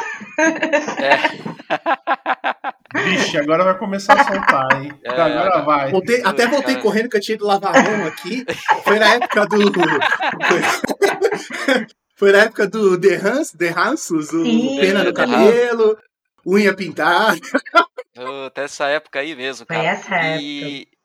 É. 1.01 1.17
Vixe, 3.03 3.37
agora 3.37 3.63
vai 3.63 3.77
começar 3.77 4.13
a 4.13 4.23
soltar, 4.23 4.81
hein? 4.81 4.91
É, 5.03 5.09
agora 5.09 5.61
vai. 5.63 5.91
Voltei, 5.91 6.21
até 6.23 6.47
voltei 6.47 6.77
correndo 6.77 7.09
que 7.09 7.17
eu 7.17 7.21
tinha 7.21 7.35
ido 7.35 7.45
lavar 7.45 7.75
a 7.75 7.81
mão 7.81 8.07
aqui. 8.07 8.45
Foi 8.83 8.99
na 8.99 9.15
época 9.15 9.47
do. 9.47 9.57
Foi 12.15 12.31
na 12.31 12.43
época 12.43 12.67
do 12.67 12.99
The, 12.99 13.15
Hans, 13.15 13.51
The 13.51 13.69
Hansos, 13.69 14.31
o 14.31 14.45
Sim, 14.45 14.77
pena 14.79 15.03
no 15.03 15.11
cabelo, 15.13 15.97
unha 16.45 16.73
pintada. 16.73 17.39
Até 18.47 18.63
essa 18.63 18.87
época 18.87 19.19
aí 19.19 19.35
mesmo, 19.35 19.65
cara. 19.65 19.79
Foi 19.81 19.89
essa 19.89 20.39
e... 20.41 20.81
época. 20.81 21.03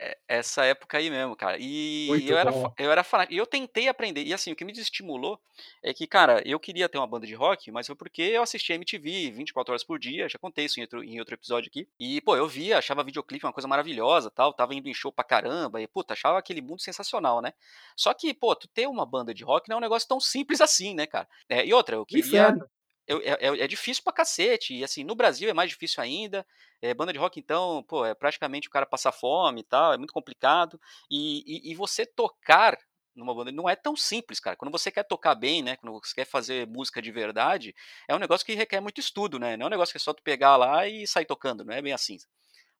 É, 0.00 0.16
essa 0.28 0.64
época 0.64 0.96
aí 0.96 1.10
mesmo, 1.10 1.34
cara. 1.34 1.56
E 1.58 2.08
eu 2.28 2.38
era, 2.38 2.52
eu 2.78 2.92
era 2.92 3.02
fanático. 3.02 3.34
E 3.34 3.36
eu 3.36 3.46
tentei 3.46 3.88
aprender. 3.88 4.22
E 4.22 4.32
assim, 4.32 4.52
o 4.52 4.56
que 4.56 4.64
me 4.64 4.70
desestimulou 4.70 5.40
é 5.82 5.92
que, 5.92 6.06
cara, 6.06 6.40
eu 6.46 6.60
queria 6.60 6.88
ter 6.88 6.98
uma 6.98 7.06
banda 7.06 7.26
de 7.26 7.34
rock, 7.34 7.72
mas 7.72 7.88
foi 7.88 7.96
porque 7.96 8.22
eu 8.22 8.42
assistia 8.42 8.76
MTV 8.76 9.32
24 9.32 9.72
horas 9.72 9.82
por 9.82 9.98
dia. 9.98 10.28
Já 10.28 10.38
contei 10.38 10.66
isso 10.66 10.78
em 10.78 10.84
outro, 10.84 11.02
em 11.02 11.18
outro 11.18 11.34
episódio 11.34 11.68
aqui. 11.68 11.88
E, 11.98 12.20
pô, 12.20 12.36
eu 12.36 12.46
via, 12.46 12.78
achava 12.78 13.02
videoclipe 13.02 13.44
uma 13.44 13.52
coisa 13.52 13.66
maravilhosa 13.66 14.30
tal. 14.30 14.52
Tava 14.52 14.72
indo 14.72 14.88
em 14.88 14.94
show 14.94 15.10
pra 15.10 15.24
caramba. 15.24 15.82
E, 15.82 15.88
puta, 15.88 16.14
achava 16.14 16.38
aquele 16.38 16.62
mundo 16.62 16.80
sensacional, 16.80 17.42
né? 17.42 17.52
Só 17.96 18.14
que, 18.14 18.32
pô, 18.32 18.54
tu 18.54 18.68
ter 18.68 18.86
uma 18.86 19.04
banda 19.04 19.34
de 19.34 19.42
rock 19.42 19.68
não 19.68 19.74
é 19.74 19.78
um 19.78 19.82
negócio 19.82 20.06
tão 20.06 20.20
simples 20.20 20.60
assim, 20.60 20.94
né, 20.94 21.06
cara? 21.08 21.26
É, 21.48 21.66
e 21.66 21.74
outra, 21.74 21.96
eu 21.96 22.06
queria. 22.06 22.24
Inferno. 22.24 22.70
Eu, 23.08 23.20
é, 23.22 23.38
é, 23.40 23.64
é, 23.64 23.66
difícil 23.66 24.04
pra 24.04 24.12
cacete. 24.12 24.74
E 24.74 24.84
assim, 24.84 25.02
no 25.02 25.14
Brasil 25.14 25.48
é 25.48 25.54
mais 25.54 25.70
difícil 25.70 26.02
ainda. 26.02 26.46
É, 26.82 26.92
banda 26.94 27.12
de 27.12 27.18
rock, 27.18 27.40
então, 27.40 27.82
pô, 27.88 28.04
é 28.04 28.14
praticamente 28.14 28.68
o 28.68 28.70
cara 28.70 28.86
passar 28.86 29.10
fome 29.12 29.62
e 29.62 29.64
tal, 29.64 29.94
é 29.94 29.98
muito 29.98 30.12
complicado. 30.12 30.80
E, 31.10 31.42
e, 31.46 31.72
e, 31.72 31.74
você 31.74 32.06
tocar 32.06 32.78
numa 33.16 33.34
banda 33.34 33.50
não 33.50 33.68
é 33.68 33.74
tão 33.74 33.96
simples, 33.96 34.38
cara. 34.38 34.56
Quando 34.56 34.70
você 34.70 34.90
quer 34.90 35.02
tocar 35.04 35.34
bem, 35.34 35.62
né? 35.62 35.76
Quando 35.76 35.98
você 36.00 36.14
quer 36.14 36.24
fazer 36.26 36.66
música 36.68 37.02
de 37.02 37.10
verdade, 37.10 37.74
é 38.08 38.14
um 38.14 38.18
negócio 38.18 38.46
que 38.46 38.54
requer 38.54 38.80
muito 38.80 39.00
estudo, 39.00 39.38
né? 39.38 39.56
Não 39.56 39.64
é 39.64 39.66
um 39.68 39.70
negócio 39.70 39.92
que 39.92 39.98
é 39.98 40.00
só 40.00 40.12
tu 40.12 40.22
pegar 40.22 40.56
lá 40.56 40.86
e 40.86 41.06
sair 41.06 41.24
tocando, 41.26 41.64
não 41.64 41.74
é 41.74 41.82
bem 41.82 41.92
assim. 41.92 42.18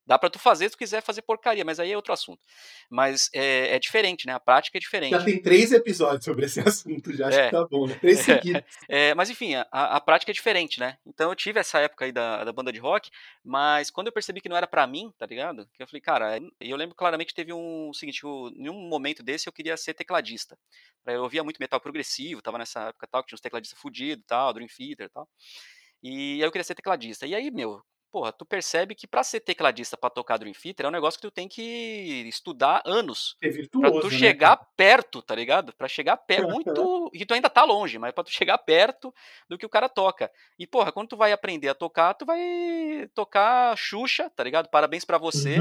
Dá 0.09 0.18
para 0.18 0.31
tu 0.31 0.38
fazer 0.38 0.64
se 0.64 0.71
tu 0.71 0.79
quiser 0.79 1.03
fazer 1.03 1.21
porcaria, 1.21 1.66
mas 1.66 1.79
aí 1.79 1.92
é 1.92 1.94
outro 1.94 2.14
assunto. 2.14 2.40
Mas 2.88 3.29
é, 3.35 3.75
é, 3.75 3.79
diferente, 3.79 4.27
né? 4.27 4.33
A 4.33 4.40
prática 4.40 4.79
é 4.79 4.81
diferente. 4.81 5.11
Já 5.11 5.23
tem 5.23 5.42
três 5.42 5.71
episódios 5.71 6.25
sobre 6.25 6.47
esse 6.47 6.61
assunto, 6.66 7.14
já 7.14 7.29
acho 7.29 7.38
é, 7.38 7.44
que 7.44 7.51
tá 7.51 7.66
bom, 7.66 7.87
né? 7.87 7.94
Três 8.01 8.21
seguidos. 8.25 8.62
É, 8.88 9.14
mas 9.14 9.29
enfim, 9.29 9.55
a, 9.55 9.66
a, 9.71 10.01
prática 10.01 10.33
é 10.33 10.35
diferente, 10.35 10.81
né? 10.81 10.97
Então 11.07 11.31
eu 11.31 11.37
tive 11.37 11.61
essa 11.61 11.79
época 11.81 12.07
aí 12.07 12.12
da, 12.12 12.42
da 12.42 12.51
banda 12.55 12.73
de 12.73 12.79
rock, 12.79 13.11
mas 13.44 13.90
quando 13.90 14.07
eu 14.07 14.12
percebi 14.12 14.40
que 14.40 14.49
não 14.49 14.57
era 14.57 14.66
para 14.66 14.87
mim, 14.87 15.12
tá 15.18 15.27
ligado? 15.27 15.68
Que 15.75 15.83
eu 15.83 15.87
falei, 15.87 16.01
cara, 16.01 16.40
eu 16.59 16.77
lembro 16.79 16.94
claramente 16.94 17.29
que 17.29 17.35
teve 17.35 17.53
um 17.53 17.92
seguinte, 17.92 18.25
eu, 18.25 18.51
em 18.57 18.71
um 18.71 18.88
momento 18.88 19.23
desse 19.23 19.47
eu 19.47 19.53
queria 19.53 19.77
ser 19.77 19.92
tecladista. 19.92 20.57
Eu 21.07 21.23
ouvia 21.23 21.44
muito 21.44 21.59
metal 21.61 21.79
progressivo, 21.83 22.40
tava 22.40 22.57
nessa 22.57 22.88
época 22.88 23.07
tal, 23.07 23.23
que 23.23 23.29
tinha 23.29 23.37
uns 23.37 23.42
tecladistas 23.42 23.79
fudidos 23.79 24.25
tal, 24.27 24.55
Dream 24.55 24.68
Theater 24.75 25.05
e 25.05 25.11
tal. 25.11 25.29
E 26.03 26.11
aí 26.37 26.40
eu 26.40 26.51
queria 26.51 26.64
ser 26.64 26.75
tecladista. 26.75 27.27
E 27.27 27.35
aí, 27.35 27.51
meu, 27.51 27.83
porra, 28.11 28.33
tu 28.33 28.44
percebe 28.44 28.94
que 28.94 29.07
para 29.07 29.23
ser 29.23 29.40
tecladista 29.40 29.97
para 29.97 30.11
tocar 30.11 30.38
Dream 30.38 30.53
Theater 30.53 30.87
é 30.87 30.88
um 30.88 30.92
negócio 30.92 31.21
que 31.21 31.27
tu 31.27 31.31
tem 31.31 31.49
que 31.49 32.25
estudar 32.27 32.83
anos. 32.85 33.37
É 33.40 33.49
virtuoso, 33.49 33.90
pra 33.90 34.01
tu 34.01 34.11
né, 34.11 34.18
chegar 34.18 34.57
perto, 34.77 35.23
tá 35.23 35.35
ligado? 35.35 35.73
Para 35.75 35.88
chegar 35.88 36.16
perto, 36.16 36.49
muito. 36.49 37.11
e 37.12 37.25
tu 37.25 37.35
ainda 37.35 37.51
tá 37.51 37.64
longe, 37.64 37.99
mas 37.99 38.12
pra 38.12 38.25
tu 38.25 38.31
chegar 38.31 38.59
perto 38.59 39.14
do 39.49 39.59
que 39.59 39.66
o 39.66 39.68
cara 39.68 39.88
toca. 39.88 40.31
E, 40.59 40.66
porra, 40.66 40.90
quando 40.90 41.09
tu 41.09 41.16
vai 41.16 41.33
aprender 41.33 41.68
a 41.68 41.75
tocar, 41.75 42.14
tu 42.14 42.25
vai 42.25 43.09
tocar 43.14 43.77
Xuxa, 43.77 44.31
tá 44.31 44.42
ligado? 44.42 44.68
Parabéns 44.68 45.05
para 45.05 45.18
você. 45.18 45.57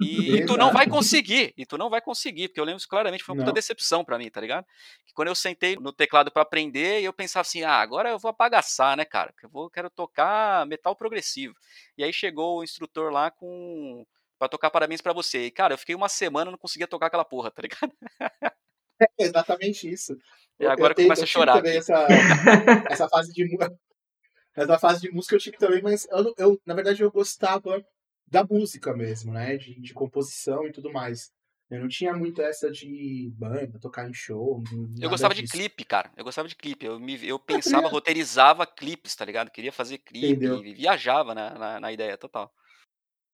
E, 0.00 0.36
e, 0.36 0.46
tu 0.46 0.56
não 0.56 0.72
vai 0.72 0.88
conseguir. 0.88 1.52
E 1.56 1.66
tu 1.66 1.76
não 1.76 1.90
vai 1.90 2.00
conseguir, 2.00 2.48
porque 2.48 2.60
eu 2.60 2.64
lembro 2.64 2.78
isso 2.78 2.88
claramente, 2.88 3.22
foi 3.22 3.34
uma 3.34 3.44
puta 3.44 3.52
decepção 3.52 4.04
para 4.04 4.18
mim, 4.18 4.30
tá 4.30 4.40
ligado? 4.40 4.64
Que 5.06 5.12
quando 5.12 5.28
eu 5.28 5.34
sentei 5.34 5.76
no 5.76 5.92
teclado 5.92 6.30
para 6.30 6.42
aprender, 6.42 7.02
eu 7.02 7.12
pensava 7.12 7.42
assim, 7.42 7.62
ah, 7.62 7.76
agora 7.80 8.10
eu 8.10 8.18
vou 8.18 8.30
apagaçar, 8.30 8.96
né, 8.96 9.04
cara? 9.04 9.32
Porque 9.32 9.46
eu 9.46 9.50
vou, 9.50 9.70
quero 9.70 9.90
tocar 9.90 10.66
metal 10.66 10.96
progressivo. 10.96 11.54
E 11.96 12.04
aí 12.04 12.12
chegou 12.12 12.58
o 12.58 12.64
instrutor 12.64 13.10
lá 13.10 13.30
com 13.30 14.04
para 14.38 14.48
tocar 14.48 14.70
parabéns 14.70 15.00
para 15.00 15.12
você. 15.12 15.46
E, 15.46 15.50
cara, 15.50 15.74
eu 15.74 15.78
fiquei 15.78 15.94
uma 15.94 16.08
semana 16.08 16.50
não 16.50 16.58
conseguia 16.58 16.86
tocar 16.86 17.06
aquela 17.06 17.24
porra, 17.24 17.50
tá 17.50 17.62
ligado? 17.62 17.92
É 18.98 19.24
exatamente 19.24 19.92
isso. 19.92 20.16
E 20.58 20.64
agora 20.64 20.94
eu 20.96 21.04
começa 21.04 21.24
a 21.24 21.26
chorar. 21.26 21.62
Essa, 21.66 22.06
essa 22.90 23.06
fase 23.10 23.30
de 23.30 23.44
essa 24.56 24.78
fase 24.78 25.02
de 25.02 25.10
música 25.10 25.34
eu 25.34 25.38
tive 25.38 25.58
também, 25.58 25.82
mas 25.82 26.08
eu, 26.10 26.34
eu 26.38 26.60
na 26.64 26.72
verdade 26.72 27.02
eu 27.02 27.10
gostava 27.10 27.84
da 28.26 28.42
música 28.42 28.96
mesmo, 28.96 29.34
né? 29.34 29.58
De, 29.58 29.78
de 29.78 29.92
composição 29.92 30.66
e 30.66 30.72
tudo 30.72 30.90
mais. 30.90 31.30
Eu 31.68 31.80
não 31.80 31.88
tinha 31.88 32.12
muito 32.12 32.40
essa 32.40 32.70
de 32.70 33.28
banda, 33.36 33.78
tocar 33.80 34.08
em 34.08 34.14
show. 34.14 34.62
Eu 35.00 35.10
gostava 35.10 35.34
disso. 35.34 35.46
de 35.46 35.52
clipe, 35.52 35.84
cara. 35.84 36.12
Eu 36.16 36.22
gostava 36.22 36.46
de 36.46 36.54
clipe. 36.54 36.86
Eu, 36.86 37.00
me, 37.00 37.26
eu 37.26 37.40
pensava, 37.40 37.88
roteirizava 37.88 38.64
clipes, 38.64 39.16
tá 39.16 39.24
ligado? 39.24 39.50
Queria 39.50 39.72
fazer 39.72 39.98
clipe, 39.98 40.44
e 40.44 40.74
viajava 40.74 41.34
na, 41.34 41.58
na, 41.58 41.80
na, 41.80 41.92
ideia 41.92 42.16
total. 42.16 42.52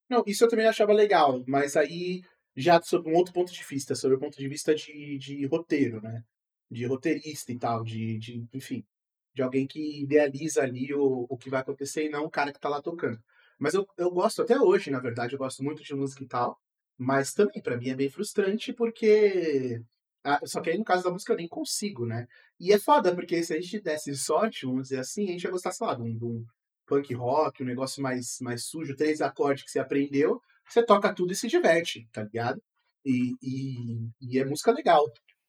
Não, 0.09 0.23
isso 0.27 0.45
eu 0.45 0.49
também 0.49 0.67
achava 0.67 0.93
legal, 0.95 1.45
mas 1.47 1.77
aí 1.77 2.23
já 2.57 2.81
sob 2.81 3.11
um 3.11 3.15
outro 3.15 3.35
ponto 3.35 3.53
de 3.53 3.63
vista, 3.65 3.95
sobre 3.95 4.17
o 4.17 4.21
ponto 4.21 4.37
de 4.39 4.49
vista 4.49 4.75
de, 4.75 5.19
de 5.19 5.45
roteiro, 5.47 6.01
né? 6.01 6.23
De 6.71 6.87
roteirista 6.87 7.53
e 7.53 7.59
tal, 7.59 7.85
de, 7.85 8.19
de 8.19 8.47
enfim, 8.55 8.83
de 9.35 9.43
alguém 9.43 9.67
que 9.67 10.03
idealiza 10.03 10.63
ali 10.63 10.95
o, 10.95 11.27
o 11.29 11.37
que 11.37 11.51
vai 11.51 11.61
acontecer 11.61 12.07
e 12.07 12.09
não 12.09 12.25
o 12.25 12.31
cara 12.31 12.51
que 12.51 12.61
tá 12.61 12.71
lá 12.71 12.81
tocando. 12.81 13.23
Mas 13.59 13.75
eu, 13.75 13.87
eu 13.99 14.11
gosto 14.11 14.41
até 14.41 14.59
hoje, 14.59 14.91
na 14.91 15.01
verdade, 15.01 15.35
eu 15.35 15.39
gosto 15.39 15.63
muito 15.63 15.83
de 15.83 15.95
música 15.95 16.25
e 16.25 16.27
tal. 16.27 16.59
Mas 17.03 17.35
também, 17.35 17.61
para 17.61 17.77
mim, 17.77 17.91
é 17.91 17.97
bem 17.97 18.09
frustrante 18.09 18.73
porque. 18.73 19.83
Ah, 20.25 20.41
só 20.47 20.61
que 20.61 20.71
aí 20.71 20.79
no 20.79 20.85
caso 20.85 21.03
da 21.03 21.11
música 21.11 21.33
eu 21.33 21.37
nem 21.37 21.49
consigo, 21.49 22.07
né? 22.07 22.29
E 22.61 22.73
é 22.73 22.79
foda, 22.79 23.13
porque 23.13 23.43
se 23.43 23.53
a 23.53 23.61
gente 23.61 23.81
desse 23.81 24.15
sorte, 24.17 24.67
vamos 24.67 24.85
dizer 24.85 25.01
assim, 25.01 25.25
a 25.25 25.33
gente 25.33 25.43
ia 25.43 25.51
gostar, 25.51 25.73
sei 25.73 25.85
lá, 25.85 25.95
de 25.97 26.03
um, 26.03 26.17
de 26.17 26.25
um 26.25 26.47
punk 26.87 27.13
rock, 27.15 27.61
um 27.61 27.67
negócio 27.67 28.01
mais, 28.01 28.39
mais 28.41 28.65
sujo, 28.67 28.95
três 28.95 29.21
acordes 29.21 29.65
que 29.65 29.71
você 29.73 29.81
aprendeu, 29.81 30.41
você 30.69 30.85
toca 30.85 31.13
tudo 31.13 31.33
e 31.33 31.37
se 31.37 31.49
diverte, 31.49 32.09
tá 32.13 32.23
ligado? 32.23 32.63
E, 33.05 33.35
e, 33.43 34.09
e 34.21 34.39
é 34.39 34.45
música 34.45 34.71
legal. 34.71 35.05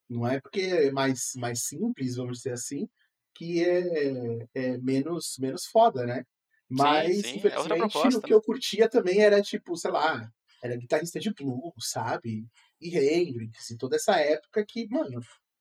Não 0.10 0.28
é 0.28 0.42
porque 0.42 0.62
é 0.62 0.92
mais, 0.92 1.34
mais 1.36 1.62
simples, 1.64 2.16
vamos 2.16 2.40
dizer 2.40 2.54
assim, 2.54 2.90
que 3.36 3.64
é, 3.64 4.48
é 4.56 4.78
menos, 4.80 5.38
menos 5.40 5.68
foda, 5.68 6.04
né? 6.04 6.26
Mas, 6.68 7.18
sim, 7.18 7.22
sim. 7.22 7.28
É 7.30 7.38
infelizmente, 7.38 8.16
é 8.16 8.18
o 8.18 8.22
que 8.22 8.34
eu 8.34 8.42
curtia 8.42 8.90
também 8.90 9.22
era, 9.22 9.40
tipo, 9.40 9.78
sei 9.78 9.92
lá, 9.92 10.32
era 10.64 10.78
guitarrista 10.78 11.20
de 11.20 11.34
blues, 11.34 11.74
sabe? 11.92 12.48
E 12.80 12.98
Hendrix, 12.98 13.72
e 13.72 13.78
toda 13.78 13.98
essa 13.98 14.16
época 14.18 14.66
que, 14.66 14.88
mano, 14.88 15.20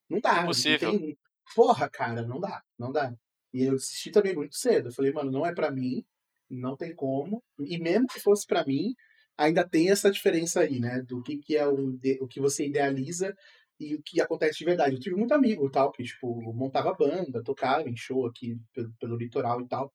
não 0.09 0.19
dá. 0.21 0.43
Impossível. 0.43 0.93
Não 0.93 0.99
tem... 0.99 1.17
Porra, 1.53 1.89
cara, 1.89 2.21
não 2.25 2.39
dá, 2.39 2.63
não 2.79 2.89
dá. 2.89 3.13
E 3.53 3.63
eu 3.63 3.75
assisti 3.75 4.11
também 4.11 4.33
muito 4.33 4.55
cedo. 4.55 4.87
Eu 4.87 4.93
falei, 4.93 5.11
mano, 5.11 5.29
não 5.29 5.45
é 5.45 5.53
para 5.53 5.69
mim, 5.69 6.05
não 6.49 6.77
tem 6.77 6.95
como. 6.95 7.43
E 7.59 7.77
mesmo 7.77 8.07
que 8.07 8.21
fosse 8.21 8.47
para 8.47 8.65
mim, 8.65 8.95
ainda 9.37 9.67
tem 9.67 9.91
essa 9.91 10.09
diferença 10.09 10.61
aí, 10.61 10.79
né? 10.79 11.01
Do 11.01 11.21
que, 11.21 11.37
que 11.37 11.57
é 11.57 11.67
o, 11.67 11.99
o 12.21 12.27
que 12.27 12.39
você 12.39 12.65
idealiza 12.65 13.35
e 13.77 13.95
o 13.95 14.01
que 14.01 14.21
acontece 14.21 14.59
de 14.59 14.65
verdade. 14.65 14.95
Eu 14.95 15.01
tive 15.01 15.17
muito 15.17 15.33
amigo 15.33 15.69
tal, 15.69 15.91
que, 15.91 16.01
tipo, 16.01 16.41
montava 16.53 16.93
banda, 16.93 17.43
tocava 17.43 17.89
em 17.89 17.97
show 17.97 18.25
aqui 18.25 18.57
pelo, 18.73 18.93
pelo 18.93 19.17
litoral 19.17 19.59
e 19.59 19.67
tal. 19.67 19.91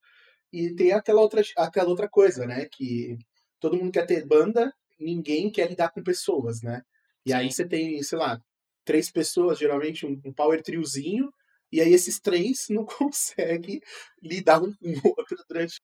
E 0.53 0.75
tem 0.75 0.93
aquela 0.93 1.23
outra, 1.23 1.41
aquela 1.57 1.89
outra 1.89 2.09
coisa, 2.11 2.47
né? 2.47 2.67
Que 2.71 3.17
todo 3.59 3.77
mundo 3.77 3.91
quer 3.91 4.07
ter 4.07 4.27
banda 4.27 4.71
ninguém 4.99 5.51
quer 5.51 5.69
lidar 5.69 5.91
com 5.91 6.03
pessoas, 6.03 6.63
né? 6.63 6.83
E 7.25 7.31
Sim. 7.31 7.37
aí 7.37 7.53
você 7.53 7.67
tem, 7.67 8.03
sei 8.03 8.19
lá, 8.19 8.41
três 8.85 9.11
pessoas, 9.11 9.59
geralmente 9.59 10.07
um, 10.07 10.21
um 10.25 10.33
power 10.33 10.63
triozinho, 10.63 11.33
e 11.71 11.81
aí 11.81 11.93
esses 11.93 12.19
três 12.21 12.67
não 12.71 12.85
conseguem 12.87 13.81
lidar 14.23 14.63
um 14.63 14.73
com 14.73 14.89
o 14.89 15.15
outro 15.17 15.37
durante 15.49 15.81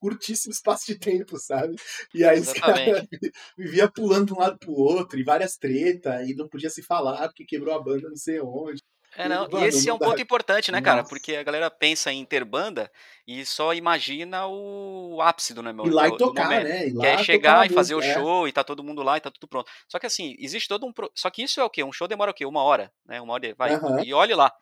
curtíssimo 0.00 0.52
espaço 0.52 0.86
de 0.86 0.98
tempo, 0.98 1.38
sabe? 1.38 1.74
E 2.14 2.24
aí 2.24 2.38
os 2.40 2.52
caras 2.52 2.78
vivia 3.56 3.90
pulando 3.90 4.26
de 4.26 4.32
um 4.34 4.38
lado 4.38 4.58
pro 4.58 4.72
outro, 4.72 5.18
e 5.18 5.24
várias 5.24 5.56
tretas, 5.56 6.28
e 6.28 6.34
não 6.34 6.48
podia 6.48 6.70
se 6.70 6.82
falar 6.82 7.28
porque 7.28 7.44
quebrou 7.44 7.74
a 7.74 7.82
banda 7.82 8.08
não 8.08 8.16
sei 8.16 8.40
onde. 8.40 8.80
É, 9.18 9.28
não. 9.28 9.48
E 9.60 9.64
esse 9.64 9.88
é 9.88 9.92
um 9.92 9.98
ponto 9.98 10.20
importante, 10.22 10.70
né, 10.70 10.80
cara? 10.80 10.98
Nossa. 10.98 11.08
Porque 11.08 11.34
a 11.34 11.42
galera 11.42 11.68
pensa 11.70 12.12
em 12.12 12.24
ter 12.24 12.44
banda 12.44 12.90
e 13.26 13.44
só 13.44 13.74
imagina 13.74 14.46
o 14.46 15.20
ápice 15.20 15.52
do, 15.52 15.60
né, 15.62 15.72
Ir 15.84 15.90
lá 15.90 16.08
do- 16.08 16.14
e 16.14 16.18
tocar, 16.18 16.44
momento. 16.44 16.64
né? 16.68 16.86
Ir 16.86 16.90
Que 16.92 16.96
lá 16.96 17.06
é 17.06 17.10
tocar 17.12 17.24
chegar 17.24 17.66
e 17.66 17.74
fazer 17.74 17.94
o 17.96 18.00
é. 18.00 18.14
show 18.14 18.46
e 18.46 18.52
tá 18.52 18.62
todo 18.62 18.84
mundo 18.84 19.02
lá 19.02 19.16
e 19.16 19.20
tá 19.20 19.30
tudo 19.30 19.48
pronto. 19.48 19.68
Só 19.88 19.98
que 19.98 20.06
assim, 20.06 20.36
existe 20.38 20.68
todo 20.68 20.86
um. 20.86 20.92
pro- 20.92 21.10
Só 21.14 21.28
que 21.30 21.42
isso 21.42 21.60
é 21.60 21.64
o 21.64 21.68
quê? 21.70 21.82
Um 21.82 21.92
show 21.92 22.06
demora 22.06 22.30
o 22.30 22.34
quê? 22.34 22.46
Uma 22.46 22.62
hora, 22.62 22.92
né? 23.04 23.20
Uma 23.20 23.32
hora, 23.34 23.46
e- 23.48 23.54
vai. 23.54 23.74
Aham. 23.74 24.02
E 24.04 24.14
olhe 24.14 24.34
lá. 24.34 24.52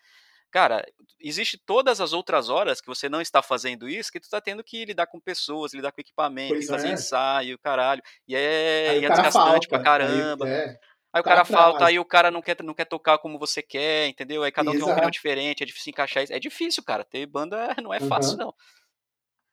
Cara, 0.51 0.83
existe 1.21 1.59
todas 1.59 2.01
as 2.01 2.15
outras 2.15 2.49
horas 2.49 2.81
que 2.81 2.87
você 2.87 3.09
não 3.11 3.21
está 3.21 3.43
fazendo 3.43 3.87
isso, 3.89 4.11
que 4.11 4.19
tu 4.21 4.31
tá 4.31 4.41
tendo 4.41 4.65
que 4.65 4.85
lidar 4.87 5.07
com 5.07 5.21
pessoas, 5.21 5.75
lidar 5.75 5.93
com 5.93 6.01
equipamento, 6.01 6.55
Pois 6.55 6.65
e 6.65 6.69
fazer 6.69 6.89
é. 6.89 6.93
ensaio, 6.93 7.59
caralho. 7.59 8.01
E 8.27 8.35
é, 8.35 8.89
Aí 8.91 9.01
e 9.03 9.05
é 9.05 9.09
desgastante 9.11 9.69
pra 9.69 9.79
falta. 9.81 10.05
Aí, 10.05 10.09
caramba. 10.09 10.49
é. 10.49 10.79
Aí 11.17 11.21
o 11.21 11.25
tá 11.25 11.31
cara 11.31 11.41
atrás. 11.41 11.49
falta, 11.49 11.87
aí 11.87 11.99
o 11.99 12.05
cara 12.05 12.31
não 12.31 12.43
quer, 12.43 12.63
não 12.63 12.75
quer 12.75 12.85
tocar 12.85 13.17
como 13.19 13.39
você 13.39 13.63
quer, 13.63 14.07
entendeu? 14.07 14.43
Aí 14.43 14.53
cada 14.53 14.71
um 14.71 14.75
tem 14.75 14.83
uma 14.83 14.91
opinião 14.91 15.09
Exato. 15.09 15.11
diferente, 15.11 15.63
é 15.63 15.67
difícil 15.67 15.91
encaixar 15.91 16.23
isso. 16.23 16.33
É 16.33 16.39
difícil, 16.39 16.83
cara. 16.85 17.05
Ter 17.05 17.25
banda 17.25 17.75
não 17.83 17.93
é 17.93 18.01
fácil, 18.01 18.35
Aham. 18.35 18.39
não. 18.39 18.55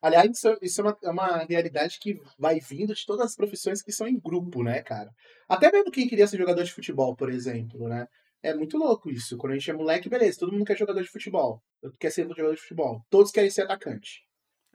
Aliás, 0.01 0.30
isso, 0.30 0.57
isso 0.61 0.82
é, 0.82 0.84
uma, 0.84 0.97
é 1.01 1.09
uma 1.09 1.38
realidade 1.45 1.97
que 2.01 2.20
vai 2.38 2.59
vindo 2.59 2.93
de 2.93 3.05
todas 3.05 3.26
as 3.28 3.36
profissões 3.38 3.82
que 3.82 3.93
são 3.93 4.05
em 4.05 4.20
grupo, 4.20 4.61
né, 4.61 4.82
cara? 4.84 5.09
Até 5.47 5.72
mesmo 5.72 5.89
quem 5.89 6.05
queria 6.09 6.28
ser 6.28 6.38
jogador 6.38 6.64
de 6.64 6.74
futebol, 6.74 7.16
por 7.16 7.32
exemplo, 7.32 7.88
né? 7.88 8.05
É 8.41 8.53
muito 8.53 8.78
louco 8.78 9.09
isso. 9.09 9.38
Quando 9.38 9.53
a 9.53 9.55
gente 9.55 9.70
é 9.72 9.74
moleque, 9.74 10.09
beleza, 10.09 10.39
todo 10.39 10.51
mundo 10.51 10.66
quer 10.66 10.78
jogador 10.78 11.01
de 11.01 11.07
futebol. 11.07 11.64
Quer 11.97 12.11
ser 12.11 12.28
jogador 12.28 12.53
de 12.53 12.59
futebol. 12.61 13.01
Todos 13.09 13.32
querem 13.32 13.49
ser 13.49 13.61
atacante. 13.61 14.26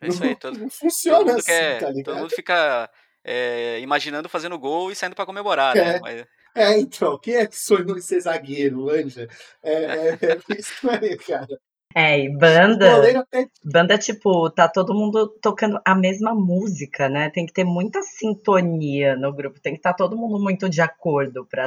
É 0.00 0.08
isso 0.08 0.24
aí. 0.24 0.34
Todo, 0.36 0.58
Não 0.58 0.70
todo 0.70 0.70
funciona 0.70 1.18
mundo 1.18 1.40
assim, 1.40 1.44
quer. 1.44 1.80
tá 1.80 1.92
todo 2.02 2.16
mundo 2.16 2.30
fica 2.30 2.90
é, 3.24 3.80
imaginando 3.80 4.28
fazendo 4.28 4.58
gol 4.58 4.90
e 4.90 4.96
saindo 4.96 5.16
pra 5.16 5.26
comemorar, 5.26 5.74
né? 5.74 5.96
É. 5.96 6.00
Mas, 6.00 6.26
É, 6.54 6.78
então, 6.78 7.18
quem 7.18 7.36
é 7.36 7.46
que 7.46 7.56
sonhou 7.56 7.96
em 7.96 8.00
ser 8.00 8.20
zagueiro, 8.20 8.90
Anja? 8.90 9.28
É, 9.62 9.72
é, 9.72 10.08
é 10.10 10.38
isso 10.58 10.88
aí, 10.90 11.16
cara. 11.16 11.46
É, 11.94 12.20
e 12.20 12.28
banda, 12.30 13.20
até 13.20 13.48
banda, 13.64 13.96
tipo, 13.96 14.50
tá 14.50 14.68
todo 14.68 14.94
mundo 14.94 15.28
tocando 15.40 15.80
a 15.84 15.94
mesma 15.94 16.34
música, 16.34 17.08
né? 17.08 17.30
Tem 17.30 17.46
que 17.46 17.52
ter 17.52 17.64
muita 17.64 18.02
sintonia 18.02 19.16
no 19.16 19.32
grupo, 19.32 19.60
tem 19.60 19.72
que 19.72 19.78
estar 19.78 19.94
todo 19.94 20.16
mundo 20.16 20.38
muito 20.38 20.68
de 20.68 20.80
acordo 20.80 21.46
pra 21.46 21.66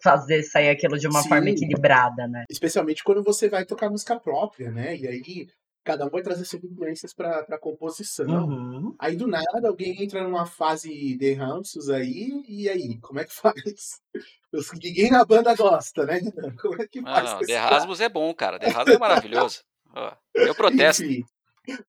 fazer 0.00 0.44
sair 0.44 0.68
aquilo 0.68 0.96
de 0.96 1.08
uma 1.08 1.22
Sim. 1.22 1.28
forma 1.28 1.50
equilibrada, 1.50 2.28
né? 2.28 2.44
Especialmente 2.48 3.02
quando 3.02 3.22
você 3.22 3.48
vai 3.48 3.64
tocar 3.64 3.90
música 3.90 4.18
própria, 4.18 4.70
né? 4.70 4.96
E 4.96 5.08
aí 5.08 5.48
cada 5.88 6.04
um 6.04 6.10
vai 6.10 6.20
trazer 6.20 6.44
suas 6.44 6.62
influências 6.62 7.14
pra, 7.14 7.42
pra 7.44 7.58
composição. 7.58 8.26
Uhum. 8.46 8.94
Aí 8.98 9.16
do 9.16 9.26
nada 9.26 9.66
alguém 9.68 10.04
entra 10.04 10.22
numa 10.22 10.44
fase 10.44 11.16
de 11.16 11.32
ranços 11.32 11.88
aí, 11.88 12.44
e 12.46 12.68
aí, 12.68 12.98
como 13.00 13.20
é 13.20 13.24
que 13.24 13.32
faz? 13.32 14.02
Os- 14.52 14.70
Ninguém 14.72 15.10
na 15.10 15.24
banda 15.24 15.54
gosta, 15.54 16.04
né? 16.04 16.20
Como 16.60 16.82
é 16.82 16.86
que 16.86 17.00
não, 17.00 17.10
faz? 17.10 17.32
não, 17.32 17.38
The? 17.40 17.56
Rasmus 17.56 18.00
é 18.02 18.08
bom, 18.10 18.34
cara. 18.34 18.58
The 18.58 18.68
Rasmus 18.68 18.96
é 18.96 18.98
maravilhoso. 18.98 19.62
Ó, 19.94 20.14
eu 20.34 20.54
protesto. 20.54 21.04
Enfim. 21.04 21.24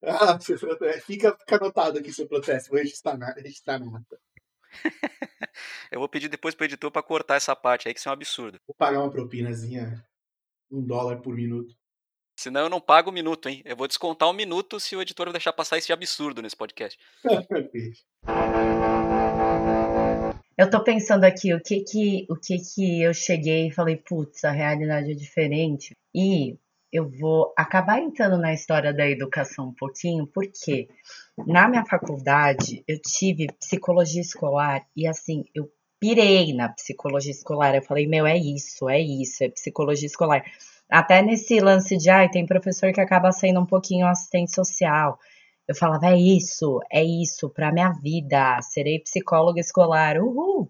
Ah, 0.01 0.37
você 0.39 0.57
protesta. 0.57 1.01
fica, 1.01 1.37
fica 1.37 1.55
anotado 1.57 1.99
aqui 1.99 2.13
seu 2.13 2.25
protesto. 2.27 2.69
Vou 2.69 2.79
registrar 2.79 3.17
na, 3.17 3.33
registrar 3.33 3.79
na 3.79 3.97
ata. 3.97 4.17
Eu 5.91 5.99
vou 5.99 6.07
pedir 6.07 6.29
depois 6.29 6.53
pro 6.55 6.65
editor 6.65 6.91
pra 6.91 7.01
cortar 7.03 7.35
essa 7.35 7.55
parte 7.55 7.87
aí, 7.87 7.93
que 7.93 7.99
isso 7.99 8.07
é 8.07 8.11
um 8.11 8.13
absurdo. 8.13 8.59
Vou 8.67 8.75
pagar 8.75 8.99
uma 8.99 9.09
propinazinha, 9.09 10.05
um 10.71 10.81
dólar 10.85 11.21
por 11.21 11.33
minuto. 11.35 11.73
Senão 12.39 12.61
eu 12.61 12.69
não 12.69 12.79
pago 12.79 13.09
o 13.09 13.13
minuto, 13.13 13.49
hein? 13.49 13.61
Eu 13.65 13.75
vou 13.75 13.85
descontar 13.85 14.29
um 14.29 14.33
minuto 14.33 14.79
se 14.79 14.95
o 14.95 15.01
editor 15.01 15.29
deixar 15.29 15.51
passar 15.51 15.77
esse 15.77 15.91
absurdo 15.91 16.41
nesse 16.41 16.55
podcast. 16.55 16.97
Eu 20.57 20.69
tô 20.69 20.81
pensando 20.81 21.25
aqui 21.25 21.53
o 21.53 21.59
que 21.61 21.81
que, 21.81 22.25
o 22.29 22.37
que 22.37 22.57
que 22.59 23.01
eu 23.01 23.13
cheguei 23.13 23.67
e 23.67 23.73
falei, 23.73 23.97
putz, 23.97 24.45
a 24.45 24.51
realidade 24.51 25.11
é 25.11 25.15
diferente. 25.15 25.91
E 26.15 26.57
eu 26.93 27.09
vou 27.09 27.53
acabar 27.57 27.99
entrando 27.99 28.37
na 28.37 28.53
história 28.53 28.93
da 28.93 29.05
educação 29.05 29.67
um 29.67 29.73
pouquinho, 29.73 30.25
porque 30.25 30.87
na 31.45 31.67
minha 31.67 31.85
faculdade 31.85 32.85
eu 32.87 32.97
tive 33.01 33.47
psicologia 33.59 34.21
escolar 34.21 34.87
e 34.95 35.05
assim, 35.05 35.43
eu 35.53 35.69
pirei 35.99 36.53
na 36.53 36.69
psicologia 36.69 37.31
escolar. 37.31 37.75
Eu 37.75 37.81
falei, 37.81 38.07
meu, 38.07 38.25
é 38.25 38.37
isso, 38.37 38.87
é 38.87 39.01
isso, 39.01 39.43
é 39.43 39.49
psicologia 39.49 40.07
escolar. 40.07 40.45
Até 40.89 41.21
nesse 41.21 41.59
lance 41.59 41.95
de, 41.97 42.09
ai, 42.09 42.29
tem 42.29 42.45
professor 42.45 42.91
que 42.91 42.99
acaba 43.01 43.31
sendo 43.31 43.59
um 43.59 43.65
pouquinho 43.65 44.07
assistente 44.07 44.53
social. 44.53 45.19
Eu 45.67 45.75
falava, 45.75 46.07
é 46.07 46.17
isso, 46.17 46.79
é 46.91 47.03
isso, 47.03 47.47
pra 47.47 47.71
minha 47.71 47.91
vida, 47.91 48.59
serei 48.61 48.99
psicóloga 48.99 49.59
escolar, 49.59 50.17
uhul. 50.17 50.67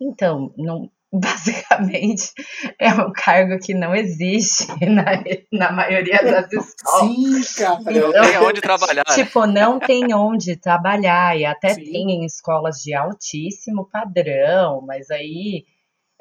Então, 0.00 0.54
não, 0.56 0.90
basicamente, 1.12 2.32
é 2.78 2.94
um 2.94 3.12
cargo 3.12 3.58
que 3.58 3.74
não 3.74 3.94
existe 3.94 4.66
na, 4.88 5.22
na 5.52 5.70
maioria 5.70 6.18
das 6.22 6.50
escolas. 6.50 7.46
Sim, 7.46 7.62
cara. 7.62 7.82
Não 7.82 8.12
tem 8.12 8.36
aonde 8.36 8.60
trabalhar. 8.62 9.04
Tipo, 9.04 9.46
não 9.46 9.78
tem 9.78 10.14
onde 10.14 10.56
trabalhar, 10.56 11.36
e 11.36 11.44
até 11.44 11.74
Sim. 11.74 11.84
tem 11.84 12.10
em 12.12 12.24
escolas 12.24 12.78
de 12.78 12.94
altíssimo 12.94 13.84
padrão, 13.84 14.80
mas 14.80 15.10
aí 15.10 15.66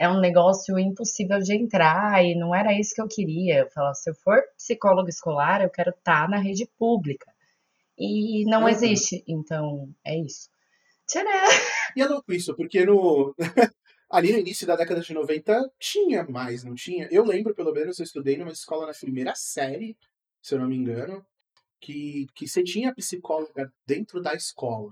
é 0.02 0.10
um 0.10 0.20
negócio 0.20 0.80
impossível 0.80 1.38
de 1.38 1.54
entrar, 1.54 2.26
e 2.26 2.34
não 2.34 2.56
era 2.56 2.74
isso 2.74 2.96
que 2.96 3.02
eu 3.02 3.08
queria. 3.08 3.60
Eu 3.60 3.70
falava, 3.70 3.94
se 3.94 4.10
eu 4.10 4.16
for 4.16 4.42
psicólogo 4.58 5.08
escolar, 5.08 5.62
eu 5.62 5.70
quero 5.70 5.92
estar 5.92 6.28
na 6.28 6.40
rede 6.40 6.68
pública. 6.80 7.32
E 7.96 8.44
não 8.46 8.64
Uhum. 8.64 8.70
existe, 8.70 9.24
então 9.28 9.94
é 10.04 10.18
isso. 10.18 10.50
Tcharam! 11.08 11.30
E 11.96 12.02
é 12.02 12.08
louco 12.08 12.34
isso, 12.34 12.56
porque 12.56 12.84
no. 12.84 13.36
Ali 14.10 14.34
no 14.34 14.40
início 14.40 14.66
da 14.68 14.76
década 14.76 15.02
de 15.02 15.14
90 15.14 15.72
tinha 15.80 16.24
mais, 16.26 16.64
não 16.64 16.74
tinha? 16.74 17.08
Eu 17.12 17.24
lembro, 17.24 17.54
pelo 17.54 17.72
menos, 17.72 18.00
eu 18.00 18.04
estudei 18.04 18.38
numa 18.38 18.52
escola 18.52 18.88
na 18.88 18.94
primeira 18.94 19.34
série, 19.36 19.96
se 20.42 20.56
eu 20.56 20.60
não 20.60 20.68
me 20.68 20.76
engano, 20.76 21.24
que, 21.80 22.26
que 22.36 22.48
você 22.48 22.64
tinha 22.64 22.94
psicóloga 22.94 23.72
dentro 23.86 24.20
da 24.20 24.34
escola. 24.34 24.92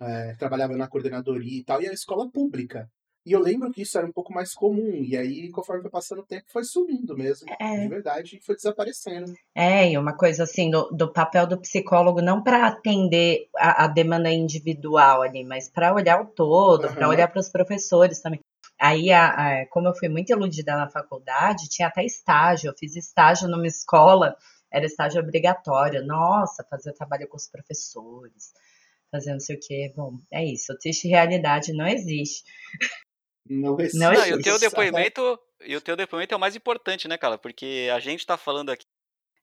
É, 0.00 0.34
trabalhava 0.36 0.74
na 0.76 0.88
coordenadoria 0.88 1.60
e 1.60 1.64
tal, 1.64 1.82
e 1.82 1.86
era 1.86 1.94
escola 1.94 2.30
pública. 2.30 2.90
E 3.28 3.32
eu 3.32 3.40
lembro 3.40 3.70
que 3.70 3.82
isso 3.82 3.98
era 3.98 4.06
um 4.06 4.12
pouco 4.12 4.32
mais 4.32 4.54
comum, 4.54 5.04
e 5.04 5.16
aí, 5.16 5.50
conforme 5.50 5.82
foi 5.82 5.90
passando 5.90 6.20
o 6.20 6.26
tempo, 6.26 6.46
foi 6.48 6.64
sumindo 6.64 7.14
mesmo, 7.16 7.46
É. 7.60 7.82
de 7.82 7.88
verdade, 7.88 8.40
foi 8.42 8.54
desaparecendo. 8.56 9.34
É, 9.54 9.90
e 9.92 9.98
uma 9.98 10.16
coisa 10.16 10.44
assim, 10.44 10.70
do, 10.70 10.88
do 10.90 11.12
papel 11.12 11.46
do 11.46 11.60
psicólogo, 11.60 12.22
não 12.22 12.42
para 12.42 12.66
atender 12.66 13.48
a, 13.56 13.84
a 13.84 13.86
demanda 13.86 14.30
individual 14.30 15.20
ali, 15.20 15.44
mas 15.44 15.68
para 15.68 15.92
olhar 15.94 16.20
o 16.22 16.26
todo, 16.26 16.88
para 16.88 17.00
Aham. 17.02 17.08
olhar 17.10 17.28
para 17.28 17.40
os 17.40 17.50
professores 17.50 18.20
também. 18.20 18.40
Aí, 18.80 19.10
a, 19.12 19.26
a- 19.62 19.66
como 19.66 19.88
eu 19.88 19.94
fui 19.94 20.08
muito 20.08 20.30
iludida 20.30 20.74
na 20.76 20.88
faculdade, 20.88 21.68
tinha 21.68 21.88
até 21.88 22.04
estágio. 22.04 22.70
Eu 22.70 22.74
fiz 22.78 22.96
estágio 22.96 23.48
numa 23.48 23.66
escola, 23.66 24.36
era 24.72 24.86
estágio 24.86 25.20
obrigatório. 25.20 26.06
Nossa, 26.06 26.64
fazer 26.70 26.92
trabalho 26.92 27.26
com 27.28 27.36
os 27.36 27.48
professores, 27.48 28.52
fazer 29.10 29.32
não 29.32 29.40
sei 29.40 29.56
o 29.56 29.60
quê. 29.60 29.92
Bom, 29.96 30.18
é 30.30 30.44
isso. 30.44 30.78
Triste 30.78 31.08
realidade 31.08 31.72
não 31.72 31.86
existe. 31.88 32.44
Não 33.48 33.78
existe. 33.80 33.98
Não 33.98 34.12
e 34.12 34.32
o 34.32 34.42
teu 34.42 34.58
depoimento, 34.58 35.38
e 35.64 35.76
o 35.76 35.80
teu 35.80 35.96
depoimento 35.96 36.34
é 36.34 36.36
o 36.36 36.40
mais 36.40 36.56
importante, 36.56 37.08
né, 37.08 37.16
cara? 37.16 37.38
Porque 37.38 37.88
a 37.94 37.98
gente 37.98 38.26
tá 38.26 38.36
falando 38.36 38.70
aqui 38.70 38.84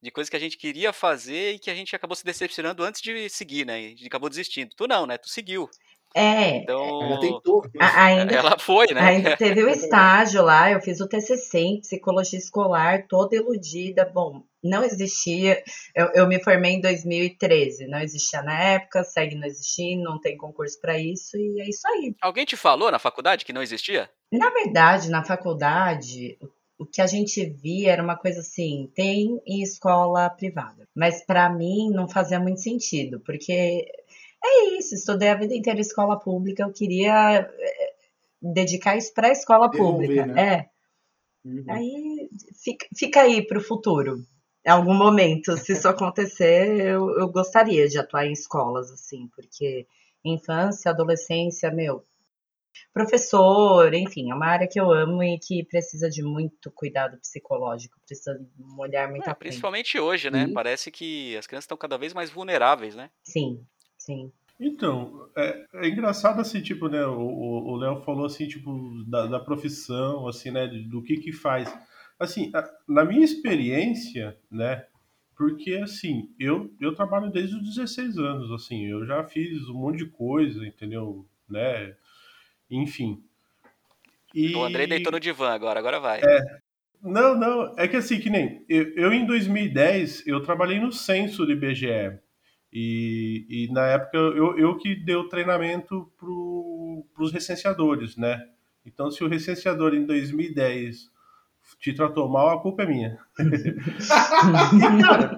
de 0.01 0.11
coisas 0.11 0.29
que 0.29 0.35
a 0.35 0.39
gente 0.39 0.57
queria 0.57 0.93
fazer 0.93 1.53
e 1.53 1.59
que 1.59 1.69
a 1.71 1.75
gente 1.75 1.95
acabou 1.95 2.15
se 2.15 2.23
decepcionando 2.23 2.83
antes 2.83 3.01
de 3.01 3.27
seguir, 3.29 3.65
né? 3.65 3.81
E 3.81 4.05
acabou 4.05 4.29
desistindo. 4.29 4.75
Tu 4.75 4.87
não, 4.87 5.05
né? 5.05 5.17
Tu 5.17 5.29
seguiu. 5.29 5.69
É, 6.13 6.57
Então, 6.57 7.01
Ela 7.03 7.19
tentou. 7.19 7.63
né? 7.73 7.91
ainda 7.93 8.35
ela 8.37 8.57
foi, 8.57 8.87
né? 8.93 9.01
Ainda 9.01 9.35
teve 9.35 9.63
o 9.63 9.67
estágio 9.69 10.41
lá, 10.41 10.71
eu 10.71 10.79
fiz 10.79 11.01
o 11.01 11.07
TCC 11.07 11.59
em 11.59 11.81
psicologia 11.81 12.39
escolar, 12.39 13.05
toda 13.07 13.35
iludida. 13.35 14.05
Bom, 14.05 14.43
não 14.67 14.83
existia. 14.83 15.63
Eu, 15.95 16.07
eu 16.13 16.27
me 16.27 16.43
formei 16.43 16.73
em 16.73 16.81
2013, 16.81 17.87
não 17.87 17.99
existia 17.99 18.41
na 18.41 18.59
época, 18.61 19.03
segue 19.03 19.35
não 19.35 19.47
existindo, 19.47 20.03
não 20.03 20.19
tem 20.19 20.35
concurso 20.37 20.79
para 20.81 20.97
isso, 20.99 21.37
e 21.37 21.61
é 21.61 21.69
isso 21.69 21.87
aí. 21.87 22.15
Alguém 22.21 22.45
te 22.45 22.57
falou 22.57 22.91
na 22.91 22.99
faculdade 22.99 23.45
que 23.45 23.53
não 23.53 23.61
existia? 23.63 24.09
Na 24.31 24.49
verdade, 24.49 25.09
na 25.09 25.23
faculdade, 25.23 26.37
o- 26.77 26.85
que 26.85 27.01
a 27.01 27.07
gente 27.07 27.45
via 27.45 27.91
era 27.93 28.03
uma 28.03 28.17
coisa 28.17 28.41
assim: 28.41 28.91
tem 28.93 29.39
em 29.45 29.61
escola 29.61 30.29
privada. 30.29 30.87
Mas 30.93 31.23
para 31.25 31.49
mim 31.49 31.89
não 31.91 32.07
fazia 32.07 32.39
muito 32.39 32.59
sentido, 32.61 33.19
porque 33.21 33.85
é 34.43 34.65
isso, 34.77 34.93
estudei 34.95 35.29
a 35.29 35.35
vida 35.35 35.55
inteira 35.55 35.79
em 35.79 35.81
escola 35.81 36.19
pública, 36.19 36.63
eu 36.63 36.71
queria 36.73 37.39
eh, 37.39 37.93
dedicar 38.41 38.95
isso 38.97 39.13
para 39.13 39.27
a 39.29 39.31
escola 39.31 39.69
Devolver, 39.69 40.07
pública. 40.07 40.25
né? 40.27 40.41
É. 40.53 40.69
Uhum. 41.47 41.63
Aí 41.69 42.29
fica, 42.63 42.87
fica 42.97 43.21
aí 43.21 43.45
para 43.45 43.57
o 43.59 43.61
futuro. 43.61 44.17
Em 44.65 44.69
algum 44.71 44.93
momento, 44.93 45.55
se 45.57 45.73
isso 45.73 45.87
acontecer, 45.87 46.79
eu, 46.79 47.09
eu 47.19 47.29
gostaria 47.29 47.87
de 47.87 47.99
atuar 47.99 48.25
em 48.25 48.31
escolas, 48.31 48.91
assim, 48.91 49.29
porque 49.35 49.85
infância, 50.23 50.89
adolescência, 50.89 51.71
meu, 51.71 52.03
professor, 52.91 53.93
enfim, 53.93 54.31
é 54.31 54.33
uma 54.33 54.47
área 54.47 54.67
que 54.67 54.79
eu 54.79 54.91
amo 54.91 55.23
e 55.23 55.37
que 55.37 55.63
precisa 55.63 56.09
de 56.09 56.23
muito 56.23 56.71
cuidado 56.71 57.17
psicológico, 57.19 57.99
precisa 58.05 58.33
de 58.33 58.63
um 58.63 58.79
olhar 58.79 59.07
muito 59.07 59.27
É, 59.27 59.29
atento. 59.29 59.39
principalmente 59.39 59.99
hoje, 59.99 60.31
né? 60.31 60.47
Sim. 60.47 60.53
Parece 60.53 60.89
que 60.89 61.37
as 61.37 61.45
crianças 61.45 61.65
estão 61.65 61.77
cada 61.77 61.97
vez 61.97 62.13
mais 62.13 62.31
vulneráveis, 62.31 62.95
né? 62.95 63.11
Sim, 63.23 63.63
Sim. 64.05 64.31
Então, 64.59 65.27
é, 65.35 65.65
é, 65.73 65.87
engraçado 65.87 66.39
assim, 66.39 66.61
tipo, 66.61 66.87
né, 66.87 67.05
o 67.05 67.75
Léo 67.75 68.01
falou 68.03 68.25
assim, 68.25 68.47
tipo, 68.47 69.03
da, 69.07 69.25
da, 69.25 69.39
profissão, 69.39 70.27
assim, 70.27 70.51
né, 70.51 70.67
do 70.67 71.01
que 71.01 71.17
que 71.17 71.33
faz. 71.33 71.73
Assim, 72.19 72.51
na 72.87 73.03
minha 73.03 73.25
experiência, 73.25 74.37
né, 74.49 74.85
porque 75.35 75.73
assim, 75.75 76.33
eu, 76.39 76.73
eu 76.79 76.95
trabalho 76.95 77.29
desde 77.29 77.55
os 77.55 77.75
16 77.75 78.17
anos, 78.17 78.51
assim, 78.51 78.85
eu 78.85 79.05
já 79.05 79.23
fiz 79.23 79.67
um 79.67 79.73
monte 79.73 79.97
de 79.97 80.05
coisa, 80.05 80.65
entendeu, 80.65 81.27
né, 81.49 81.95
enfim. 82.69 83.23
E... 84.33 84.55
O 84.55 84.63
André 84.63 84.87
deitou 84.87 85.11
no 85.11 85.19
divã 85.19 85.49
agora, 85.49 85.79
agora 85.79 85.99
vai. 85.99 86.21
É, 86.21 86.59
não, 87.01 87.37
não, 87.37 87.73
é 87.77 87.87
que 87.87 87.97
assim, 87.97 88.19
que 88.19 88.29
nem, 88.29 88.65
eu, 88.69 88.93
eu 88.95 89.13
em 89.13 89.25
2010, 89.25 90.25
eu 90.25 90.41
trabalhei 90.41 90.79
no 90.79 90.91
censo 90.91 91.45
do 91.45 91.51
IBGE, 91.51 92.19
e, 92.77 93.45
e 93.49 93.71
na 93.71 93.87
época 93.87 94.17
eu, 94.17 94.57
eu 94.57 94.77
que 94.77 94.95
dei 94.95 95.15
o 95.15 95.29
treinamento 95.29 96.11
para 96.17 97.23
os 97.23 97.31
recenseadores, 97.31 98.17
né? 98.17 98.49
Então, 98.85 99.09
se 99.09 99.23
o 99.23 99.29
recenseador 99.29 99.95
em 99.95 100.05
2010 100.05 101.09
te 101.79 101.93
tratou 101.93 102.29
mal, 102.29 102.49
a 102.49 102.61
culpa 102.61 102.83
é 102.83 102.85
minha. 102.85 103.17
e, 103.39 105.01
cara, 105.03 105.37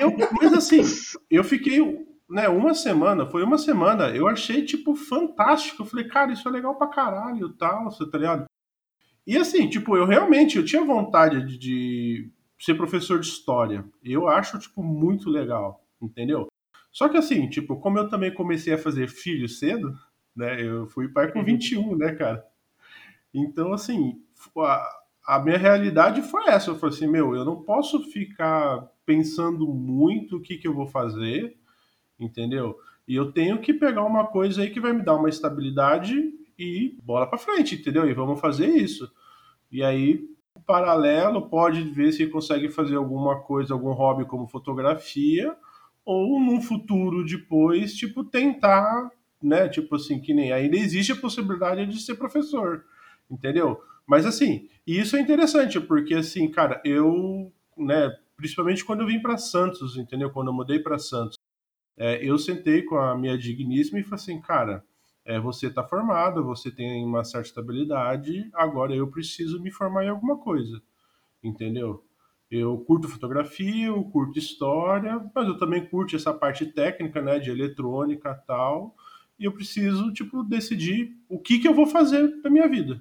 eu, 0.00 0.16
mas 0.40 0.52
assim, 0.52 0.82
eu 1.30 1.44
fiquei 1.44 1.80
né, 2.28 2.48
uma 2.48 2.74
semana, 2.74 3.26
foi 3.26 3.42
uma 3.42 3.58
semana, 3.58 4.08
eu 4.10 4.28
achei, 4.28 4.64
tipo, 4.64 4.94
fantástico. 4.94 5.82
Eu 5.82 5.86
falei, 5.86 6.06
cara, 6.06 6.32
isso 6.32 6.48
é 6.48 6.52
legal 6.52 6.76
pra 6.76 6.86
caralho 6.86 7.48
e 7.48 7.52
tal, 7.54 7.90
você 7.90 8.08
tá 8.08 8.18
ligado? 8.18 8.44
E 9.26 9.36
assim, 9.36 9.68
tipo, 9.68 9.96
eu 9.96 10.06
realmente, 10.06 10.56
eu 10.56 10.64
tinha 10.64 10.84
vontade 10.84 11.44
de, 11.44 11.58
de 11.58 12.30
ser 12.58 12.74
professor 12.74 13.18
de 13.18 13.26
história. 13.26 13.84
Eu 14.02 14.28
acho, 14.28 14.58
tipo, 14.58 14.82
muito 14.82 15.28
legal, 15.28 15.84
entendeu? 16.00 16.46
Só 16.92 17.08
que 17.08 17.16
assim, 17.16 17.48
tipo, 17.48 17.76
como 17.76 17.98
eu 17.98 18.08
também 18.08 18.32
comecei 18.32 18.74
a 18.74 18.78
fazer 18.78 19.08
filho 19.08 19.48
cedo, 19.48 19.92
né? 20.34 20.60
Eu 20.62 20.86
fui 20.86 21.08
pai 21.08 21.32
com 21.32 21.44
21, 21.44 21.80
uhum. 21.80 21.96
né, 21.96 22.14
cara? 22.14 22.44
Então, 23.32 23.72
assim, 23.72 24.20
a, 24.58 24.99
a 25.26 25.38
minha 25.38 25.58
realidade 25.58 26.22
foi 26.22 26.48
essa. 26.48 26.70
Eu 26.70 26.76
falei 26.76 26.94
assim, 26.94 27.06
meu, 27.06 27.34
eu 27.34 27.44
não 27.44 27.62
posso 27.62 28.00
ficar 28.10 28.88
pensando 29.04 29.66
muito 29.66 30.36
o 30.36 30.40
que, 30.40 30.56
que 30.56 30.66
eu 30.66 30.74
vou 30.74 30.86
fazer, 30.86 31.56
entendeu? 32.18 32.78
E 33.06 33.14
eu 33.14 33.32
tenho 33.32 33.58
que 33.58 33.74
pegar 33.74 34.04
uma 34.04 34.26
coisa 34.26 34.62
aí 34.62 34.70
que 34.70 34.80
vai 34.80 34.92
me 34.92 35.02
dar 35.02 35.16
uma 35.16 35.28
estabilidade 35.28 36.32
e 36.58 36.96
bola 37.02 37.26
para 37.26 37.38
frente, 37.38 37.74
entendeu? 37.74 38.08
E 38.08 38.14
vamos 38.14 38.40
fazer 38.40 38.68
isso. 38.68 39.10
E 39.70 39.82
aí, 39.82 40.24
paralelo, 40.66 41.48
pode 41.48 41.82
ver 41.82 42.12
se 42.12 42.26
consegue 42.26 42.68
fazer 42.68 42.96
alguma 42.96 43.40
coisa, 43.40 43.74
algum 43.74 43.92
hobby 43.92 44.24
como 44.24 44.46
fotografia, 44.46 45.56
ou 46.04 46.40
num 46.40 46.60
futuro 46.60 47.24
depois, 47.24 47.94
tipo, 47.94 48.24
tentar, 48.24 49.10
né? 49.42 49.68
Tipo 49.68 49.96
assim, 49.96 50.20
que 50.20 50.34
nem 50.34 50.52
ainda 50.52 50.76
existe 50.76 51.12
a 51.12 51.16
possibilidade 51.16 51.86
de 51.86 52.00
ser 52.00 52.14
professor, 52.14 52.84
entendeu? 53.30 53.80
Mas 54.10 54.26
assim, 54.26 54.68
isso 54.84 55.14
é 55.14 55.20
interessante, 55.20 55.78
porque 55.80 56.14
assim, 56.14 56.50
cara, 56.50 56.82
eu, 56.84 57.52
né, 57.78 58.12
principalmente 58.36 58.84
quando 58.84 59.02
eu 59.02 59.06
vim 59.06 59.22
para 59.22 59.38
Santos, 59.38 59.96
entendeu? 59.96 60.32
Quando 60.32 60.48
eu 60.48 60.52
mudei 60.52 60.80
para 60.80 60.98
Santos, 60.98 61.38
é, 61.96 62.18
eu 62.28 62.36
sentei 62.36 62.82
com 62.82 62.96
a 62.96 63.16
minha 63.16 63.38
digníssima 63.38 64.00
e 64.00 64.02
falei 64.02 64.16
assim, 64.16 64.40
cara, 64.40 64.84
é, 65.24 65.38
você 65.38 65.68
está 65.68 65.84
formado, 65.84 66.44
você 66.44 66.72
tem 66.72 67.04
uma 67.06 67.22
certa 67.22 67.46
estabilidade, 67.46 68.50
agora 68.52 68.92
eu 68.92 69.06
preciso 69.06 69.62
me 69.62 69.70
formar 69.70 70.04
em 70.04 70.08
alguma 70.08 70.36
coisa, 70.36 70.82
entendeu? 71.40 72.04
Eu 72.50 72.78
curto 72.78 73.08
fotografia, 73.08 73.86
eu 73.86 74.02
curto 74.02 74.40
história, 74.40 75.24
mas 75.32 75.46
eu 75.46 75.56
também 75.56 75.86
curto 75.86 76.16
essa 76.16 76.34
parte 76.34 76.66
técnica, 76.66 77.22
né, 77.22 77.38
de 77.38 77.48
eletrônica 77.48 78.34
tal. 78.44 78.96
E 79.38 79.44
eu 79.44 79.52
preciso, 79.52 80.12
tipo, 80.12 80.42
decidir 80.42 81.16
o 81.28 81.38
que, 81.38 81.60
que 81.60 81.68
eu 81.68 81.74
vou 81.74 81.86
fazer 81.86 82.42
da 82.42 82.50
minha 82.50 82.66
vida. 82.68 83.00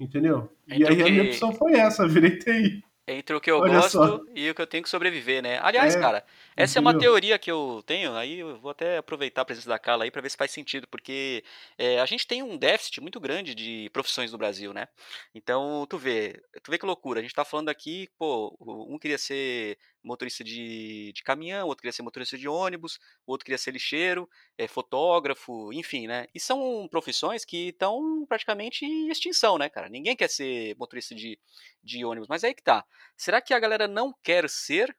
Entendeu? 0.00 0.50
Entre 0.68 0.84
e 0.84 0.86
aí 0.86 0.96
que... 0.96 1.02
a 1.02 1.10
minha 1.10 1.24
opção 1.24 1.52
foi 1.52 1.72
essa, 1.74 2.06
virei 2.06 2.38
TI. 2.38 2.82
Entre 3.10 3.34
o 3.34 3.40
que 3.40 3.50
eu 3.50 3.58
Olha 3.58 3.72
gosto 3.72 3.92
só. 3.92 4.20
e 4.34 4.50
o 4.50 4.54
que 4.54 4.60
eu 4.60 4.66
tenho 4.66 4.82
que 4.82 4.88
sobreviver, 4.90 5.42
né? 5.42 5.58
Aliás, 5.62 5.96
é, 5.96 5.98
cara, 5.98 6.24
essa 6.54 6.78
entendeu? 6.78 6.90
é 6.90 6.94
uma 6.94 7.00
teoria 7.00 7.38
que 7.38 7.50
eu 7.50 7.82
tenho, 7.86 8.14
aí 8.14 8.40
eu 8.40 8.60
vou 8.60 8.70
até 8.70 8.98
aproveitar 8.98 9.40
a 9.40 9.44
presença 9.46 9.66
da 9.66 9.78
Carla 9.78 10.04
aí 10.04 10.10
para 10.10 10.20
ver 10.20 10.28
se 10.28 10.36
faz 10.36 10.50
sentido, 10.50 10.86
porque 10.86 11.42
é, 11.78 12.00
a 12.00 12.04
gente 12.04 12.26
tem 12.26 12.42
um 12.42 12.58
déficit 12.58 13.00
muito 13.00 13.18
grande 13.18 13.54
de 13.54 13.88
profissões 13.94 14.30
no 14.30 14.36
Brasil, 14.36 14.74
né? 14.74 14.88
Então, 15.34 15.86
tu 15.88 15.96
vê, 15.96 16.38
tu 16.62 16.70
vê 16.70 16.76
que 16.76 16.84
loucura, 16.84 17.20
a 17.20 17.22
gente 17.22 17.34
tá 17.34 17.46
falando 17.46 17.70
aqui, 17.70 18.10
pô, 18.18 18.54
um 18.60 18.98
queria 18.98 19.16
ser 19.16 19.78
motorista 20.02 20.44
de, 20.44 21.12
de 21.12 21.22
caminhão, 21.22 21.66
outro 21.66 21.82
queria 21.82 21.92
ser 21.92 22.02
motorista 22.02 22.38
de 22.38 22.48
ônibus, 22.48 22.98
outro 23.26 23.44
queria 23.44 23.58
ser 23.58 23.72
lixeiro, 23.72 24.28
é, 24.56 24.66
fotógrafo, 24.66 25.72
enfim, 25.72 26.06
né? 26.06 26.26
E 26.34 26.40
são 26.40 26.88
profissões 26.90 27.44
que 27.44 27.68
estão 27.68 28.24
praticamente 28.28 28.84
em 28.84 29.08
extinção, 29.10 29.58
né, 29.58 29.68
cara? 29.68 29.88
Ninguém 29.88 30.16
quer 30.16 30.28
ser 30.28 30.76
motorista 30.76 31.14
de, 31.14 31.38
de 31.82 32.04
ônibus, 32.04 32.28
mas 32.28 32.44
aí 32.44 32.54
que 32.54 32.62
tá. 32.62 32.84
Será 33.16 33.40
que 33.40 33.54
a 33.54 33.58
galera 33.58 33.88
não 33.88 34.14
quer 34.22 34.48
ser? 34.48 34.96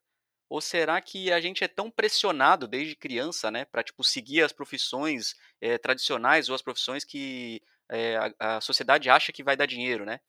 Ou 0.50 0.60
será 0.62 1.00
que 1.00 1.32
a 1.32 1.40
gente 1.40 1.64
é 1.64 1.68
tão 1.68 1.92
pressionado 1.92 2.68
desde 2.68 2.96
criança, 2.96 3.52
né, 3.52 3.66
para 3.66 3.84
tipo 3.84 4.04
seguir 4.04 4.42
as 4.42 4.52
profissões 4.52 5.36
é, 5.62 5.78
tradicionais 5.78 6.50
ou 6.50 6.56
as 6.56 6.62
profissões 6.62 7.04
que 7.04 7.62
é, 7.90 8.18
a, 8.18 8.58
a, 8.58 8.62
sociedade 8.62 9.10
acha 9.10 9.32
que 9.32 9.44
vai 9.44 9.56
dar 9.56 9.66
dinheiro, 9.66 10.06
né? 10.06 10.20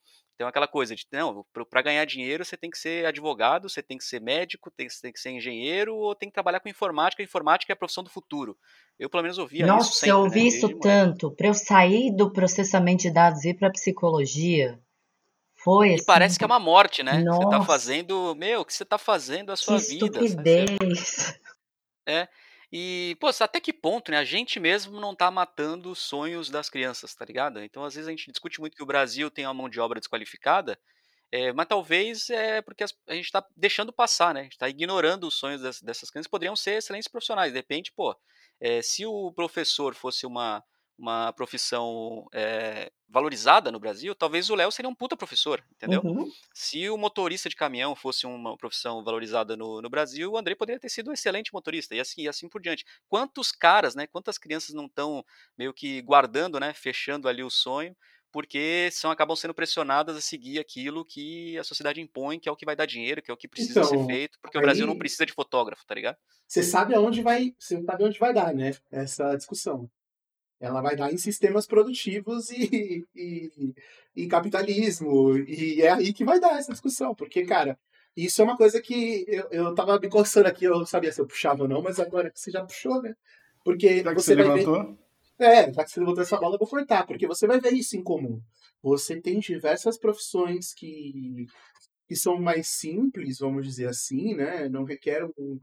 Então 0.40 0.48
aquela 0.48 0.66
coisa 0.66 0.96
de 0.96 1.06
não, 1.12 1.44
para 1.68 1.82
ganhar 1.82 2.02
dinheiro 2.06 2.46
você 2.46 2.56
tem 2.56 2.70
que 2.70 2.78
ser 2.78 3.04
advogado, 3.04 3.68
você 3.68 3.82
tem 3.82 3.98
que 3.98 4.04
ser 4.04 4.22
médico, 4.22 4.70
tem, 4.70 4.88
tem, 5.02 5.12
que 5.12 5.20
ser 5.20 5.32
engenheiro 5.32 5.94
ou 5.94 6.14
tem 6.14 6.30
que 6.30 6.32
trabalhar 6.32 6.60
com 6.60 6.68
informática. 6.70 7.22
Informática 7.22 7.70
é 7.70 7.74
a 7.74 7.76
profissão 7.76 8.02
do 8.02 8.08
futuro. 8.08 8.56
Eu 8.98 9.10
pelo 9.10 9.22
menos 9.22 9.36
ouvia 9.36 9.66
Nossa, 9.66 9.90
isso 9.90 9.98
sempre. 9.98 10.08
Nossa, 10.08 10.18
eu 10.18 10.24
ouvi 10.24 10.40
né? 10.40 10.46
isso 10.46 10.78
tanto. 10.78 11.30
Para 11.32 11.48
eu 11.48 11.52
sair 11.52 12.10
do 12.16 12.32
processamento 12.32 13.02
de 13.02 13.10
dados 13.10 13.44
e 13.44 13.50
ir 13.50 13.54
para 13.54 13.70
psicologia, 13.70 14.80
foi, 15.56 15.92
assim, 15.92 16.04
e 16.04 16.06
parece 16.06 16.38
que 16.38 16.44
é 16.44 16.46
uma 16.46 16.58
morte, 16.58 17.02
né? 17.02 17.18
Nossa. 17.18 17.42
Você 17.42 17.50
tá 17.50 17.62
fazendo. 17.62 18.34
Meu, 18.34 18.62
o 18.62 18.64
que 18.64 18.72
você 18.72 18.84
tá 18.86 18.96
fazendo 18.96 19.52
a 19.52 19.56
sua 19.56 19.78
que 19.78 19.88
vida? 19.88 20.24
Estupidez. 20.24 21.38
É. 22.08 22.26
E, 22.72 23.16
pô, 23.20 23.28
até 23.40 23.60
que 23.60 23.72
ponto, 23.72 24.12
né? 24.12 24.18
A 24.18 24.24
gente 24.24 24.60
mesmo 24.60 25.00
não 25.00 25.14
tá 25.14 25.30
matando 25.30 25.90
os 25.90 25.98
sonhos 25.98 26.48
das 26.50 26.70
crianças, 26.70 27.14
tá 27.14 27.24
ligado? 27.24 27.62
Então, 27.62 27.84
às 27.84 27.94
vezes, 27.94 28.06
a 28.06 28.10
gente 28.12 28.30
discute 28.30 28.60
muito 28.60 28.76
que 28.76 28.82
o 28.82 28.86
Brasil 28.86 29.30
tem 29.30 29.44
uma 29.46 29.54
mão 29.54 29.68
de 29.68 29.80
obra 29.80 29.98
desqualificada, 29.98 30.78
é, 31.32 31.52
mas 31.52 31.66
talvez 31.66 32.30
é 32.30 32.62
porque 32.62 32.84
a 32.84 33.14
gente 33.14 33.26
está 33.26 33.44
deixando 33.56 33.92
passar, 33.92 34.34
né? 34.34 34.40
A 34.40 34.42
gente 34.44 34.52
está 34.52 34.68
ignorando 34.68 35.26
os 35.26 35.34
sonhos 35.34 35.62
dessas, 35.62 35.82
dessas 35.82 36.10
crianças 36.10 36.30
poderiam 36.30 36.56
ser 36.56 36.78
excelentes 36.78 37.08
profissionais. 37.08 37.52
De 37.52 37.58
repente, 37.58 37.92
pô, 37.92 38.16
é, 38.60 38.82
se 38.82 39.06
o 39.06 39.32
professor 39.32 39.94
fosse 39.94 40.26
uma, 40.26 40.62
uma 41.00 41.32
profissão 41.32 42.28
é, 42.30 42.92
valorizada 43.08 43.72
no 43.72 43.80
Brasil, 43.80 44.14
talvez 44.14 44.50
o 44.50 44.54
Léo 44.54 44.70
seria 44.70 44.88
um 44.88 44.94
puta 44.94 45.16
professor, 45.16 45.64
entendeu? 45.72 46.02
Uhum. 46.04 46.30
Se 46.52 46.90
o 46.90 46.98
motorista 46.98 47.48
de 47.48 47.56
caminhão 47.56 47.96
fosse 47.96 48.26
uma 48.26 48.54
profissão 48.56 49.02
valorizada 49.02 49.56
no, 49.56 49.80
no, 49.80 49.88
Brasil, 49.88 50.30
o 50.30 50.36
André 50.36 50.54
poderia 50.54 50.78
ter 50.78 50.90
sido 50.90 51.10
um 51.10 51.14
excelente 51.14 51.54
motorista, 51.54 51.94
e 51.94 52.00
assim, 52.00 52.22
e 52.22 52.28
assim 52.28 52.48
por 52.48 52.60
diante. 52.60 52.84
Quantos 53.08 53.50
caras, 53.50 53.94
né, 53.94 54.06
quantas 54.06 54.36
crianças 54.36 54.74
não 54.74 54.84
estão 54.84 55.24
meio 55.56 55.72
que 55.72 56.02
guardando, 56.02 56.60
né, 56.60 56.74
fechando 56.74 57.28
ali 57.28 57.42
o 57.42 57.50
sonho, 57.50 57.96
porque 58.30 58.90
são 58.92 59.10
acabam 59.10 59.34
sendo 59.34 59.54
pressionadas 59.54 60.16
a 60.16 60.20
seguir 60.20 60.60
aquilo 60.60 61.04
que 61.04 61.58
a 61.58 61.64
sociedade 61.64 62.00
impõe, 62.00 62.38
que 62.38 62.48
é 62.48 62.52
o 62.52 62.56
que 62.56 62.66
vai 62.66 62.76
dar 62.76 62.86
dinheiro, 62.86 63.22
que 63.22 63.30
é 63.30 63.34
o 63.34 63.38
que 63.38 63.48
precisa 63.48 63.80
então, 63.80 63.88
ser 63.88 64.06
feito, 64.06 64.38
porque 64.40 64.58
aí, 64.58 64.62
o 64.62 64.64
Brasil 64.64 64.86
não 64.86 64.98
precisa 64.98 65.24
de 65.24 65.32
fotógrafo, 65.32 65.84
tá 65.86 65.94
ligado? 65.94 66.18
Você 66.46 66.62
sabe 66.62 66.94
aonde 66.94 67.22
vai, 67.22 67.54
você 67.58 67.82
sabe 67.82 68.04
onde 68.04 68.18
vai 68.18 68.34
dar, 68.34 68.54
né, 68.54 68.72
essa 68.92 69.34
discussão 69.34 69.90
ela 70.60 70.82
vai 70.82 70.94
dar 70.94 71.12
em 71.12 71.16
sistemas 71.16 71.66
produtivos 71.66 72.50
e, 72.50 73.06
e, 73.14 73.74
e, 74.14 74.26
capitalismo. 74.26 75.36
E 75.38 75.80
é 75.80 75.90
aí 75.90 76.12
que 76.12 76.24
vai 76.24 76.38
dar 76.38 76.58
essa 76.58 76.72
discussão. 76.72 77.14
Porque, 77.14 77.44
cara, 77.44 77.78
isso 78.14 78.42
é 78.42 78.44
uma 78.44 78.56
coisa 78.56 78.80
que 78.80 79.24
eu, 79.26 79.48
eu 79.50 79.74
tava 79.74 79.98
me 79.98 80.08
coçando 80.08 80.48
aqui, 80.48 80.66
eu 80.66 80.78
não 80.78 80.86
sabia 80.86 81.10
se 81.10 81.20
eu 81.20 81.26
puxava 81.26 81.62
ou 81.62 81.68
não, 81.68 81.82
mas 81.82 81.98
agora 81.98 82.30
que 82.30 82.38
você 82.38 82.50
já 82.50 82.62
puxou, 82.62 83.00
né? 83.00 83.14
Porque 83.64 84.02
já 84.02 84.12
você, 84.12 84.20
você 84.20 84.34
levantou? 84.34 84.84
Ver... 85.38 85.46
É, 85.46 85.72
já 85.72 85.84
que 85.84 85.90
você 85.90 86.00
levantou 86.00 86.22
essa 86.22 86.38
bola, 86.38 86.56
eu 86.56 86.58
vou 86.58 86.68
cortar, 86.68 87.06
porque 87.06 87.26
você 87.26 87.46
vai 87.46 87.58
ver 87.58 87.72
isso 87.72 87.96
em 87.96 88.02
comum. 88.02 88.40
Você 88.82 89.18
tem 89.18 89.38
diversas 89.38 89.98
profissões 89.98 90.74
que, 90.74 91.46
que 92.06 92.14
são 92.14 92.38
mais 92.38 92.68
simples, 92.68 93.38
vamos 93.38 93.66
dizer 93.66 93.88
assim, 93.88 94.34
né? 94.34 94.68
Não 94.68 94.84
requerem 94.84 95.30
um, 95.38 95.58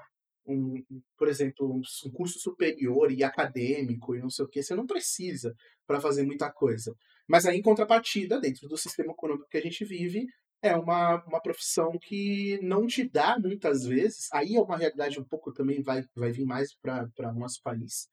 um, 0.48 0.84
por 1.18 1.28
exemplo, 1.28 1.70
um, 1.70 2.12
curso 2.12 2.40
superior 2.40 3.12
e 3.12 3.24
acadêmico 3.24 4.16
e 4.16 4.20
não 4.20 4.30
sei 4.30 4.46
o 4.46 4.48
que, 4.48 4.64
você 4.64 4.74
não 4.74 4.86
precisa 4.86 5.54
para 5.86 6.00
fazer 6.00 6.24
muita 6.24 6.52
coisa. 6.52 6.94
Mas 7.28 7.46
aí, 7.46 7.58
em 7.58 7.62
contrapartida, 7.62 8.40
dentro 8.40 8.68
do 8.68 8.78
sistema 8.78 9.12
econômico 9.12 9.50
que 9.50 9.58
a 9.58 9.62
gente 9.62 9.84
vive, 9.84 10.26
é 10.62 10.76
uma, 10.76 11.24
uma 11.26 11.42
profissão 11.42 11.92
que 12.02 12.60
não 12.64 12.88
te 12.88 13.08
dá 13.08 13.38
muitas 13.40 13.84
vezes. 13.84 14.28
Aí 14.34 14.56
é 14.56 14.62
uma 14.62 14.78
realidade 14.78 15.20
um 15.20 15.24
pouco 15.24 15.52
também, 15.52 15.82
vai, 15.82 16.04
vai 16.16 16.32
vir 16.32 16.46
mais 16.46 16.74
para 16.82 17.10
o 17.20 17.40
nosso 17.40 17.62
país, 17.62 18.08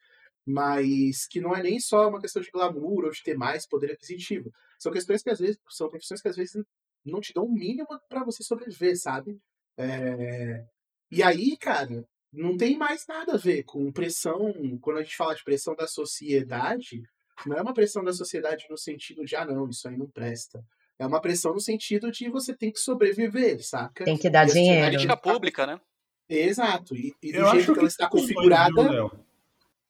mas 0.47 1.27
que 1.27 1.41
não 1.41 1.55
é 1.55 1.63
nem 1.63 1.81
só 1.81 2.09
uma 2.09 2.21
questão 2.21 2.43
de 2.43 2.51
glamour 2.51 3.05
ou 3.05 3.11
de 3.11 3.23
ter 3.23 3.37
mais 3.37 3.67
poder 3.67 3.93
aquisitivo. 3.93 4.51
São 4.79 4.93
questões 4.93 5.23
que 5.23 5.31
às 5.31 5.39
vezes 5.39 5.59
são 5.71 5.89
profissões 5.89 6.21
que 6.21 6.29
às 6.29 6.37
vezes 6.37 6.63
não 7.05 7.21
te 7.21 7.33
dão 7.33 7.45
o 7.45 7.53
mínimo 7.53 7.87
para 8.09 8.25
você 8.25 8.43
sobreviver, 8.43 8.99
sabe? 8.99 9.39
É... 9.79 10.65
E 11.11 11.23
aí, 11.23 11.57
cara, 11.57 12.05
não 12.35 12.57
tem 12.57 12.77
mais 12.77 13.07
nada 13.07 13.35
a 13.35 13.39
ver 13.39 13.63
com 13.65 13.93
pressão. 13.93 14.53
Quando 14.81 14.99
a 14.99 15.03
gente 15.03 15.17
fala 15.17 15.35
de 15.35 15.45
pressão 15.45 15.75
da 15.75 15.87
sociedade, 15.87 17.03
não 17.47 17.57
é 17.57 17.63
uma 17.63 17.75
pressão 17.75 18.05
da 18.05 18.13
sociedade 18.13 18.67
no 18.69 18.77
sentido 18.77 19.25
de, 19.25 19.37
ah, 19.37 19.45
não, 19.45 19.69
isso 19.69 19.89
aí 19.89 19.97
não 19.97 20.09
presta. 20.09 20.65
É 20.99 21.07
uma 21.07 21.21
pressão 21.21 21.53
no 21.53 21.61
sentido 21.61 22.11
de 22.11 22.29
você 22.29 22.55
tem 22.55 22.71
que 22.71 22.79
sobreviver, 22.79 23.65
saca? 23.67 24.05
Tem 24.05 24.17
que 24.17 24.31
dar 24.31 24.47
dinheiro. 24.47 24.87
Política 24.87 25.17
pública, 25.17 25.67
né? 25.67 25.81
Exato. 26.29 26.95
E, 26.97 27.13
e 27.23 27.33
do 27.33 27.39
Eu 27.39 27.51
jeito 27.51 27.67
que, 27.67 27.73
que 27.73 27.79
ela 27.79 27.89
está 27.89 28.09
configurada. 28.09 29.11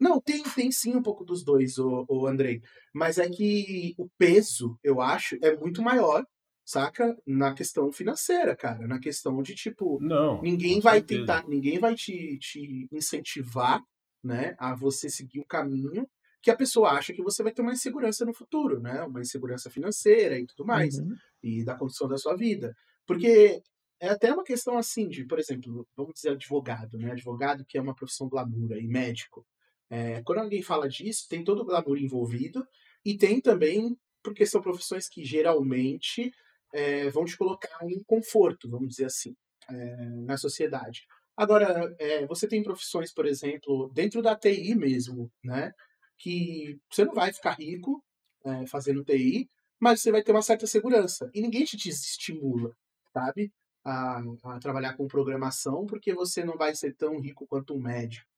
Não, 0.01 0.21
tem, 0.21 0.43
tem 0.43 0.73
sim 0.73 0.97
um 0.97 1.03
pouco 1.03 1.25
dos 1.25 1.45
dois, 1.45 1.79
o, 1.79 2.05
o 2.09 2.27
Andrei. 2.27 2.61
Mas 2.93 3.19
é 3.19 3.29
que 3.29 3.95
o 3.97 4.09
peso, 4.19 4.79
eu 4.83 5.01
acho, 5.01 5.37
é 5.43 5.57
muito 5.57 5.83
maior, 5.83 6.25
saca? 6.65 7.17
Na 7.27 7.55
questão 7.55 7.93
financeira, 7.93 8.57
cara. 8.57 8.87
Na 8.87 8.99
questão 8.99 9.43
de, 9.43 9.55
tipo, 9.55 9.99
não, 10.01 10.41
ninguém 10.43 10.81
vai 10.81 10.99
certeza. 10.99 11.21
tentar, 11.21 11.49
ninguém 11.49 11.79
vai 11.79 11.95
te, 11.95 12.39
te 12.39 12.89
incentivar, 12.91 13.83
né, 14.23 14.55
a 14.59 14.75
você 14.75 15.11
seguir 15.11 15.41
um 15.41 15.45
caminho 15.45 16.09
que 16.45 16.51
a 16.51 16.57
pessoa 16.57 16.91
acha 16.91 17.15
que 17.15 17.23
você 17.23 17.43
vai 17.43 17.53
ter 17.53 17.63
uma 17.63 17.73
insegurança 17.73 18.23
no 18.23 18.35
futuro, 18.35 18.79
né? 18.79 19.03
Uma 19.05 19.23
insegurança 19.23 19.71
financeira 19.71 20.39
e 20.39 20.45
tudo 20.47 20.67
mais. 20.67 20.99
Uhum. 20.99 21.17
E 21.43 21.65
da 21.65 21.75
condição 21.75 22.07
da 22.07 22.19
sua 22.19 22.37
vida. 22.37 22.77
Porque 23.07 23.63
é 23.99 24.09
até 24.11 24.31
uma 24.31 24.45
questão 24.45 24.77
assim 24.77 25.09
de, 25.09 25.25
por 25.25 25.39
exemplo, 25.39 25.89
vamos 25.97 26.13
dizer 26.13 26.33
advogado, 26.33 26.99
né? 26.99 27.13
Advogado 27.13 27.65
que 27.65 27.79
é 27.79 27.81
uma 27.81 27.95
profissão 27.95 28.29
glamour 28.29 28.77
e 28.77 28.87
médico. 28.87 29.47
É, 29.89 30.23
quando 30.23 30.41
alguém 30.41 30.61
fala 30.61 30.87
disso, 30.87 31.27
tem 31.31 31.43
todo 31.43 31.63
o 31.63 31.65
glamour 31.65 31.97
envolvido 31.97 32.67
e 33.03 33.17
tem 33.17 33.41
também, 33.41 33.97
porque 34.23 34.45
são 34.45 34.61
profissões 34.61 35.09
que 35.09 35.25
geralmente 35.25 36.31
é, 36.75 37.09
vão 37.09 37.25
te 37.25 37.37
colocar 37.37 37.79
em 37.89 38.03
conforto, 38.03 38.69
vamos 38.69 38.89
dizer 38.89 39.07
assim, 39.07 39.35
é, 39.71 39.97
na 40.27 40.37
sociedade. 40.37 41.07
Agora, 41.37 41.95
é, 41.99 42.27
você 42.27 42.49
tem 42.49 42.63
profissões, 42.63 43.13
por 43.13 43.27
exemplo, 43.27 43.91
dentro 43.95 44.21
da 44.21 44.37
TI 44.37 44.75
mesmo, 44.75 45.31
né? 45.43 45.73
Que 46.19 46.79
você 46.91 47.05
não 47.05 47.15
vai 47.15 47.33
ficar 47.33 47.53
rico 47.53 48.05
é, 48.45 48.67
fazendo 48.67 49.05
TI, 49.05 49.49
mas 49.81 50.01
você 50.01 50.11
vai 50.13 50.23
ter 50.23 50.33
uma 50.33 50.43
certa 50.43 50.67
segurança. 50.67 51.31
E 51.33 51.41
ninguém 51.41 51.65
te 51.65 51.77
desestimula, 51.77 52.77
sabe? 53.13 53.53
A, 53.85 54.21
a 54.45 54.59
trabalhar 54.59 54.97
com 54.97 55.07
programação, 55.07 55.87
porque 55.87 56.13
você 56.15 56.45
não 56.45 56.57
vai 56.57 56.75
ser 56.75 56.95
tão 56.95 57.21
rico 57.21 57.47
quanto 57.47 57.75
um 57.75 57.81
médico 57.81 58.35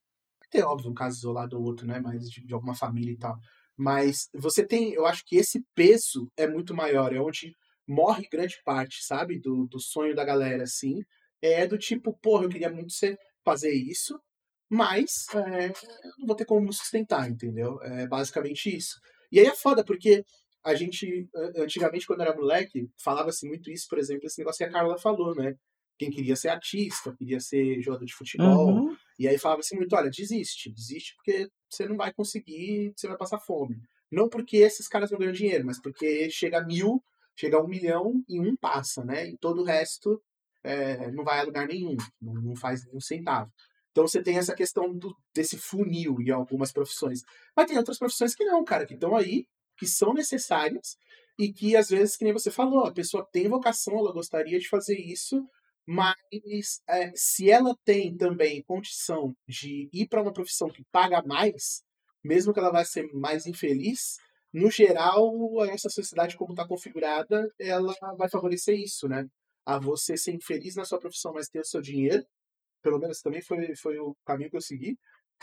ter, 0.50 0.62
óbvio, 0.62 0.90
um 0.90 0.94
caso 0.94 1.18
isolado 1.18 1.58
ou 1.58 1.64
outro, 1.64 1.86
né? 1.86 2.00
Mas 2.00 2.30
de, 2.30 2.44
de, 2.44 2.54
alguma 2.54 2.74
família 2.74 3.12
e 3.12 3.18
tal. 3.18 3.38
Mas 3.76 4.28
você 4.34 4.64
tem, 4.64 4.92
eu 4.92 5.06
acho 5.06 5.24
que 5.24 5.36
esse 5.36 5.64
peso 5.74 6.30
é 6.36 6.46
muito 6.46 6.74
maior, 6.74 7.12
é 7.14 7.20
onde 7.20 7.54
morre 7.86 8.28
grande 8.30 8.56
parte, 8.64 9.04
sabe? 9.04 9.38
Do, 9.38 9.66
do 9.66 9.80
sonho 9.80 10.14
da 10.14 10.24
galera, 10.24 10.64
assim. 10.64 11.02
É 11.42 11.66
do 11.66 11.78
tipo, 11.78 12.12
porra, 12.20 12.44
eu 12.44 12.48
queria 12.48 12.70
muito 12.70 12.92
ser, 12.92 13.18
fazer 13.44 13.72
isso, 13.72 14.18
mas 14.68 15.26
é, 15.34 15.68
não 16.18 16.26
vou 16.26 16.36
ter 16.36 16.44
como 16.44 16.72
sustentar, 16.72 17.30
entendeu? 17.30 17.80
É 17.82 18.06
basicamente 18.06 18.74
isso. 18.74 18.98
E 19.30 19.38
aí 19.38 19.46
é 19.46 19.54
foda, 19.54 19.84
porque 19.84 20.24
a 20.64 20.74
gente, 20.74 21.28
antigamente, 21.56 22.06
quando 22.06 22.22
era 22.22 22.34
moleque, 22.34 22.88
falava-se 23.02 23.46
muito 23.46 23.70
isso, 23.70 23.86
por 23.88 23.98
exemplo, 23.98 24.26
esse 24.26 24.38
negócio 24.38 24.58
que 24.58 24.64
a 24.64 24.72
Carla 24.72 24.98
falou, 24.98 25.34
né? 25.34 25.54
Quem 25.98 26.10
queria 26.10 26.36
ser 26.36 26.48
artista, 26.48 27.14
queria 27.16 27.40
ser 27.40 27.80
jogador 27.80 28.04
de 28.04 28.14
futebol, 28.14 28.68
uhum. 28.68 28.96
E 29.18 29.26
aí 29.26 29.38
falava 29.38 29.60
assim 29.60 29.76
muito, 29.76 29.94
olha, 29.96 30.10
desiste, 30.10 30.70
desiste 30.70 31.14
porque 31.16 31.48
você 31.70 31.86
não 31.86 31.96
vai 31.96 32.12
conseguir, 32.12 32.92
você 32.94 33.08
vai 33.08 33.16
passar 33.16 33.38
fome. 33.38 33.80
Não 34.10 34.28
porque 34.28 34.58
esses 34.58 34.88
caras 34.88 35.10
não 35.10 35.18
ganham 35.18 35.32
dinheiro, 35.32 35.64
mas 35.64 35.80
porque 35.80 36.28
chega 36.30 36.58
a 36.58 36.64
mil, 36.64 37.02
chega 37.36 37.56
a 37.56 37.62
um 37.62 37.68
milhão 37.68 38.24
e 38.28 38.40
um 38.40 38.56
passa, 38.56 39.04
né? 39.04 39.28
E 39.28 39.36
todo 39.38 39.62
o 39.62 39.64
resto 39.64 40.20
é, 40.64 41.10
não 41.12 41.22
vai 41.22 41.40
a 41.40 41.44
lugar 41.44 41.68
nenhum, 41.68 41.96
não, 42.20 42.34
não 42.34 42.56
faz 42.56 42.84
nenhum 42.84 43.00
centavo. 43.00 43.52
Então 43.92 44.06
você 44.06 44.22
tem 44.22 44.36
essa 44.36 44.54
questão 44.54 44.92
do, 44.92 45.16
desse 45.34 45.56
funil 45.56 46.20
em 46.20 46.30
algumas 46.30 46.72
profissões. 46.72 47.22
Mas 47.56 47.66
tem 47.66 47.78
outras 47.78 47.98
profissões 47.98 48.34
que 48.34 48.44
não, 48.44 48.64
cara, 48.64 48.84
que 48.84 48.94
estão 48.94 49.16
aí, 49.16 49.46
que 49.78 49.86
são 49.86 50.12
necessárias 50.12 50.96
e 51.38 51.52
que 51.52 51.76
às 51.76 51.88
vezes, 51.88 52.16
que 52.16 52.24
nem 52.24 52.32
você 52.32 52.50
falou, 52.50 52.84
a 52.84 52.92
pessoa 52.92 53.26
tem 53.30 53.48
vocação, 53.48 53.98
ela 53.98 54.12
gostaria 54.12 54.58
de 54.58 54.68
fazer 54.68 54.98
isso, 54.98 55.46
mas 55.86 56.82
é, 56.88 57.12
se 57.14 57.50
ela 57.50 57.76
tem 57.84 58.16
também 58.16 58.62
condição 58.64 59.34
de 59.48 59.88
ir 59.92 60.08
para 60.08 60.22
uma 60.22 60.32
profissão 60.32 60.68
que 60.68 60.84
paga 60.90 61.22
mais, 61.22 61.82
mesmo 62.24 62.52
que 62.52 62.58
ela 62.58 62.72
vá 62.72 62.84
ser 62.84 63.08
mais 63.14 63.46
infeliz, 63.46 64.16
no 64.52 64.70
geral, 64.70 65.32
essa 65.64 65.88
sociedade 65.88 66.36
como 66.36 66.52
está 66.52 66.66
configurada, 66.66 67.50
ela 67.58 67.92
vai 68.16 68.28
favorecer 68.28 68.78
isso, 68.78 69.08
né? 69.08 69.26
A 69.64 69.78
você 69.78 70.16
ser 70.16 70.32
infeliz 70.32 70.76
na 70.76 70.84
sua 70.84 70.98
profissão, 70.98 71.32
mas 71.32 71.48
ter 71.48 71.60
o 71.60 71.64
seu 71.64 71.80
dinheiro, 71.80 72.24
pelo 72.82 72.98
menos 72.98 73.20
também 73.20 73.42
foi, 73.42 73.74
foi 73.76 73.98
o 73.98 74.16
caminho 74.24 74.50
que 74.50 74.56
eu 74.56 74.60
segui, 74.60 74.96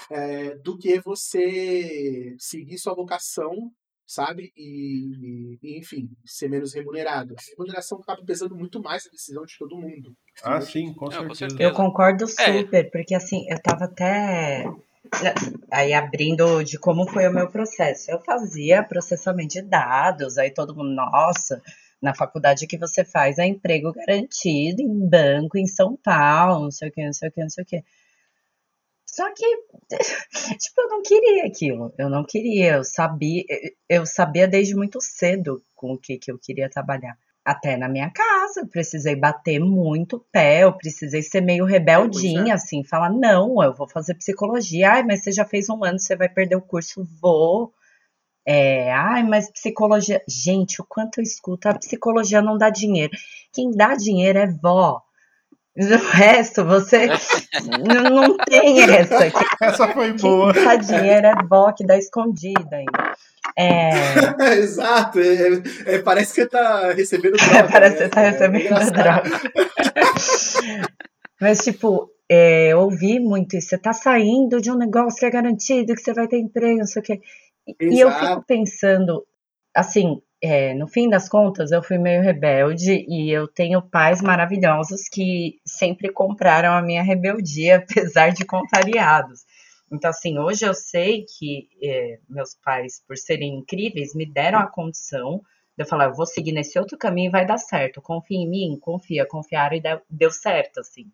é, 0.09 0.55
do 0.57 0.77
que 0.77 0.99
você 0.99 2.35
seguir 2.39 2.77
sua 2.77 2.95
vocação 2.95 3.71
sabe? 4.05 4.51
E, 4.55 5.57
e, 5.61 5.79
enfim, 5.79 6.09
ser 6.25 6.49
menos 6.49 6.73
remunerado. 6.73 7.35
A 7.37 7.41
remuneração 7.51 7.99
acaba 7.99 8.23
pesando 8.23 8.55
muito 8.55 8.81
mais 8.81 9.07
a 9.07 9.09
decisão 9.09 9.45
de 9.45 9.57
todo 9.57 9.77
mundo. 9.77 10.15
Ah, 10.43 10.61
sim, 10.61 10.93
com 10.93 11.07
certeza. 11.07 11.27
com 11.27 11.35
certeza. 11.35 11.63
Eu 11.63 11.73
concordo 11.73 12.25
é. 12.25 12.27
super, 12.27 12.85
é. 12.85 12.89
porque 12.89 13.15
assim, 13.15 13.45
eu 13.49 13.61
tava 13.61 13.85
até 13.85 14.65
aí 15.71 15.93
abrindo 15.93 16.63
de 16.63 16.77
como 16.77 17.07
foi 17.07 17.27
o 17.27 17.33
meu 17.33 17.49
processo. 17.49 18.11
Eu 18.11 18.19
fazia 18.21 18.83
processamento 18.83 19.53
de 19.53 19.61
dados, 19.61 20.37
aí 20.37 20.51
todo 20.51 20.75
mundo, 20.75 20.91
nossa, 20.91 21.61
na 22.01 22.13
faculdade 22.13 22.67
que 22.67 22.77
você 22.77 23.03
faz 23.03 23.37
é 23.37 23.45
emprego 23.45 23.93
garantido 23.93 24.81
em 24.81 25.09
banco 25.09 25.57
em 25.57 25.67
São 25.67 25.95
Paulo, 25.95 26.65
não 26.65 26.71
sei 26.71 26.89
o 26.89 26.91
que, 26.91 27.05
não 27.05 27.13
sei 27.13 27.29
o 27.29 27.31
que, 27.31 27.41
não 27.41 27.49
sei 27.49 27.63
o 27.63 27.67
que. 27.67 27.83
Só 29.13 29.31
que, 29.31 29.45
tipo, 30.57 30.81
eu 30.81 30.89
não 30.89 31.03
queria 31.03 31.45
aquilo. 31.45 31.93
Eu 31.97 32.09
não 32.09 32.23
queria. 32.23 32.77
Eu 32.77 32.83
sabia, 32.83 33.43
eu 33.87 34.05
sabia 34.07 34.47
desde 34.47 34.75
muito 34.75 34.99
cedo 34.99 35.63
com 35.75 35.93
o 35.93 35.97
que, 35.99 36.17
que 36.17 36.31
eu 36.31 36.39
queria 36.39 36.69
trabalhar. 36.69 37.15
Até 37.45 37.77
na 37.77 37.87
minha 37.87 38.09
casa, 38.09 38.32
eu 38.57 38.67
precisei 38.67 39.15
bater 39.15 39.59
muito 39.59 40.25
pé, 40.31 40.63
eu 40.63 40.73
precisei 40.73 41.21
ser 41.21 41.41
meio 41.41 41.65
rebeldinha, 41.65 42.53
é. 42.53 42.55
assim, 42.55 42.83
falar, 42.83 43.09
não, 43.09 43.61
eu 43.63 43.73
vou 43.73 43.87
fazer 43.87 44.15
psicologia. 44.15 44.91
Ai, 44.93 45.03
mas 45.03 45.23
você 45.23 45.31
já 45.31 45.45
fez 45.45 45.69
um 45.69 45.83
ano, 45.83 45.99
você 45.99 46.15
vai 46.15 46.29
perder 46.29 46.55
o 46.55 46.61
curso, 46.61 47.07
vou. 47.21 47.73
É, 48.45 48.91
ai, 48.91 49.23
mas 49.23 49.51
psicologia. 49.51 50.21
Gente, 50.27 50.81
o 50.81 50.85
quanto 50.85 51.19
eu 51.19 51.23
escuto, 51.23 51.67
a 51.69 51.77
psicologia 51.77 52.41
não 52.41 52.57
dá 52.57 52.69
dinheiro. 52.69 53.11
Quem 53.53 53.71
dá 53.71 53.95
dinheiro 53.95 54.39
é 54.39 54.47
vó. 54.47 55.01
O 55.75 56.11
resto, 56.11 56.63
você 56.63 57.07
não 57.81 58.37
tem 58.37 58.79
essa. 58.81 59.31
Que, 59.31 59.65
essa 59.65 59.87
foi 59.87 60.13
boa. 60.13 60.51
Essa 60.51 60.75
dinheiro 60.75 61.27
é 61.27 61.35
vó 61.49 61.71
que 61.71 61.85
dá 61.85 61.97
escondida 61.97 62.75
ainda. 62.75 63.13
É... 63.55 64.55
Exato, 64.57 65.19
é, 65.19 65.61
é, 65.85 65.99
parece 65.99 66.33
que 66.33 66.41
você 66.41 66.47
tá 66.47 66.91
recebendo 66.91 67.35
droga. 67.37 67.67
parece 67.71 67.97
que 67.97 68.03
você 68.03 68.09
tá 68.09 68.21
né? 68.21 68.29
recebendo 68.29 68.73
é 68.73 68.89
droga. 68.89 69.41
Mas, 71.39 71.59
tipo, 71.59 72.09
é, 72.31 72.75
ouvi 72.75 73.19
muito 73.19 73.55
isso. 73.55 73.69
Você 73.69 73.77
tá 73.77 73.93
saindo 73.93 74.59
de 74.59 74.71
um 74.71 74.75
negócio 74.75 75.19
que 75.19 75.25
é 75.25 75.29
garantido, 75.29 75.93
que 75.93 76.01
você 76.01 76.13
vai 76.13 76.27
ter 76.27 76.39
emprego, 76.39 76.79
não 76.79 76.87
sei 76.87 77.01
o 77.01 77.05
quê. 77.05 77.21
E, 77.67 77.95
e 77.95 77.99
eu 77.99 78.11
fico 78.11 78.43
pensando, 78.47 79.23
assim, 79.75 80.19
é, 80.45 80.73
no 80.73 80.87
fim 80.87 81.09
das 81.09 81.29
contas, 81.29 81.71
eu 81.71 81.81
fui 81.81 81.97
meio 81.97 82.21
rebelde 82.21 83.05
e 83.07 83.31
eu 83.31 83.47
tenho 83.47 83.81
pais 83.81 84.21
maravilhosos 84.21 85.07
que 85.07 85.61
sempre 85.65 86.11
compraram 86.11 86.73
a 86.73 86.81
minha 86.81 87.01
rebeldia, 87.01 87.77
apesar 87.89 88.33
de 88.33 88.43
contrariados. 88.43 89.45
Então, 89.89 90.09
assim, 90.09 90.37
hoje 90.37 90.65
eu 90.65 90.73
sei 90.73 91.23
que 91.23 91.69
é, 91.81 92.19
meus 92.27 92.55
pais, 92.55 93.01
por 93.07 93.17
serem 93.17 93.55
incríveis, 93.55 94.13
me 94.13 94.25
deram 94.25 94.59
a 94.59 94.67
condição 94.67 95.41
de 95.77 95.83
eu 95.83 95.87
falar, 95.87 96.07
eu 96.07 96.13
vou 96.13 96.25
seguir 96.25 96.51
nesse 96.51 96.77
outro 96.77 96.97
caminho 96.97 97.29
e 97.29 97.31
vai 97.31 97.45
dar 97.45 97.57
certo. 97.57 98.01
Confia 98.01 98.37
em 98.37 98.49
mim, 98.49 98.77
confia, 98.81 99.25
confiaram 99.25 99.77
e 99.77 99.81
deu, 100.09 100.29
certo, 100.29 100.81
assim. 100.81 101.09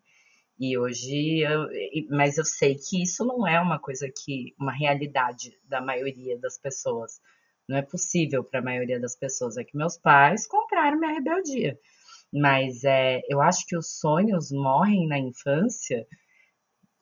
E 0.58 0.76
hoje, 0.76 1.38
eu, 1.38 1.68
mas 2.10 2.36
eu 2.36 2.44
sei 2.44 2.74
que 2.74 3.00
isso 3.00 3.24
não 3.24 3.46
é 3.46 3.60
uma 3.60 3.78
coisa 3.78 4.08
que, 4.08 4.54
uma 4.58 4.72
realidade 4.72 5.56
da 5.68 5.80
maioria 5.80 6.36
das 6.36 6.58
pessoas 6.58 7.20
não 7.70 7.76
é 7.78 7.82
possível 7.82 8.42
para 8.42 8.58
a 8.58 8.62
maioria 8.62 8.98
das 8.98 9.16
pessoas. 9.16 9.56
É 9.56 9.64
que 9.64 9.76
meus 9.76 9.96
pais 9.96 10.46
compraram 10.46 10.98
minha 10.98 11.12
rebeldia. 11.12 11.78
Mas 12.32 12.84
é, 12.84 13.20
eu 13.28 13.40
acho 13.40 13.66
que 13.66 13.76
os 13.76 13.98
sonhos 13.98 14.50
morrem 14.50 15.06
na 15.06 15.18
infância 15.18 16.06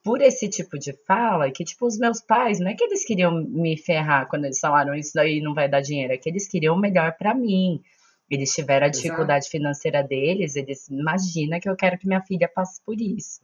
por 0.04 0.20
esse 0.20 0.48
tipo 0.48 0.78
de 0.78 0.92
fala, 1.06 1.50
que 1.50 1.64
tipo, 1.64 1.86
os 1.86 1.98
meus 1.98 2.20
pais, 2.20 2.60
não 2.60 2.70
é 2.70 2.74
que 2.74 2.84
eles 2.84 3.04
queriam 3.04 3.32
me 3.32 3.76
ferrar 3.76 4.28
quando 4.28 4.44
eles 4.44 4.58
falaram 4.58 4.94
isso 4.94 5.12
daí 5.14 5.40
não 5.40 5.52
vai 5.52 5.68
dar 5.68 5.80
dinheiro, 5.80 6.12
é 6.12 6.16
que 6.16 6.28
eles 6.28 6.48
queriam 6.48 6.74
o 6.74 6.78
melhor 6.78 7.16
para 7.18 7.34
mim. 7.34 7.82
Eles 8.30 8.54
tiveram 8.54 8.86
a 8.86 8.90
dificuldade 8.90 9.44
Exato. 9.44 9.50
financeira 9.50 10.02
deles, 10.02 10.54
eles 10.54 10.88
imagina 10.88 11.60
que 11.60 11.68
eu 11.68 11.76
quero 11.76 11.98
que 11.98 12.06
minha 12.06 12.22
filha 12.22 12.48
passe 12.48 12.80
por 12.84 12.98
isso. 13.00 13.40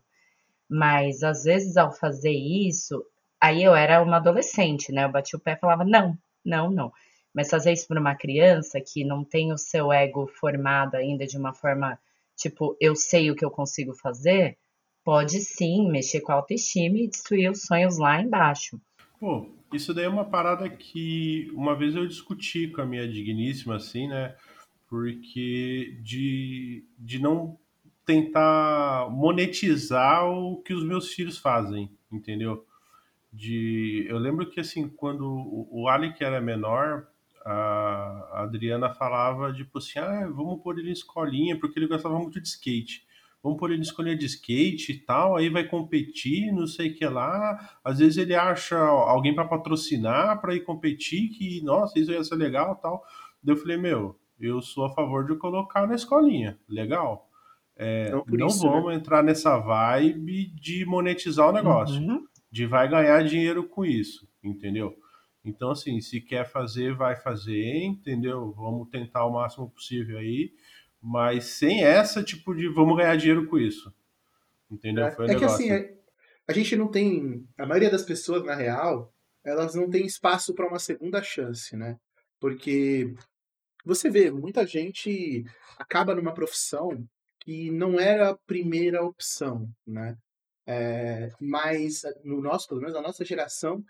Mas 0.68 1.22
às 1.22 1.44
vezes 1.44 1.76
ao 1.76 1.92
fazer 1.92 2.32
isso, 2.32 3.04
aí 3.40 3.62
eu 3.62 3.74
era 3.74 4.02
uma 4.02 4.16
adolescente, 4.16 4.92
né? 4.92 5.04
Eu 5.04 5.12
bati 5.12 5.36
o 5.36 5.40
pé 5.40 5.52
e 5.52 5.56
falava: 5.56 5.84
"Não, 5.84 6.16
não, 6.44 6.70
não". 6.70 6.92
Mas 7.34 7.50
fazer 7.50 7.72
isso 7.72 7.88
para 7.88 8.00
uma 8.00 8.14
criança 8.14 8.80
que 8.80 9.04
não 9.04 9.24
tem 9.24 9.52
o 9.52 9.58
seu 9.58 9.92
ego 9.92 10.26
formado 10.26 10.94
ainda 10.94 11.26
de 11.26 11.36
uma 11.36 11.52
forma 11.52 11.98
tipo, 12.36 12.76
eu 12.80 12.94
sei 12.94 13.30
o 13.30 13.34
que 13.34 13.44
eu 13.44 13.50
consigo 13.50 13.94
fazer, 13.94 14.56
pode 15.04 15.40
sim 15.40 15.90
mexer 15.90 16.20
com 16.20 16.32
a 16.32 16.36
autoestima 16.36 16.98
e 16.98 17.08
destruir 17.08 17.50
os 17.50 17.62
sonhos 17.62 17.98
lá 17.98 18.20
embaixo. 18.20 18.80
Pô, 19.20 19.48
isso 19.72 19.94
daí 19.94 20.04
é 20.04 20.08
uma 20.08 20.24
parada 20.24 20.68
que 20.68 21.50
uma 21.54 21.74
vez 21.74 21.94
eu 21.94 22.06
discuti 22.06 22.68
com 22.68 22.80
a 22.80 22.86
minha 22.86 23.06
digníssima, 23.08 23.76
assim, 23.76 24.08
né? 24.08 24.34
Porque 24.88 25.96
de, 26.02 26.84
de 26.98 27.18
não 27.18 27.58
tentar 28.04 29.08
monetizar 29.10 30.28
o 30.28 30.58
que 30.62 30.74
os 30.74 30.84
meus 30.84 31.12
filhos 31.12 31.38
fazem, 31.38 31.90
entendeu? 32.12 32.66
De, 33.32 34.06
eu 34.08 34.18
lembro 34.18 34.48
que 34.48 34.60
assim, 34.60 34.88
quando 34.88 35.26
o, 35.26 35.68
o 35.70 35.88
Alec 35.88 36.22
era 36.22 36.40
menor, 36.40 37.08
a 37.44 38.42
Adriana 38.42 38.94
falava 38.94 39.52
tipo 39.52 39.78
assim, 39.78 39.98
ah, 39.98 40.28
vamos 40.34 40.62
pôr 40.62 40.78
ele 40.78 40.88
em 40.88 40.92
escolinha, 40.92 41.58
porque 41.58 41.78
ele 41.78 41.86
gostava 41.86 42.18
muito 42.18 42.40
de 42.40 42.48
skate. 42.48 43.04
Vamos 43.42 43.58
pôr 43.58 43.70
ele 43.70 43.80
em 43.80 43.82
escolinha 43.82 44.16
de 44.16 44.24
skate 44.24 44.92
e 44.92 44.98
tal, 44.98 45.36
aí 45.36 45.50
vai 45.50 45.64
competir, 45.64 46.50
não 46.50 46.66
sei 46.66 46.90
o 46.90 46.94
que 46.94 47.06
lá. 47.06 47.78
Às 47.84 47.98
vezes 47.98 48.16
ele 48.16 48.34
acha 48.34 48.78
alguém 48.78 49.34
para 49.34 49.44
patrocinar 49.44 50.40
para 50.40 50.54
ir 50.54 50.60
competir, 50.60 51.28
que, 51.28 51.60
nossa, 51.62 51.98
isso 51.98 52.10
ia 52.10 52.24
ser 52.24 52.36
legal 52.36 52.76
tal. 52.76 53.04
Daí 53.42 53.54
eu 53.54 53.60
falei, 53.60 53.76
meu, 53.76 54.18
eu 54.40 54.62
sou 54.62 54.86
a 54.86 54.94
favor 54.94 55.26
de 55.26 55.36
colocar 55.36 55.86
na 55.86 55.94
escolinha, 55.94 56.58
legal. 56.66 57.28
É, 57.76 58.06
então, 58.08 58.24
não 58.28 58.46
isso, 58.46 58.62
vamos 58.62 58.92
né? 58.92 58.94
entrar 58.94 59.22
nessa 59.22 59.58
vibe 59.58 60.46
de 60.54 60.86
monetizar 60.86 61.48
o 61.48 61.52
negócio, 61.52 62.00
uhum. 62.00 62.24
de 62.50 62.64
vai 62.66 62.88
ganhar 62.88 63.22
dinheiro 63.24 63.64
com 63.64 63.84
isso, 63.84 64.26
entendeu? 64.42 64.96
Então, 65.44 65.70
assim, 65.70 66.00
se 66.00 66.20
quer 66.20 66.48
fazer, 66.48 66.94
vai 66.94 67.16
fazer, 67.16 67.84
entendeu? 67.84 68.52
Vamos 68.52 68.88
tentar 68.88 69.26
o 69.26 69.32
máximo 69.32 69.68
possível 69.70 70.18
aí, 70.18 70.52
mas 71.00 71.44
sem 71.44 71.84
essa 71.84 72.22
tipo 72.22 72.54
de 72.54 72.66
vamos 72.68 72.96
ganhar 72.96 73.16
dinheiro 73.16 73.46
com 73.46 73.58
isso, 73.58 73.94
entendeu? 74.70 75.04
É, 75.04 75.10
Foi 75.10 75.26
é 75.26 75.34
que 75.34 75.44
assim, 75.44 75.70
a 76.48 76.52
gente 76.52 76.74
não 76.76 76.88
tem, 76.88 77.46
a 77.58 77.66
maioria 77.66 77.90
das 77.90 78.02
pessoas, 78.02 78.42
na 78.42 78.54
real, 78.54 79.12
elas 79.44 79.74
não 79.74 79.90
têm 79.90 80.06
espaço 80.06 80.54
para 80.54 80.66
uma 80.66 80.78
segunda 80.78 81.22
chance, 81.22 81.76
né? 81.76 81.98
Porque 82.40 83.14
você 83.84 84.08
vê, 84.08 84.30
muita 84.30 84.66
gente 84.66 85.44
acaba 85.78 86.14
numa 86.14 86.32
profissão 86.32 87.06
que 87.40 87.70
não 87.70 88.00
era 88.00 88.30
a 88.30 88.38
primeira 88.46 89.04
opção, 89.04 89.68
né? 89.86 90.16
É, 90.66 91.30
mas 91.38 92.02
no 92.24 92.40
nosso, 92.40 92.66
pelo 92.66 92.80
menos 92.80 92.94
na 92.94 93.02
nossa 93.02 93.22
geração, 93.22 93.84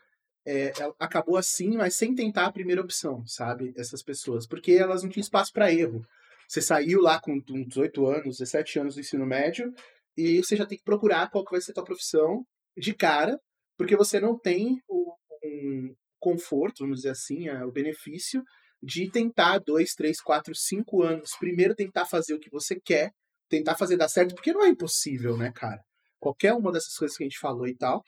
é, 0.46 0.72
acabou 0.98 1.36
assim, 1.36 1.76
mas 1.76 1.94
sem 1.94 2.14
tentar 2.14 2.46
a 2.46 2.52
primeira 2.52 2.82
opção, 2.82 3.24
sabe? 3.26 3.72
Essas 3.76 4.02
pessoas, 4.02 4.46
porque 4.46 4.72
elas 4.72 5.02
não 5.02 5.10
tinham 5.10 5.22
espaço 5.22 5.52
para 5.52 5.72
erro. 5.72 6.06
Você 6.48 6.60
saiu 6.60 7.00
lá 7.00 7.20
com 7.20 7.38
18 7.40 8.06
anos, 8.06 8.38
17 8.38 8.78
anos 8.78 8.94
do 8.94 9.00
ensino 9.00 9.24
médio, 9.24 9.72
e 10.16 10.38
você 10.42 10.56
já 10.56 10.66
tem 10.66 10.78
que 10.78 10.84
procurar 10.84 11.30
qual 11.30 11.44
que 11.44 11.52
vai 11.52 11.60
ser 11.60 11.72
a 11.72 11.74
tua 11.74 11.84
profissão 11.84 12.44
de 12.76 12.94
cara, 12.94 13.38
porque 13.76 13.96
você 13.96 14.20
não 14.20 14.38
tem 14.38 14.80
o, 14.88 15.14
um 15.42 15.94
conforto, 16.20 16.80
vamos 16.80 16.98
dizer 16.98 17.10
assim, 17.10 17.48
o 17.50 17.72
benefício 17.72 18.42
de 18.82 19.10
tentar 19.10 19.58
dois, 19.58 19.94
três, 19.94 20.20
quatro, 20.20 20.54
cinco 20.54 21.02
anos. 21.02 21.30
Primeiro 21.38 21.74
tentar 21.74 22.04
fazer 22.04 22.34
o 22.34 22.38
que 22.38 22.50
você 22.50 22.78
quer, 22.78 23.10
tentar 23.48 23.76
fazer 23.76 23.96
dar 23.96 24.08
certo, 24.08 24.34
porque 24.34 24.52
não 24.52 24.64
é 24.64 24.68
impossível, 24.68 25.36
né, 25.36 25.50
cara? 25.54 25.82
Qualquer 26.20 26.52
uma 26.52 26.70
dessas 26.70 26.94
coisas 26.96 27.16
que 27.16 27.24
a 27.24 27.26
gente 27.26 27.38
falou 27.38 27.66
e 27.66 27.74
tal, 27.74 28.02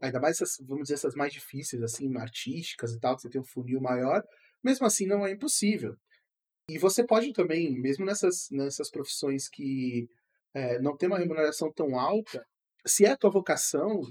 ainda 0.00 0.20
mais 0.20 0.40
essas, 0.40 0.58
vamos 0.66 0.84
dizer, 0.84 0.94
essas 0.94 1.14
mais 1.14 1.32
difíceis, 1.32 1.82
assim, 1.82 2.14
artísticas 2.16 2.92
e 2.92 3.00
tal, 3.00 3.16
que 3.16 3.22
você 3.22 3.30
tem 3.30 3.40
um 3.40 3.44
funil 3.44 3.80
maior, 3.80 4.22
mesmo 4.62 4.86
assim 4.86 5.06
não 5.06 5.26
é 5.26 5.32
impossível. 5.32 5.96
E 6.68 6.78
você 6.78 7.04
pode 7.04 7.32
também, 7.32 7.78
mesmo 7.80 8.04
nessas, 8.04 8.48
nessas 8.50 8.90
profissões 8.90 9.48
que 9.48 10.08
é, 10.52 10.80
não 10.80 10.96
tem 10.96 11.08
uma 11.08 11.18
remuneração 11.18 11.72
tão 11.72 11.98
alta, 11.98 12.44
se 12.84 13.04
é 13.04 13.10
a 13.10 13.16
tua 13.16 13.30
vocação, 13.30 14.02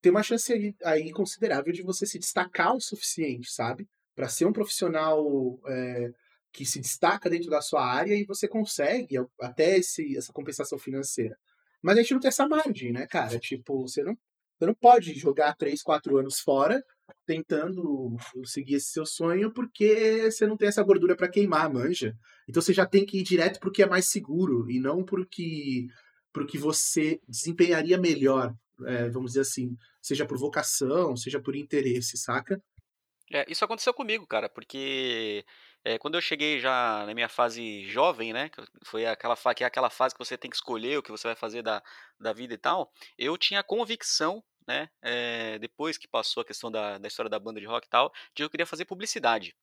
tem 0.00 0.10
uma 0.10 0.22
chance 0.22 0.52
aí, 0.52 0.74
aí 0.84 1.12
considerável 1.12 1.72
de 1.72 1.82
você 1.82 2.06
se 2.06 2.18
destacar 2.18 2.74
o 2.74 2.80
suficiente, 2.80 3.50
sabe? 3.50 3.86
Para 4.14 4.28
ser 4.28 4.46
um 4.46 4.52
profissional 4.52 5.60
é, 5.66 6.10
que 6.52 6.64
se 6.64 6.80
destaca 6.80 7.28
dentro 7.28 7.50
da 7.50 7.60
sua 7.60 7.84
área 7.84 8.14
e 8.14 8.24
você 8.24 8.48
consegue 8.48 9.16
até 9.40 9.76
esse, 9.78 10.16
essa 10.16 10.32
compensação 10.32 10.78
financeira. 10.78 11.36
Mas 11.82 11.96
a 11.96 12.02
gente 12.02 12.14
não 12.14 12.20
tem 12.20 12.28
essa 12.28 12.48
margem, 12.48 12.92
né, 12.92 13.06
cara? 13.06 13.38
Tipo, 13.38 13.82
você 13.82 14.02
não, 14.02 14.16
você 14.58 14.66
não 14.66 14.74
pode 14.74 15.14
jogar 15.14 15.54
3, 15.54 15.82
4 15.82 16.18
anos 16.18 16.40
fora 16.40 16.82
tentando 17.24 18.16
seguir 18.44 18.74
esse 18.74 18.88
seu 18.90 19.06
sonho 19.06 19.52
porque 19.52 20.30
você 20.30 20.46
não 20.46 20.56
tem 20.56 20.68
essa 20.68 20.82
gordura 20.82 21.16
para 21.16 21.28
queimar, 21.28 21.72
manja. 21.72 22.14
Então 22.48 22.60
você 22.60 22.72
já 22.72 22.84
tem 22.84 23.06
que 23.06 23.18
ir 23.18 23.22
direto 23.22 23.60
pro 23.60 23.70
que 23.70 23.82
é 23.82 23.86
mais 23.86 24.10
seguro 24.10 24.70
e 24.70 24.80
não 24.80 25.04
pro 25.04 25.26
que, 25.26 25.86
pro 26.32 26.46
que 26.46 26.58
você 26.58 27.20
desempenharia 27.28 27.98
melhor, 27.98 28.54
é, 28.84 29.08
vamos 29.10 29.32
dizer 29.32 29.42
assim, 29.42 29.76
seja 30.02 30.26
por 30.26 30.38
vocação, 30.38 31.16
seja 31.16 31.40
por 31.40 31.54
interesse, 31.54 32.16
saca? 32.16 32.60
É, 33.30 33.44
isso 33.50 33.64
aconteceu 33.64 33.92
comigo, 33.92 34.26
cara, 34.26 34.48
porque 34.48 35.44
é, 35.84 35.98
quando 35.98 36.16
eu 36.16 36.20
cheguei 36.20 36.60
já 36.60 37.04
na 37.06 37.14
minha 37.14 37.28
fase 37.28 37.88
jovem, 37.88 38.32
né, 38.32 38.50
foi 38.84 39.06
aquela, 39.06 39.36
que 39.54 39.64
é 39.64 39.66
aquela 39.66 39.90
fase 39.90 40.14
que 40.14 40.18
você 40.18 40.36
tem 40.36 40.50
que 40.50 40.56
escolher 40.56 40.98
o 40.98 41.02
que 41.02 41.10
você 41.10 41.28
vai 41.28 41.36
fazer 41.36 41.62
da, 41.62 41.82
da 42.18 42.32
vida 42.32 42.54
e 42.54 42.58
tal, 42.58 42.92
eu 43.16 43.36
tinha 43.38 43.62
convicção, 43.62 44.42
né, 44.66 44.90
é, 45.02 45.58
depois 45.58 45.96
que 45.96 46.08
passou 46.08 46.42
a 46.42 46.44
questão 46.44 46.70
da, 46.70 46.98
da 46.98 47.08
história 47.08 47.30
da 47.30 47.38
banda 47.38 47.60
de 47.60 47.66
rock 47.66 47.86
e 47.86 47.90
tal, 47.90 48.10
de 48.10 48.34
que 48.34 48.42
eu 48.44 48.50
queria 48.50 48.66
fazer 48.66 48.84
publicidade. 48.84 49.54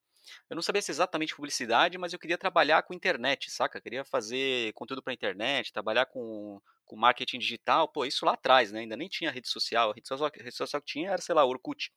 Eu 0.50 0.56
não 0.56 0.62
sabia 0.62 0.82
se 0.82 0.90
exatamente 0.90 1.34
publicidade, 1.34 1.98
mas 1.98 2.12
eu 2.12 2.18
queria 2.18 2.38
trabalhar 2.38 2.82
com 2.82 2.94
internet, 2.94 3.50
saca? 3.50 3.78
Eu 3.78 3.82
queria 3.82 4.04
fazer 4.04 4.72
conteúdo 4.72 5.02
para 5.02 5.12
internet, 5.12 5.72
trabalhar 5.72 6.06
com, 6.06 6.60
com 6.84 6.96
marketing 6.96 7.38
digital. 7.38 7.88
Pô, 7.88 8.04
isso 8.04 8.26
lá 8.26 8.32
atrás, 8.32 8.72
né? 8.72 8.80
Ainda 8.80 8.96
nem 8.96 9.08
tinha 9.08 9.30
rede 9.30 9.48
social. 9.48 9.90
A 9.90 9.94
rede 9.94 10.08
social, 10.08 10.28
a 10.28 10.42
rede 10.42 10.56
social 10.56 10.82
que 10.82 10.92
tinha 10.92 11.10
era, 11.10 11.22
sei 11.22 11.34
lá, 11.34 11.44
Orkut. 11.44 11.92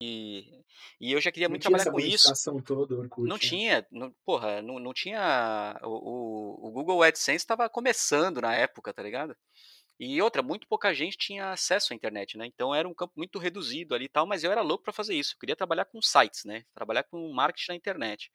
E, 0.00 0.64
e 1.00 1.12
eu 1.12 1.20
já 1.20 1.30
queria 1.30 1.48
muito 1.48 1.62
trabalhar 1.62 1.90
com 1.90 2.00
isso. 2.00 2.32
Toda, 2.64 2.94
Orkut, 2.96 3.28
não 3.28 3.36
né? 3.36 3.40
tinha, 3.40 3.86
não, 3.90 4.12
porra, 4.24 4.60
não, 4.60 4.78
não 4.78 4.92
tinha. 4.92 5.78
O, 5.82 5.88
o, 5.88 6.68
o 6.68 6.70
Google 6.72 7.02
AdSense 7.02 7.44
estava 7.44 7.68
começando 7.68 8.40
na 8.40 8.54
época, 8.54 8.92
tá 8.92 9.02
ligado? 9.02 9.36
E 9.98 10.20
outra, 10.20 10.42
muito 10.42 10.66
pouca 10.66 10.92
gente 10.92 11.16
tinha 11.16 11.52
acesso 11.52 11.92
à 11.92 11.96
internet, 11.96 12.36
né? 12.36 12.46
Então 12.46 12.74
era 12.74 12.88
um 12.88 12.94
campo 12.94 13.12
muito 13.16 13.38
reduzido 13.38 13.94
ali 13.94 14.06
e 14.06 14.08
tal, 14.08 14.26
mas 14.26 14.42
eu 14.42 14.50
era 14.50 14.60
louco 14.60 14.82
para 14.82 14.92
fazer 14.92 15.14
isso. 15.14 15.34
Eu 15.34 15.38
queria 15.38 15.56
trabalhar 15.56 15.84
com 15.84 16.02
sites, 16.02 16.44
né? 16.44 16.64
Trabalhar 16.74 17.04
com 17.04 17.32
marketing 17.32 17.72
na 17.72 17.76
internet. 17.76 18.30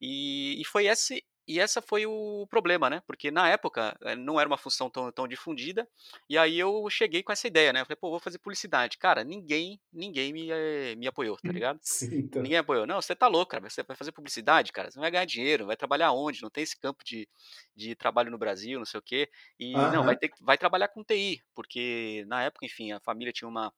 E, 0.00 0.60
e 0.60 0.64
foi 0.64 0.86
esse 0.86 1.24
e 1.48 1.58
essa 1.58 1.80
foi 1.80 2.04
o 2.04 2.46
problema, 2.50 2.90
né? 2.90 3.02
Porque 3.06 3.30
na 3.30 3.48
época 3.48 3.96
eh, 4.02 4.14
não 4.14 4.38
era 4.38 4.46
uma 4.46 4.58
função 4.58 4.90
tão, 4.90 5.10
tão 5.10 5.26
difundida. 5.26 5.88
E 6.28 6.36
aí 6.36 6.58
eu 6.58 6.86
cheguei 6.90 7.22
com 7.22 7.32
essa 7.32 7.46
ideia, 7.46 7.72
né? 7.72 7.80
Eu 7.80 7.86
falei, 7.86 7.96
pô, 7.96 8.10
vou 8.10 8.20
fazer 8.20 8.38
publicidade. 8.38 8.98
Cara, 8.98 9.24
ninguém, 9.24 9.80
ninguém 9.90 10.30
me, 10.30 10.50
eh, 10.50 10.94
me 10.96 11.06
apoiou, 11.08 11.38
tá 11.38 11.50
ligado? 11.50 11.80
Sim, 11.80 12.18
então. 12.18 12.42
Ninguém 12.42 12.58
apoiou. 12.58 12.86
Não, 12.86 13.00
você 13.00 13.16
tá 13.16 13.26
louco, 13.26 13.52
cara. 13.52 13.68
Você 13.68 13.82
vai 13.82 13.96
fazer 13.96 14.12
publicidade, 14.12 14.72
cara. 14.72 14.90
Você 14.90 14.98
não 14.98 15.02
vai 15.02 15.10
ganhar 15.10 15.24
dinheiro, 15.24 15.64
vai 15.64 15.76
trabalhar 15.76 16.12
onde? 16.12 16.42
Não 16.42 16.50
tem 16.50 16.62
esse 16.62 16.78
campo 16.78 17.02
de, 17.02 17.26
de 17.74 17.94
trabalho 17.94 18.30
no 18.30 18.36
Brasil, 18.36 18.78
não 18.78 18.84
sei 18.84 19.00
o 19.00 19.02
quê. 19.02 19.30
E 19.58 19.72
não, 19.72 20.04
vai, 20.04 20.18
ter, 20.18 20.30
vai 20.42 20.58
trabalhar 20.58 20.88
com 20.88 21.02
TI, 21.02 21.42
porque 21.54 22.26
na 22.28 22.42
época, 22.42 22.66
enfim, 22.66 22.92
a 22.92 23.00
família 23.00 23.32
tinha 23.32 23.48
uma 23.48 23.72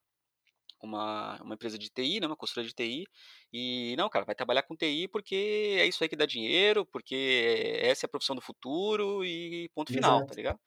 uma, 0.85 1.41
uma 1.41 1.55
empresa 1.55 1.77
de 1.77 1.89
TI, 1.89 2.19
né, 2.19 2.27
uma 2.27 2.35
consultora 2.35 2.67
de 2.67 2.73
TI, 2.73 3.05
e 3.53 3.95
não, 3.97 4.09
cara, 4.09 4.25
vai 4.25 4.35
trabalhar 4.35 4.63
com 4.63 4.75
TI 4.75 5.07
porque 5.07 5.77
é 5.79 5.85
isso 5.85 6.03
aí 6.03 6.09
que 6.09 6.15
dá 6.15 6.25
dinheiro, 6.25 6.85
porque 6.85 7.79
essa 7.81 8.05
é 8.05 8.07
a 8.07 8.09
profissão 8.09 8.35
do 8.35 8.41
futuro 8.41 9.23
e 9.25 9.69
ponto 9.73 9.93
final, 9.93 10.11
tá 10.11 10.17
Exato. 10.17 10.29
tá 10.29 10.35
ligado? 10.35 10.59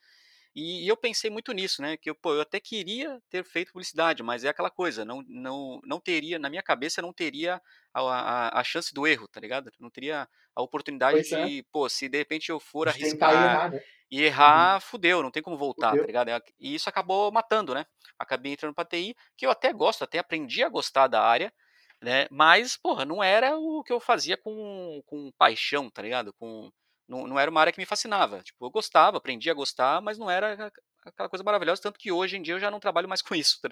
E, 0.55 0.85
e, 0.85 0.89
eu 0.89 0.97
pensei 0.97 1.29
muito 1.31 1.53
nisso, 1.53 1.83
né? 1.83 1.97
Que 1.97 2.09
eu, 2.09 2.15
pô, 2.15 2.33
eu 2.33 2.41
até 2.41 2.61
queria 2.61 3.21
ter 3.29 3.45
feito 3.45 3.73
publicidade, 3.73 4.23
mas 4.23 4.45
é 4.45 4.49
aquela 4.49 4.71
coisa, 4.71 5.05
não, 5.05 5.21
não, 5.27 5.81
não 5.85 5.99
teria, 5.99 6.39
na 6.39 6.49
minha 6.49 6.63
cabeça, 6.63 7.03
não 7.03 7.13
teria 7.13 7.61
a, 7.93 8.01
a, 8.01 8.61
a 8.61 8.65
chance 8.65 8.95
do 8.95 9.05
erro, 9.05 9.27
tá 9.27 9.41
ligado? 9.41 9.69
Não 9.81 9.91
teria 9.91 10.29
a 10.55 10.63
oportunidade 10.63 11.17
pois 11.17 11.29
de, 11.29 11.59
é. 11.59 11.63
pô, 11.73 11.89
se 11.89 12.09
de 12.09 12.19
repente 12.19 12.51
eu 12.51 12.61
for 12.61 12.89
arriscar 12.89 13.73
né? 13.73 13.81
E 14.15 14.23
errar, 14.23 14.77
uhum. 14.77 14.81
fudeu, 14.81 15.23
não 15.25 15.31
tem 15.33 15.43
como 15.43 15.59
voltar, 15.59 15.87
tá 15.87 15.91
fudeu. 15.91 16.05
tá 16.05 16.07
ligado? 16.07 16.29
É, 16.29 16.41
e 16.61 16.77
isso 16.77 16.89
acabou 16.89 17.33
matando, 17.33 17.75
né? 17.75 17.85
Acabei 18.17 18.53
entrando 18.53 18.73
pra 18.73 18.85
TI, 18.85 19.17
que 19.37 19.45
eu 19.45 19.51
até 19.51 19.73
gosto, 19.73 20.05
até 20.05 20.21
aprendi 20.21 20.63
a 20.63 20.69
gostar 20.69 21.09
da 21.09 21.21
área, 21.21 21.53
né? 22.01 22.29
Mas, 22.31 22.77
porra, 22.77 23.05
não 23.05 23.25
era 23.25 23.57
o 23.59 23.83
que 23.83 23.93
eu 23.93 23.99
fazia 23.99 24.37
com, 24.37 25.03
com 25.05 25.33
paixão, 25.37 25.91
tá 25.91 26.01
ligado? 26.01 26.33
Com, 26.35 26.71
não, 27.09 27.27
não 27.27 27.41
era 27.41 27.51
uma 27.51 27.61
área 27.61 27.73
que 27.73 27.81
me 27.81 27.85
fascinava. 27.85 28.41
Tipo, 28.41 28.65
eu 28.65 28.71
gostava, 28.71 29.17
aprendi 29.17 29.51
a 29.51 29.55
gostar, 29.55 30.01
mas 30.01 30.17
não 30.17 30.31
era 30.31 30.73
aquela 31.05 31.29
coisa 31.29 31.43
maravilhosa, 31.43 31.83
tanto 31.83 31.99
que 31.99 32.13
hoje 32.13 32.37
em 32.37 32.43
dia 32.43 32.55
eu 32.55 32.61
já 32.61 32.71
não 32.71 32.79
trabalho 32.79 33.09
mais 33.09 33.21
com 33.35 33.35
isso. 33.35 33.59
Tá 33.61 33.69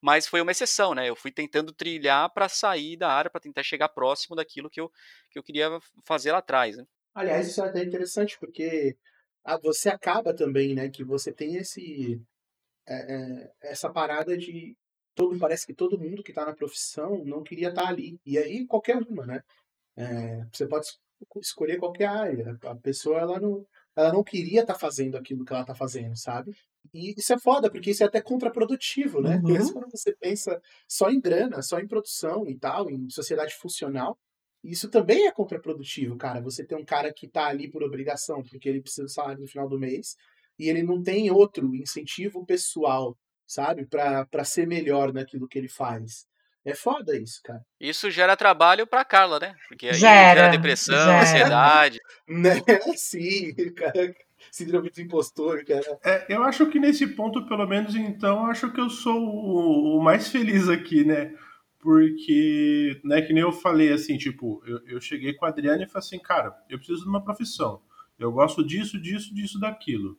mas 0.00 0.28
foi 0.28 0.40
uma 0.40 0.52
exceção, 0.52 0.94
né? 0.94 1.08
Eu 1.08 1.16
fui 1.16 1.32
tentando 1.32 1.72
trilhar 1.72 2.32
para 2.32 2.48
sair 2.48 2.96
da 2.96 3.12
área, 3.12 3.28
para 3.28 3.40
tentar 3.40 3.64
chegar 3.64 3.88
próximo 3.88 4.36
daquilo 4.36 4.70
que 4.70 4.80
eu, 4.80 4.92
que 5.28 5.40
eu 5.40 5.42
queria 5.42 5.76
fazer 6.04 6.30
lá 6.30 6.38
atrás. 6.38 6.76
Né? 6.76 6.84
Aliás, 7.16 7.48
isso 7.48 7.60
é 7.60 7.68
até 7.68 7.82
interessante, 7.82 8.38
porque 8.38 8.96
ah, 9.44 9.58
você 9.58 9.88
acaba 9.88 10.34
também, 10.34 10.74
né, 10.74 10.88
que 10.88 11.04
você 11.04 11.32
tem 11.32 11.56
esse 11.56 12.20
é, 12.86 13.14
é, 13.14 13.52
essa 13.62 13.90
parada 13.90 14.36
de 14.36 14.76
todo 15.14 15.38
parece 15.38 15.66
que 15.66 15.74
todo 15.74 15.98
mundo 15.98 16.22
que 16.22 16.30
está 16.30 16.44
na 16.44 16.54
profissão 16.54 17.24
não 17.24 17.42
queria 17.42 17.68
estar 17.68 17.82
tá 17.82 17.88
ali 17.88 18.18
e 18.24 18.38
aí 18.38 18.66
qualquer 18.66 18.96
uma, 18.96 19.26
né? 19.26 19.42
É, 19.96 20.44
você 20.52 20.66
pode 20.66 20.88
escolher 21.40 21.78
qualquer 21.78 22.06
área. 22.06 22.58
A 22.64 22.74
pessoa 22.76 23.18
ela 23.18 23.38
não 23.40 23.66
ela 23.96 24.12
não 24.12 24.24
queria 24.24 24.62
estar 24.62 24.74
tá 24.74 24.78
fazendo 24.78 25.16
aquilo 25.16 25.44
que 25.44 25.52
ela 25.52 25.62
está 25.62 25.74
fazendo, 25.74 26.16
sabe? 26.16 26.52
E 26.94 27.14
isso 27.18 27.32
é 27.32 27.38
foda, 27.38 27.70
porque 27.70 27.90
isso 27.90 28.02
é 28.02 28.06
até 28.06 28.20
contraprodutivo, 28.20 29.20
né? 29.20 29.36
Uhum. 29.44 29.52
Mesmo 29.52 29.74
quando 29.74 29.90
você 29.90 30.14
pensa 30.16 30.60
só 30.88 31.10
em 31.10 31.20
grana, 31.20 31.62
só 31.62 31.78
em 31.78 31.86
produção 31.86 32.46
e 32.48 32.56
tal, 32.58 32.90
em 32.90 33.08
sociedade 33.10 33.54
funcional, 33.54 34.18
isso 34.62 34.88
também 34.90 35.26
é 35.26 35.32
contraprodutivo, 35.32 36.16
cara. 36.16 36.40
Você 36.40 36.64
tem 36.64 36.76
um 36.76 36.84
cara 36.84 37.12
que 37.12 37.26
tá 37.26 37.46
ali 37.46 37.68
por 37.70 37.82
obrigação, 37.82 38.42
porque 38.42 38.68
ele 38.68 38.80
precisa 38.82 39.04
do 39.04 39.10
salário 39.10 39.40
no 39.40 39.48
final 39.48 39.68
do 39.68 39.78
mês, 39.78 40.16
e 40.58 40.68
ele 40.68 40.82
não 40.82 41.02
tem 41.02 41.30
outro 41.30 41.74
incentivo 41.74 42.44
pessoal, 42.44 43.16
sabe? 43.46 43.86
para 43.86 44.44
ser 44.44 44.66
melhor 44.66 45.12
naquilo 45.12 45.48
que 45.48 45.58
ele 45.58 45.68
faz. 45.68 46.28
É 46.62 46.74
foda 46.74 47.16
isso, 47.16 47.40
cara. 47.42 47.64
Isso 47.80 48.10
gera 48.10 48.36
trabalho 48.36 48.86
pra 48.86 49.02
Carla, 49.02 49.40
né? 49.40 49.54
Porque 49.66 49.88
aí 49.88 49.94
Gera, 49.94 50.34
gera 50.40 50.48
depressão, 50.48 50.94
gera. 50.94 51.22
ansiedade. 51.22 51.98
Né? 52.28 52.60
Sim, 52.96 53.54
cara. 53.74 54.14
Síndrome 54.52 54.90
do 54.90 55.00
impostor, 55.00 55.64
cara. 55.64 55.98
É, 56.04 56.26
eu 56.28 56.42
acho 56.42 56.66
que 56.66 56.78
nesse 56.78 57.06
ponto, 57.06 57.46
pelo 57.46 57.66
menos, 57.66 57.94
então, 57.94 58.46
acho 58.46 58.70
que 58.72 58.80
eu 58.80 58.88
sou 58.90 59.18
o, 59.18 59.96
o 59.98 60.02
mais 60.02 60.28
feliz 60.28 60.68
aqui, 60.68 61.04
né? 61.04 61.34
Porque, 61.80 63.00
né, 63.02 63.22
que 63.22 63.32
nem 63.32 63.42
eu 63.42 63.52
falei, 63.52 63.90
assim, 63.92 64.18
tipo, 64.18 64.62
eu, 64.66 64.80
eu 64.86 65.00
cheguei 65.00 65.32
com 65.32 65.46
a 65.46 65.48
Adriana 65.48 65.82
e 65.82 65.86
falei 65.86 66.06
assim, 66.06 66.18
cara, 66.18 66.54
eu 66.68 66.76
preciso 66.76 67.02
de 67.02 67.08
uma 67.08 67.24
profissão. 67.24 67.80
Eu 68.18 68.30
gosto 68.30 68.62
disso, 68.62 69.00
disso, 69.00 69.34
disso, 69.34 69.58
daquilo. 69.58 70.18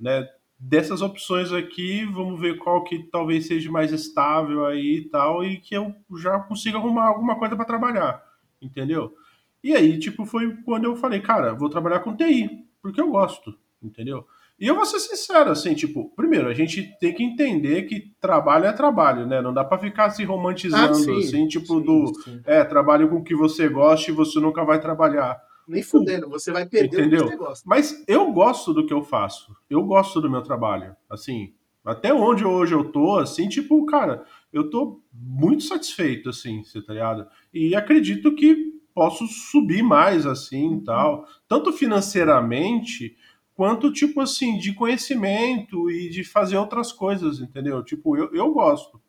Né? 0.00 0.26
Dessas 0.58 1.02
opções 1.02 1.52
aqui, 1.52 2.06
vamos 2.06 2.40
ver 2.40 2.56
qual 2.56 2.82
que 2.84 3.02
talvez 3.10 3.46
seja 3.46 3.70
mais 3.70 3.92
estável 3.92 4.64
aí 4.64 4.96
e 4.96 5.08
tal, 5.10 5.44
e 5.44 5.58
que 5.58 5.76
eu 5.76 5.94
já 6.18 6.40
consiga 6.40 6.78
arrumar 6.78 7.08
alguma 7.08 7.38
coisa 7.38 7.54
para 7.54 7.66
trabalhar, 7.66 8.24
entendeu? 8.62 9.14
E 9.62 9.74
aí, 9.74 9.98
tipo, 9.98 10.24
foi 10.24 10.56
quando 10.62 10.84
eu 10.84 10.96
falei, 10.96 11.20
cara, 11.20 11.54
vou 11.54 11.68
trabalhar 11.68 12.00
com 12.00 12.16
TI, 12.16 12.66
porque 12.80 13.00
eu 13.00 13.10
gosto, 13.10 13.58
entendeu? 13.82 14.26
E 14.64 14.66
eu 14.66 14.74
vou 14.74 14.86
ser 14.86 14.98
sincero, 14.98 15.50
assim, 15.50 15.74
tipo, 15.74 16.08
primeiro, 16.16 16.48
a 16.48 16.54
gente 16.54 16.96
tem 16.98 17.12
que 17.12 17.22
entender 17.22 17.82
que 17.82 18.14
trabalho 18.18 18.64
é 18.64 18.72
trabalho, 18.72 19.26
né? 19.26 19.42
Não 19.42 19.52
dá 19.52 19.62
para 19.62 19.76
ficar 19.76 20.08
se 20.08 20.24
romantizando, 20.24 20.92
Ah, 20.92 20.94
sim, 20.94 21.18
assim, 21.18 21.46
tipo, 21.46 21.66
sim, 21.66 21.82
do, 21.82 22.06
sim. 22.22 22.40
é, 22.46 22.64
trabalho 22.64 23.10
com 23.10 23.16
o 23.16 23.22
que 23.22 23.34
você 23.34 23.68
gosta 23.68 24.10
e 24.10 24.14
você 24.14 24.40
nunca 24.40 24.64
vai 24.64 24.80
trabalhar. 24.80 25.38
Nem 25.68 25.82
fudendo, 25.82 26.30
você 26.30 26.50
vai 26.50 26.64
perder 26.64 26.98
Entendeu? 26.98 27.20
o 27.20 27.24
que 27.24 27.32
você 27.32 27.36
gosta. 27.36 27.64
Mas 27.68 28.04
eu 28.08 28.32
gosto 28.32 28.72
do 28.72 28.86
que 28.86 28.94
eu 28.94 29.02
faço. 29.02 29.54
Eu 29.68 29.82
gosto 29.82 30.18
do 30.18 30.30
meu 30.30 30.40
trabalho. 30.40 30.96
Assim, 31.10 31.52
até 31.84 32.14
onde 32.14 32.46
hoje 32.46 32.74
eu 32.74 32.84
tô, 32.84 33.18
assim, 33.18 33.50
tipo, 33.50 33.84
cara, 33.84 34.24
eu 34.50 34.70
tô 34.70 34.98
muito 35.12 35.62
satisfeito, 35.62 36.30
assim, 36.30 36.64
você 36.64 36.80
tá 36.80 36.94
ligado? 36.94 37.26
E 37.52 37.76
acredito 37.76 38.34
que 38.34 38.72
posso 38.94 39.26
subir 39.26 39.82
mais, 39.82 40.24
assim, 40.24 40.76
e 40.78 40.84
tal. 40.84 41.26
Tanto 41.46 41.70
financeiramente, 41.70 43.14
quanto, 43.54 43.92
tipo 43.92 44.20
assim, 44.20 44.58
de 44.58 44.74
conhecimento 44.74 45.90
e 45.90 46.10
de 46.10 46.24
fazer 46.24 46.56
outras 46.56 46.92
coisas, 46.92 47.40
entendeu? 47.40 47.82
Tipo, 47.84 48.16
eu, 48.16 48.34
eu 48.34 48.52
gosto. 48.52 49.00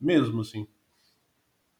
Mesmo, 0.00 0.40
assim. 0.40 0.66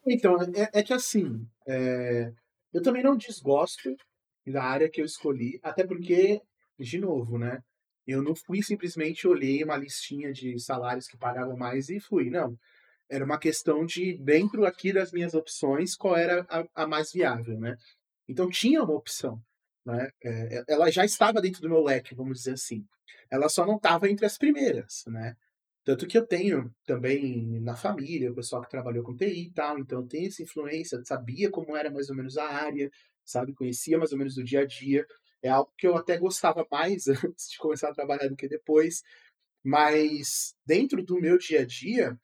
Então, 0.06 0.36
é, 0.42 0.80
é 0.80 0.82
que 0.82 0.92
assim, 0.92 1.46
é, 1.66 2.32
eu 2.72 2.82
também 2.82 3.02
não 3.02 3.16
desgosto 3.16 3.96
da 4.46 4.64
área 4.64 4.90
que 4.90 5.00
eu 5.00 5.04
escolhi, 5.04 5.60
até 5.62 5.86
porque, 5.86 6.40
de 6.78 6.98
novo, 6.98 7.38
né? 7.38 7.62
Eu 8.06 8.22
não 8.22 8.34
fui 8.34 8.62
simplesmente 8.62 9.28
olhei 9.28 9.62
uma 9.62 9.76
listinha 9.76 10.32
de 10.32 10.58
salários 10.58 11.06
que 11.06 11.16
pagavam 11.16 11.56
mais 11.56 11.88
e 11.88 12.00
fui, 12.00 12.28
não. 12.28 12.58
Era 13.08 13.24
uma 13.24 13.38
questão 13.38 13.84
de, 13.86 14.16
dentro 14.18 14.64
aqui 14.64 14.92
das 14.92 15.12
minhas 15.12 15.34
opções, 15.34 15.94
qual 15.94 16.16
era 16.16 16.44
a, 16.48 16.82
a 16.82 16.86
mais 16.86 17.12
viável, 17.12 17.58
né? 17.58 17.76
Então 18.28 18.48
tinha 18.48 18.82
uma 18.82 18.94
opção, 18.94 19.40
né? 19.90 20.10
É, 20.22 20.64
ela 20.68 20.90
já 20.90 21.04
estava 21.04 21.40
dentro 21.40 21.60
do 21.60 21.68
meu 21.68 21.82
leque, 21.82 22.14
vamos 22.14 22.38
dizer 22.38 22.52
assim. 22.52 22.86
Ela 23.30 23.48
só 23.48 23.66
não 23.66 23.76
estava 23.76 24.08
entre 24.08 24.26
as 24.26 24.38
primeiras, 24.38 25.04
né? 25.06 25.36
Tanto 25.84 26.06
que 26.06 26.18
eu 26.18 26.26
tenho 26.26 26.72
também 26.84 27.60
na 27.60 27.74
família 27.74 28.30
o 28.30 28.34
pessoal 28.34 28.62
que 28.62 28.70
trabalhou 28.70 29.02
com 29.02 29.16
TI 29.16 29.46
e 29.46 29.52
tal, 29.52 29.78
então 29.78 30.06
tenho 30.06 30.28
essa 30.28 30.42
influência, 30.42 31.02
sabia 31.04 31.50
como 31.50 31.76
era 31.76 31.90
mais 31.90 32.10
ou 32.10 32.16
menos 32.16 32.36
a 32.36 32.44
área, 32.44 32.90
sabe? 33.24 33.54
Conhecia 33.54 33.98
mais 33.98 34.12
ou 34.12 34.18
menos 34.18 34.34
do 34.34 34.44
dia 34.44 34.60
a 34.60 34.66
dia. 34.66 35.06
É 35.42 35.48
algo 35.48 35.72
que 35.78 35.86
eu 35.86 35.96
até 35.96 36.18
gostava 36.18 36.66
mais 36.70 37.06
antes 37.24 37.50
de 37.50 37.58
começar 37.58 37.88
a 37.90 37.94
trabalhar 37.94 38.28
do 38.28 38.36
que 38.36 38.48
depois. 38.48 39.02
Mas 39.64 40.54
dentro 40.66 41.02
do 41.04 41.20
meu 41.20 41.38
dia 41.38 41.60
a 41.62 41.66
dia, 41.66 42.18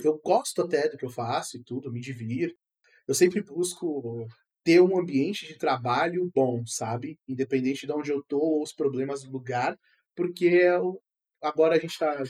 eu 0.00 0.18
gosto 0.18 0.62
até 0.62 0.88
do 0.88 0.96
que 0.96 1.04
eu 1.04 1.10
faço 1.10 1.56
e 1.56 1.62
tudo, 1.62 1.92
me 1.92 2.00
divirto. 2.00 2.58
Eu 3.06 3.14
sempre 3.14 3.42
busco 3.42 4.26
ter 4.68 4.80
um 4.82 4.98
ambiente 4.98 5.46
de 5.46 5.56
trabalho 5.56 6.30
bom, 6.34 6.64
sabe? 6.66 7.18
Independente 7.28 7.86
de 7.86 7.92
onde 7.92 8.10
eu 8.12 8.22
tô 8.22 8.38
ou 8.38 8.62
os 8.62 8.72
problemas 8.72 9.22
do 9.24 9.30
lugar, 9.30 9.78
porque 10.14 10.46
eu- 10.46 11.00
agora 11.42 11.76
a 11.76 11.78
gente 11.78 11.92
está, 11.92 12.22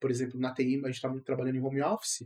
por 0.00 0.10
exemplo, 0.10 0.38
na 0.40 0.52
TI, 0.54 0.76
a 0.84 0.86
gente 0.88 0.96
está 0.96 1.08
muito 1.08 1.24
trabalhando 1.24 1.56
em 1.56 1.62
home 1.62 1.82
office, 1.82 2.24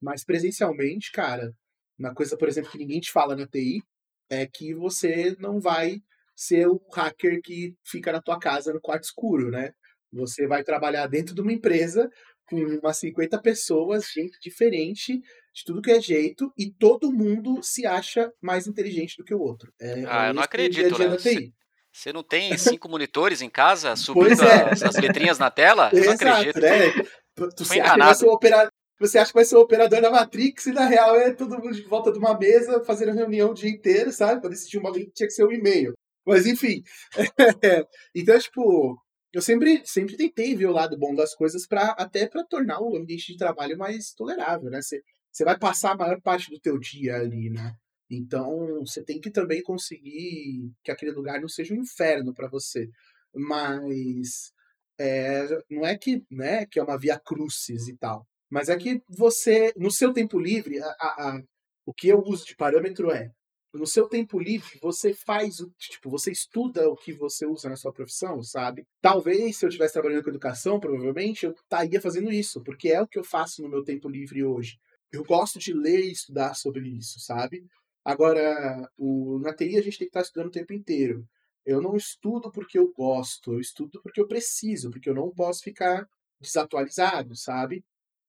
mas 0.00 0.24
presencialmente, 0.24 1.12
cara, 1.12 1.54
uma 1.98 2.14
coisa, 2.14 2.36
por 2.36 2.48
exemplo, 2.48 2.70
que 2.70 2.78
ninguém 2.78 3.00
te 3.00 3.12
fala 3.12 3.36
na 3.36 3.46
TI 3.46 3.82
é 4.30 4.46
que 4.46 4.74
você 4.74 5.36
não 5.40 5.60
vai 5.60 6.02
ser 6.36 6.66
o 6.68 6.80
hacker 6.94 7.40
que 7.42 7.74
fica 7.84 8.12
na 8.12 8.22
tua 8.22 8.38
casa 8.38 8.72
no 8.72 8.80
quarto 8.80 9.04
escuro, 9.04 9.50
né? 9.50 9.72
Você 10.12 10.46
vai 10.46 10.64
trabalhar 10.64 11.06
dentro 11.06 11.34
de 11.34 11.40
uma 11.42 11.52
empresa 11.52 12.10
com 12.46 12.56
umas 12.82 12.98
50 12.98 13.40
pessoas, 13.40 14.06
gente 14.12 14.38
diferente, 14.42 15.20
de 15.52 15.64
tudo 15.64 15.82
que 15.82 15.90
é 15.90 16.00
jeito, 16.00 16.52
e 16.56 16.70
todo 16.70 17.12
mundo 17.12 17.60
se 17.62 17.86
acha 17.86 18.32
mais 18.40 18.66
inteligente 18.66 19.16
do 19.16 19.24
que 19.24 19.34
o 19.34 19.40
outro. 19.40 19.72
É, 19.80 20.04
Ah, 20.06 20.26
é 20.26 20.30
eu 20.30 20.34
não 20.34 20.40
esse 20.40 20.40
o 20.40 20.42
acredito, 20.42 21.16
TI. 21.16 21.52
Você 21.92 22.12
não 22.12 22.22
tem 22.22 22.56
cinco 22.56 22.88
monitores 22.88 23.42
em 23.42 23.50
casa 23.50 23.94
subindo 23.96 24.42
é. 24.42 24.72
as, 24.72 24.82
as 24.82 24.96
letrinhas 24.96 25.38
na 25.38 25.50
tela? 25.50 25.90
Eu 25.92 26.04
não 26.04 26.12
acredito. 26.12 26.60
né? 26.60 26.70
Tu, 27.56 27.62
acha 27.62 27.94
que 27.94 27.98
vai 27.98 28.14
ser 28.14 28.26
o 28.26 28.32
operador. 28.32 28.70
Você 28.98 29.18
acha 29.18 29.30
que 29.30 29.38
vai 29.38 29.44
ser 29.46 29.56
o 29.56 29.60
operador 29.60 30.02
da 30.02 30.10
Matrix 30.10 30.66
e 30.66 30.72
na 30.72 30.84
real 30.84 31.16
é 31.16 31.32
todo 31.32 31.58
mundo 31.58 31.72
de 31.72 31.82
volta 31.82 32.12
de 32.12 32.18
uma 32.18 32.36
mesa 32.38 32.84
fazendo 32.84 33.14
reunião 33.14 33.50
o 33.50 33.54
dia 33.54 33.70
inteiro, 33.70 34.12
sabe? 34.12 34.42
Pra 34.42 34.50
decidir 34.50 34.76
uma 34.76 34.92
que 34.92 35.10
tinha 35.10 35.26
que 35.26 35.32
ser 35.32 35.46
um 35.46 35.52
e-mail. 35.52 35.94
Mas 36.26 36.46
enfim. 36.46 36.82
então, 38.14 38.38
tipo, 38.38 39.00
eu 39.32 39.40
sempre, 39.40 39.80
sempre 39.86 40.18
tentei 40.18 40.54
ver 40.54 40.66
o 40.66 40.72
lado 40.72 40.98
bom 40.98 41.14
das 41.14 41.34
coisas 41.34 41.66
para 41.66 41.92
até 41.92 42.28
para 42.28 42.44
tornar 42.44 42.82
o 42.82 42.94
ambiente 42.94 43.32
de 43.32 43.38
trabalho 43.38 43.78
mais 43.78 44.12
tolerável, 44.12 44.68
né? 44.68 44.82
Você, 44.82 45.00
você 45.32 45.44
vai 45.44 45.58
passar 45.58 45.92
a 45.92 45.96
maior 45.96 46.20
parte 46.20 46.50
do 46.50 46.60
teu 46.60 46.78
dia 46.78 47.16
ali, 47.16 47.50
né? 47.50 47.74
Então, 48.10 48.80
você 48.84 49.02
tem 49.04 49.20
que 49.20 49.30
também 49.30 49.62
conseguir 49.62 50.72
que 50.82 50.90
aquele 50.90 51.12
lugar 51.12 51.40
não 51.40 51.48
seja 51.48 51.74
um 51.74 51.78
inferno 51.78 52.34
para 52.34 52.48
você. 52.48 52.88
Mas 53.34 54.52
é, 54.98 55.46
não 55.70 55.86
é 55.86 55.96
que, 55.96 56.24
né, 56.30 56.66
que 56.66 56.78
é 56.78 56.82
uma 56.82 56.98
via 56.98 57.18
crucis 57.18 57.88
e 57.88 57.96
tal. 57.96 58.26
Mas 58.50 58.68
é 58.68 58.76
que 58.76 59.02
você, 59.08 59.72
no 59.76 59.90
seu 59.90 60.12
tempo 60.12 60.38
livre, 60.38 60.80
a, 60.82 60.86
a- 61.00 61.30
a- 61.36 61.42
o 61.86 61.94
que 61.94 62.08
eu 62.08 62.20
uso 62.20 62.44
de 62.46 62.56
parâmetro 62.56 63.10
é, 63.10 63.30
no 63.72 63.86
seu 63.86 64.08
tempo 64.08 64.38
livre, 64.38 64.78
você 64.82 65.14
faz 65.14 65.60
o, 65.60 65.70
tipo, 65.78 66.10
você 66.10 66.32
estuda 66.32 66.88
o 66.88 66.96
que 66.96 67.12
você 67.12 67.46
usa 67.46 67.68
na 67.68 67.76
sua 67.76 67.92
profissão, 67.92 68.42
sabe? 68.42 68.84
Talvez, 69.00 69.56
se 69.56 69.64
eu 69.64 69.68
estivesse 69.68 69.92
trabalhando 69.94 70.24
com 70.24 70.30
educação, 70.30 70.80
provavelmente, 70.80 71.46
eu 71.46 71.52
estaria 71.52 72.00
fazendo 72.00 72.32
isso, 72.32 72.60
porque 72.62 72.88
é 72.88 73.00
o 73.00 73.06
que 73.06 73.18
eu 73.18 73.24
faço 73.24 73.62
no 73.62 73.68
meu 73.68 73.84
tempo 73.84 74.08
livre 74.08 74.44
hoje. 74.44 74.76
Eu 75.12 75.24
gosto 75.24 75.58
de 75.58 75.72
ler 75.72 76.04
e 76.04 76.12
estudar 76.12 76.54
sobre 76.54 76.88
isso, 76.88 77.18
sabe? 77.20 77.64
Agora, 78.04 78.88
o, 78.96 79.38
na 79.40 79.54
TI 79.54 79.76
a 79.76 79.82
gente 79.82 79.98
tem 79.98 80.06
que 80.06 80.10
estar 80.10 80.22
estudando 80.22 80.48
o 80.48 80.52
tempo 80.52 80.72
inteiro. 80.72 81.26
Eu 81.66 81.80
não 81.80 81.96
estudo 81.96 82.50
porque 82.50 82.78
eu 82.78 82.92
gosto, 82.92 83.52
eu 83.52 83.60
estudo 83.60 84.00
porque 84.02 84.20
eu 84.20 84.26
preciso, 84.26 84.90
porque 84.90 85.08
eu 85.10 85.14
não 85.14 85.30
posso 85.30 85.62
ficar 85.62 86.08
desatualizado, 86.40 87.36
sabe? 87.36 87.84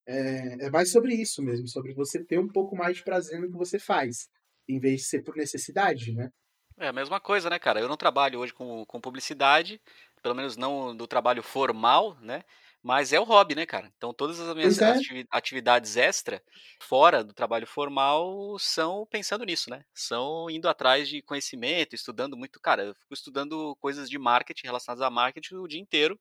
É, 0.06 0.66
é 0.66 0.70
mais 0.70 0.90
sobre 0.90 1.14
isso 1.14 1.42
mesmo, 1.42 1.66
sobre 1.66 1.94
você 1.94 2.22
ter 2.22 2.38
um 2.38 2.48
pouco 2.48 2.76
mais 2.76 2.98
de 2.98 3.04
prazer 3.04 3.40
no 3.40 3.50
que 3.50 3.56
você 3.56 3.78
faz, 3.78 4.28
em 4.68 4.78
vez 4.78 5.02
de 5.02 5.06
ser 5.06 5.22
por 5.22 5.36
necessidade, 5.36 6.12
né? 6.12 6.30
É 6.78 6.88
a 6.88 6.92
mesma 6.92 7.20
coisa, 7.20 7.48
né, 7.48 7.58
cara? 7.58 7.80
Eu 7.80 7.88
não 7.88 7.96
trabalho 7.96 8.40
hoje 8.40 8.52
com, 8.52 8.84
com 8.84 9.00
publicidade, 9.00 9.80
pelo 10.22 10.34
menos 10.34 10.56
não 10.56 10.94
do 10.96 11.06
trabalho 11.06 11.42
formal, 11.42 12.16
né? 12.20 12.42
Mas 12.82 13.12
é 13.12 13.20
o 13.20 13.24
hobby, 13.24 13.54
né, 13.54 13.64
cara? 13.64 13.92
Então 13.96 14.12
todas 14.12 14.40
as 14.40 14.54
minhas 14.56 14.80
é. 14.80 15.02
ativi- 15.02 15.26
atividades 15.30 15.96
extra, 15.96 16.42
fora 16.80 17.22
do 17.22 17.32
trabalho 17.32 17.66
formal, 17.66 18.58
são 18.58 19.06
pensando 19.06 19.44
nisso, 19.44 19.70
né? 19.70 19.84
São 19.94 20.50
indo 20.50 20.68
atrás 20.68 21.08
de 21.08 21.22
conhecimento, 21.22 21.94
estudando 21.94 22.36
muito. 22.36 22.60
Cara, 22.60 22.84
eu 22.84 22.94
fico 22.94 23.14
estudando 23.14 23.76
coisas 23.76 24.10
de 24.10 24.18
marketing 24.18 24.66
relacionadas 24.66 25.02
a 25.02 25.10
marketing 25.10 25.54
o 25.56 25.68
dia 25.68 25.80
inteiro, 25.80 26.18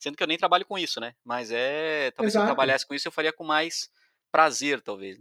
sendo 0.00 0.16
que 0.16 0.22
eu 0.22 0.26
nem 0.26 0.38
trabalho 0.38 0.66
com 0.66 0.76
isso, 0.78 1.00
né? 1.00 1.14
Mas 1.24 1.50
é. 1.52 2.10
Talvez 2.12 2.34
se 2.34 2.40
eu 2.40 2.44
Exato. 2.44 2.44
trabalhasse 2.44 2.86
com 2.86 2.94
isso, 2.94 3.06
eu 3.08 3.12
faria 3.12 3.32
com 3.32 3.44
mais 3.44 3.88
prazer, 4.32 4.80
talvez. 4.82 5.18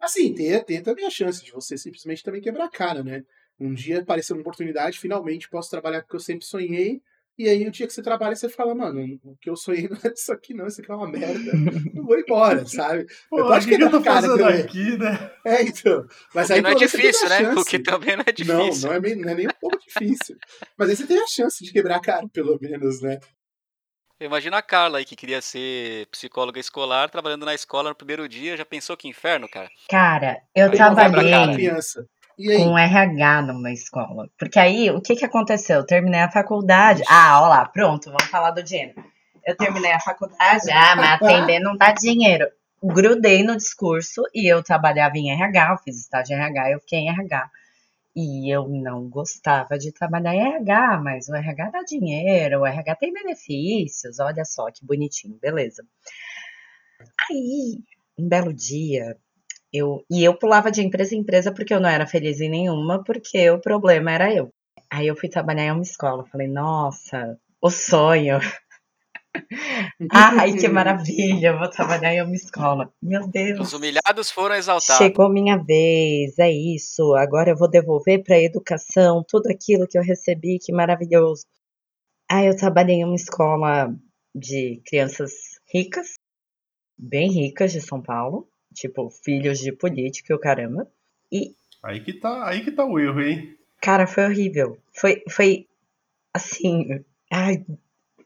Assim, 0.00 0.34
tem, 0.34 0.62
tem 0.64 0.82
também 0.82 1.04
a 1.06 1.10
chance 1.10 1.44
de 1.44 1.52
você 1.52 1.76
simplesmente 1.76 2.22
também 2.22 2.40
quebrar 2.40 2.66
a 2.66 2.70
cara, 2.70 3.02
né? 3.02 3.24
Um 3.58 3.74
dia 3.74 4.00
aparecer 4.00 4.32
uma 4.32 4.40
oportunidade, 4.42 4.98
finalmente 4.98 5.48
posso 5.48 5.70
trabalhar 5.70 6.02
com 6.02 6.06
o 6.06 6.10
que 6.10 6.16
eu 6.16 6.20
sempre 6.20 6.46
sonhei, 6.46 7.02
e 7.38 7.48
aí 7.48 7.66
o 7.66 7.70
dia 7.70 7.86
que 7.86 7.92
você 7.92 8.02
trabalha, 8.02 8.34
você 8.34 8.48
fala, 8.48 8.74
mano, 8.74 9.00
o 9.24 9.36
que 9.40 9.48
eu 9.48 9.56
sonhei 9.56 9.88
não 9.88 9.96
é 10.04 10.12
isso 10.12 10.32
aqui 10.32 10.52
não, 10.52 10.66
isso 10.66 10.80
aqui 10.80 10.90
é 10.90 10.94
uma 10.94 11.08
merda. 11.08 11.52
Eu 11.94 12.04
vou 12.04 12.18
embora, 12.18 12.66
sabe? 12.66 13.06
Pô, 13.30 13.38
Eu 13.38 13.52
acho 13.52 13.66
que, 13.68 13.76
que 13.76 13.82
eu 13.82 13.90
tô 13.90 13.98
é 13.98 14.02
cara 14.02 14.22
fazendo 14.22 14.38
também. 14.38 14.60
aqui, 14.62 14.98
né? 14.98 15.30
É, 15.44 15.62
então. 15.62 16.06
Mas 16.34 16.50
aí 16.50 16.58
que 16.58 16.62
não 16.62 16.70
é 16.70 16.74
difícil, 16.74 17.26
a 17.26 17.28
né? 17.30 17.38
chance. 17.38 17.60
O 17.60 17.64
que 17.64 17.78
também 17.78 18.16
não 18.16 18.24
é 18.26 18.44
Não, 18.44 18.64
difícil. 18.64 18.88
não 18.88 18.94
é, 18.96 19.00
meio- 19.00 19.16
não 19.18 19.28
é 19.30 19.34
nem 19.34 19.46
um 19.46 19.54
pouco 19.60 19.78
difícil. 19.78 20.36
Mas 20.76 20.90
aí 20.90 20.96
você 20.96 21.06
tem 21.06 21.18
a 21.18 21.26
chance 21.26 21.64
de 21.64 21.72
quebrar 21.72 21.96
a 21.96 22.00
cara, 22.00 22.28
pelo 22.28 22.58
menos, 22.60 23.00
né? 23.02 23.18
Imagina 24.20 24.58
a 24.58 24.62
Carla 24.62 24.98
aí 24.98 25.04
que 25.04 25.14
queria 25.14 25.40
ser 25.40 26.06
psicóloga 26.08 26.58
escolar, 26.58 27.08
trabalhando 27.08 27.46
na 27.46 27.54
escola 27.54 27.90
no 27.90 27.94
primeiro 27.94 28.28
dia. 28.28 28.56
Já 28.56 28.64
pensou 28.64 28.96
que 28.96 29.06
inferno, 29.06 29.48
cara? 29.48 29.68
Cara, 29.88 30.40
eu 30.54 30.70
Aí 30.70 30.78
não 30.78 30.94
vai 30.94 31.10
pra 31.10 31.22
trabalhei 31.22 31.30
cara. 31.32 31.52
Criança. 31.54 32.04
Com 32.38 32.78
RH 32.78 33.42
numa 33.42 33.72
escola. 33.72 34.28
Porque 34.38 34.58
aí, 34.58 34.90
o 34.90 35.00
que 35.00 35.16
que 35.16 35.24
aconteceu? 35.24 35.78
Eu 35.78 35.86
terminei 35.86 36.20
a 36.20 36.30
faculdade. 36.30 37.02
Ah, 37.08 37.40
ó 37.42 37.48
lá, 37.48 37.66
pronto, 37.66 38.06
vamos 38.06 38.26
falar 38.26 38.52
do 38.52 38.62
dinheiro. 38.62 38.94
Eu 39.44 39.56
terminei 39.56 39.92
a 39.92 40.00
faculdade, 40.00 40.70
ah, 40.70 40.94
mas 40.94 41.20
atender 41.22 41.58
não 41.58 41.76
dá 41.76 41.92
dinheiro. 41.92 42.46
Grudei 42.82 43.42
no 43.42 43.56
discurso 43.56 44.22
e 44.32 44.46
eu 44.46 44.62
trabalhava 44.62 45.16
em 45.18 45.32
RH, 45.32 45.70
eu 45.72 45.78
fiz 45.78 45.98
estágio 45.98 46.36
em 46.36 46.40
RH, 46.40 46.70
eu 46.70 46.80
fiquei 46.80 47.00
em 47.00 47.08
RH. 47.08 47.50
E 48.14 48.54
eu 48.54 48.68
não 48.68 49.08
gostava 49.08 49.78
de 49.78 49.92
trabalhar 49.92 50.34
em 50.34 50.40
RH, 50.40 51.00
mas 51.02 51.28
o 51.28 51.34
RH 51.34 51.70
dá 51.70 51.82
dinheiro, 51.82 52.60
o 52.60 52.66
RH 52.66 52.96
tem 52.96 53.12
benefícios, 53.12 54.18
olha 54.20 54.44
só 54.44 54.70
que 54.70 54.84
bonitinho, 54.84 55.38
beleza. 55.40 55.82
Aí, 57.30 57.78
um 58.18 58.28
belo 58.28 58.52
dia, 58.52 59.16
eu, 59.72 60.04
e 60.10 60.24
eu 60.24 60.34
pulava 60.34 60.70
de 60.70 60.82
empresa 60.82 61.14
em 61.14 61.18
empresa 61.18 61.52
porque 61.52 61.74
eu 61.74 61.80
não 61.80 61.88
era 61.88 62.06
feliz 62.06 62.40
em 62.40 62.48
nenhuma, 62.48 63.02
porque 63.04 63.50
o 63.50 63.60
problema 63.60 64.10
era 64.10 64.32
eu. 64.32 64.50
Aí 64.90 65.06
eu 65.06 65.16
fui 65.16 65.28
trabalhar 65.28 65.64
em 65.64 65.72
uma 65.72 65.82
escola, 65.82 66.24
falei, 66.26 66.48
nossa, 66.48 67.38
o 67.60 67.70
sonho. 67.70 68.38
Ai, 70.10 70.54
que 70.54 70.68
maravilha, 70.68 71.56
vou 71.56 71.68
trabalhar 71.68 72.14
em 72.14 72.22
uma 72.22 72.34
escola. 72.34 72.90
Meu 73.00 73.28
Deus. 73.28 73.60
Os 73.60 73.72
humilhados 73.72 74.30
foram 74.30 74.54
exaltados. 74.54 74.96
Chegou 74.96 75.28
minha 75.28 75.56
vez, 75.56 76.38
é 76.38 76.50
isso. 76.50 77.14
Agora 77.14 77.50
eu 77.50 77.56
vou 77.56 77.68
devolver 77.68 78.22
para 78.22 78.36
a 78.36 78.42
educação 78.42 79.22
tudo 79.28 79.48
aquilo 79.50 79.86
que 79.86 79.98
eu 79.98 80.02
recebi, 80.02 80.58
que 80.58 80.72
maravilhoso. 80.72 81.44
Aí 82.30 82.46
eu 82.46 82.56
trabalhei 82.56 82.96
em 82.96 83.04
uma 83.04 83.14
escola 83.14 83.94
de 84.34 84.80
crianças 84.86 85.32
ricas, 85.72 86.14
bem 86.96 87.30
ricas 87.30 87.72
de 87.72 87.80
São 87.80 88.02
Paulo, 88.02 88.48
tipo 88.74 89.10
filhos 89.10 89.58
de 89.58 89.72
político 89.72 90.32
e 90.32 90.34
o 90.34 90.38
caramba. 90.38 90.86
E, 91.30 91.54
Aí 91.82 92.00
que 92.00 92.12
tá, 92.12 92.48
aí 92.48 92.62
que 92.64 92.72
tá 92.72 92.84
o 92.84 92.98
erro, 92.98 93.20
hein? 93.22 93.56
cara, 93.80 94.06
foi 94.06 94.24
horrível. 94.24 94.76
Foi, 94.92 95.22
foi 95.30 95.66
assim. 96.34 97.04
Ai, 97.30 97.64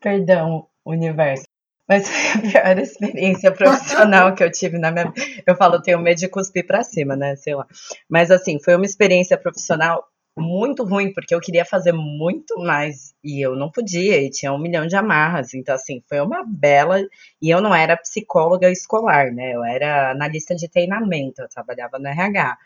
perdão, 0.00 0.66
universo. 0.84 1.44
Mas 1.88 2.08
foi 2.08 2.30
a 2.60 2.62
pior 2.62 2.78
experiência 2.78 3.52
profissional 3.52 4.34
que 4.34 4.42
eu 4.42 4.50
tive 4.50 4.78
na 4.78 4.90
minha 4.90 5.10
vida. 5.10 5.42
Eu 5.46 5.56
falo, 5.56 5.82
tenho 5.82 5.98
medo 5.98 6.18
de 6.18 6.28
cuspir 6.28 6.66
pra 6.66 6.82
cima, 6.84 7.14
né? 7.16 7.36
Sei 7.36 7.54
lá. 7.54 7.66
Mas 8.08 8.30
assim, 8.30 8.58
foi 8.62 8.76
uma 8.76 8.86
experiência 8.86 9.36
profissional 9.36 10.06
muito 10.36 10.84
ruim, 10.84 11.12
porque 11.12 11.34
eu 11.34 11.40
queria 11.40 11.64
fazer 11.64 11.92
muito 11.92 12.58
mais 12.58 13.14
e 13.22 13.44
eu 13.44 13.54
não 13.54 13.70
podia, 13.70 14.20
e 14.22 14.30
tinha 14.30 14.52
um 14.52 14.58
milhão 14.58 14.86
de 14.86 14.96
amarras. 14.96 15.54
Então, 15.54 15.74
assim, 15.74 16.02
foi 16.08 16.20
uma 16.20 16.44
bela. 16.46 17.00
E 17.40 17.50
eu 17.50 17.60
não 17.60 17.74
era 17.74 17.96
psicóloga 17.96 18.70
escolar, 18.70 19.32
né? 19.32 19.54
Eu 19.54 19.64
era 19.64 20.10
analista 20.12 20.54
de 20.54 20.68
treinamento, 20.68 21.42
eu 21.42 21.48
trabalhava 21.48 21.98
no 21.98 22.08
RH. 22.08 22.58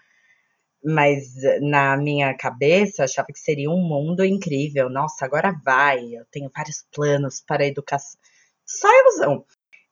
Mas 0.84 1.34
na 1.62 1.96
minha 1.96 2.34
cabeça 2.36 3.02
eu 3.02 3.04
achava 3.04 3.28
que 3.28 3.40
seria 3.40 3.70
um 3.70 3.80
mundo 3.82 4.24
incrível. 4.24 4.88
Nossa, 4.88 5.24
agora 5.24 5.52
vai, 5.64 5.98
eu 6.14 6.24
tenho 6.30 6.50
vários 6.54 6.84
planos 6.94 7.42
para 7.46 7.64
a 7.64 7.66
educação. 7.66 8.20
Só 8.64 8.88
ilusão. 9.00 9.44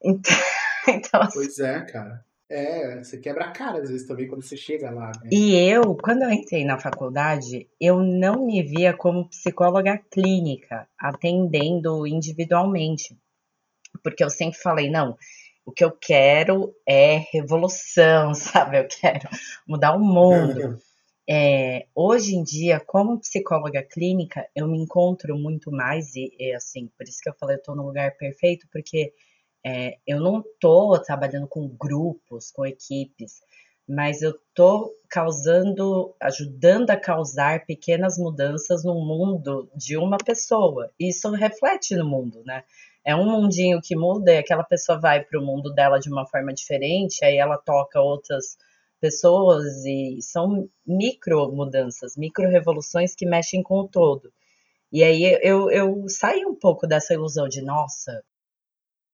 Então, 0.02 0.32
então 0.88 1.28
Pois 1.32 1.58
é, 1.58 1.80
cara. 1.86 2.24
É, 2.54 3.02
você 3.02 3.18
quebra 3.18 3.46
a 3.46 3.50
cara 3.50 3.82
às 3.82 3.90
vezes 3.90 4.06
também 4.06 4.28
quando 4.28 4.42
você 4.42 4.56
chega 4.56 4.88
lá, 4.88 5.10
né? 5.20 5.28
E 5.32 5.56
eu, 5.56 5.96
quando 5.96 6.22
eu 6.22 6.30
entrei 6.30 6.64
na 6.64 6.78
faculdade, 6.78 7.68
eu 7.80 8.00
não 8.00 8.46
me 8.46 8.62
via 8.62 8.94
como 8.94 9.28
psicóloga 9.28 9.98
clínica, 9.98 10.86
atendendo 10.96 12.06
individualmente. 12.06 13.18
Porque 14.04 14.22
eu 14.22 14.30
sempre 14.30 14.56
falei, 14.60 14.88
não, 14.88 15.18
o 15.66 15.72
que 15.72 15.84
eu 15.84 15.90
quero 15.90 16.72
é 16.86 17.24
revolução, 17.32 18.32
sabe? 18.38 18.78
Eu 18.78 18.86
quero 18.86 19.28
mudar 19.66 19.96
o 19.96 19.98
mundo. 19.98 20.78
É, 21.28 21.86
hoje 21.92 22.36
em 22.36 22.44
dia, 22.44 22.78
como 22.78 23.18
psicóloga 23.18 23.82
clínica, 23.82 24.46
eu 24.54 24.68
me 24.68 24.78
encontro 24.78 25.36
muito 25.36 25.72
mais, 25.72 26.14
e, 26.14 26.32
e, 26.38 26.54
assim, 26.54 26.88
por 26.96 27.02
isso 27.02 27.18
que 27.20 27.28
eu 27.28 27.34
falei, 27.34 27.56
eu 27.56 27.62
tô 27.62 27.74
no 27.74 27.84
lugar 27.84 28.16
perfeito, 28.16 28.68
porque 28.70 29.12
é, 29.64 29.96
eu 30.06 30.20
não 30.20 30.44
tô 30.60 30.98
trabalhando 30.98 31.48
com 31.48 31.66
grupos, 31.68 32.50
com 32.50 32.66
equipes, 32.66 33.40
mas 33.88 34.22
eu 34.22 34.34
tô 34.54 34.94
causando, 35.08 36.14
ajudando 36.20 36.90
a 36.90 36.96
causar 36.96 37.64
pequenas 37.66 38.18
mudanças 38.18 38.84
no 38.84 38.94
mundo 38.94 39.70
de 39.74 39.96
uma 39.96 40.18
pessoa. 40.18 40.90
Isso 40.98 41.30
reflete 41.30 41.94
no 41.96 42.06
mundo, 42.06 42.42
né? 42.44 42.64
É 43.04 43.14
um 43.14 43.26
mundinho 43.26 43.80
que 43.82 43.94
muda 43.94 44.32
e 44.32 44.38
aquela 44.38 44.64
pessoa 44.64 44.98
vai 44.98 45.22
para 45.22 45.38
o 45.38 45.44
mundo 45.44 45.72
dela 45.72 45.98
de 45.98 46.10
uma 46.10 46.26
forma 46.26 46.52
diferente, 46.52 47.24
aí 47.24 47.36
ela 47.36 47.58
toca 47.58 48.00
outras 48.00 48.56
pessoas 49.00 49.84
e 49.84 50.18
são 50.22 50.68
micro 50.86 51.52
mudanças, 51.52 52.16
micro 52.16 52.48
revoluções 52.48 53.14
que 53.14 53.26
mexem 53.26 53.62
com 53.62 53.80
o 53.80 53.88
todo. 53.88 54.32
E 54.90 55.02
aí 55.02 55.38
eu, 55.42 55.70
eu 55.70 56.08
saí 56.08 56.46
um 56.46 56.54
pouco 56.54 56.86
dessa 56.86 57.12
ilusão 57.12 57.48
de, 57.48 57.60
nossa, 57.60 58.22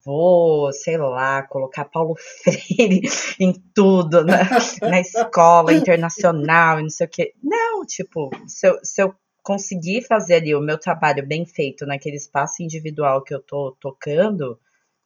vou, 0.04 0.72
sei 0.72 0.96
lá, 0.96 1.42
colocar 1.42 1.84
Paulo 1.84 2.14
Freire 2.44 3.02
em 3.38 3.52
tudo, 3.74 4.24
na, 4.24 4.38
na 4.82 5.00
escola 5.00 5.72
internacional 5.72 6.80
não 6.80 6.90
sei 6.90 7.06
o 7.06 7.10
quê. 7.10 7.34
Não, 7.42 7.84
tipo, 7.84 8.30
se 8.46 8.68
eu, 8.68 8.78
se 8.82 9.02
eu 9.02 9.14
conseguir 9.42 10.02
fazer 10.02 10.34
ali 10.34 10.54
o 10.54 10.60
meu 10.60 10.78
trabalho 10.78 11.26
bem 11.26 11.44
feito 11.46 11.86
naquele 11.86 12.16
espaço 12.16 12.62
individual 12.62 13.22
que 13.22 13.34
eu 13.34 13.40
tô 13.40 13.76
tocando, 13.80 14.58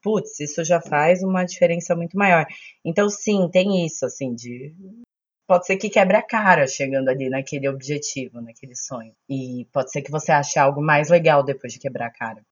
putz, 0.02 0.40
isso 0.40 0.64
já 0.64 0.80
faz 0.80 1.22
uma 1.22 1.44
diferença 1.44 1.94
muito 1.94 2.16
maior. 2.16 2.46
Então, 2.84 3.08
sim, 3.08 3.48
tem 3.50 3.86
isso, 3.86 4.04
assim, 4.04 4.34
de. 4.34 4.74
Pode 5.46 5.66
ser 5.66 5.76
que 5.76 5.90
quebre 5.90 6.16
a 6.16 6.22
cara 6.22 6.66
chegando 6.66 7.08
ali 7.10 7.28
naquele 7.28 7.68
objetivo, 7.68 8.40
naquele 8.40 8.74
sonho. 8.74 9.12
E 9.28 9.66
pode 9.72 9.90
ser 9.90 10.00
que 10.00 10.10
você 10.10 10.32
ache 10.32 10.58
algo 10.58 10.80
mais 10.80 11.10
legal 11.10 11.42
depois 11.42 11.72
de 11.72 11.78
quebrar 11.78 12.06
a 12.06 12.10
cara. 12.10 12.42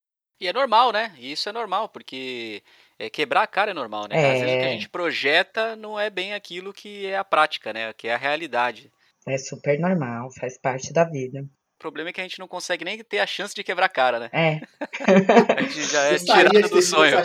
E 0.42 0.48
é 0.48 0.52
normal, 0.52 0.92
né? 0.92 1.14
E 1.18 1.32
isso 1.32 1.48
é 1.48 1.52
normal, 1.52 1.88
porque 1.88 2.62
é, 2.98 3.08
quebrar 3.08 3.42
a 3.42 3.46
cara 3.46 3.70
é 3.70 3.74
normal, 3.74 4.08
né? 4.08 4.18
Às 4.26 4.40
vezes 4.40 4.54
o 4.54 4.58
que 4.58 4.64
a 4.64 4.68
É, 4.68 4.72
gente 4.72 4.88
projeta 4.88 5.76
não 5.76 5.98
é 5.98 6.10
bem 6.10 6.34
aquilo 6.34 6.72
que 6.72 7.06
é 7.06 7.16
a 7.16 7.24
prática, 7.24 7.72
né? 7.72 7.92
Que 7.94 8.08
é 8.08 8.14
a 8.14 8.18
realidade. 8.18 8.92
é 9.26 9.36
super 9.38 9.78
normal, 9.80 10.30
faz 10.38 10.58
parte 10.58 10.92
da 10.92 11.04
vida. 11.04 11.40
O 11.76 11.78
problema 11.82 12.10
é 12.10 12.12
que 12.12 12.20
a 12.20 12.24
gente 12.24 12.38
não 12.38 12.46
consegue 12.48 12.84
nem 12.84 13.02
ter 13.02 13.18
a 13.18 13.26
chance 13.26 13.54
de 13.54 13.64
quebrar 13.64 13.86
a 13.86 13.88
cara, 13.88 14.18
né? 14.20 14.30
É, 14.32 14.60
A 15.58 15.62
gente 15.62 15.82
já 15.90 16.02
é 16.14 16.18
tirado 16.18 16.68
do 16.68 16.82
sonho. 16.82 17.16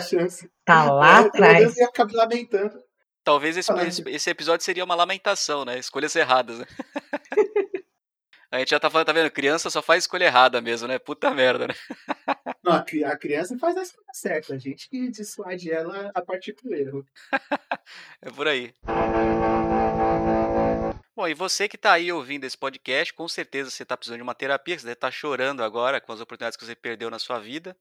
tá 0.64 0.90
lá 0.92 1.22
É, 1.34 1.40
menos 1.40 1.74
atrás. 1.74 1.76
ia 1.76 1.86
acabar 1.86 2.12
lamentando. 2.14 2.82
Talvez 3.24 3.56
esse, 3.56 3.70
esse 4.08 4.30
episódio 4.30 4.64
seria 4.64 4.84
uma 4.84 4.94
lamentação, 4.94 5.64
né? 5.64 5.78
Escolhas 5.78 6.16
erradas, 6.16 6.58
né? 6.58 6.66
A 8.50 8.58
gente 8.58 8.70
já 8.70 8.80
tá 8.80 8.88
falando, 8.88 9.06
tá 9.06 9.12
vendo? 9.12 9.30
Criança 9.30 9.68
só 9.68 9.82
faz 9.82 10.04
escolha 10.04 10.24
errada 10.24 10.60
mesmo, 10.60 10.88
né? 10.88 10.98
Puta 10.98 11.30
merda, 11.30 11.68
né? 11.68 11.74
Não, 12.64 12.72
a 12.72 12.82
cri- 12.82 13.04
a 13.04 13.16
criança 13.16 13.58
faz 13.58 13.76
a 13.76 13.82
escolha 13.82 14.06
certa. 14.12 14.54
A 14.54 14.58
gente 14.58 14.88
que 14.88 15.10
dissuade 15.10 15.70
ela 15.70 16.10
a 16.14 16.22
partir 16.22 16.54
do 16.62 16.74
erro. 16.74 17.04
É 18.20 18.30
por 18.30 18.46
aí. 18.48 18.74
Bom, 21.16 21.26
e 21.26 21.34
você 21.34 21.68
que 21.68 21.78
tá 21.78 21.92
aí 21.92 22.12
ouvindo 22.12 22.44
esse 22.44 22.56
podcast, 22.56 23.14
com 23.14 23.26
certeza 23.28 23.70
você 23.70 23.84
tá 23.84 23.96
precisando 23.96 24.18
de 24.18 24.22
uma 24.22 24.34
terapia, 24.34 24.78
você 24.78 24.84
deve 24.84 24.94
estar 24.94 25.10
chorando 25.10 25.62
agora 25.62 26.00
com 26.00 26.12
as 26.12 26.20
oportunidades 26.20 26.56
que 26.56 26.64
você 26.66 26.74
perdeu 26.74 27.10
na 27.10 27.18
sua 27.18 27.38
vida. 27.38 27.76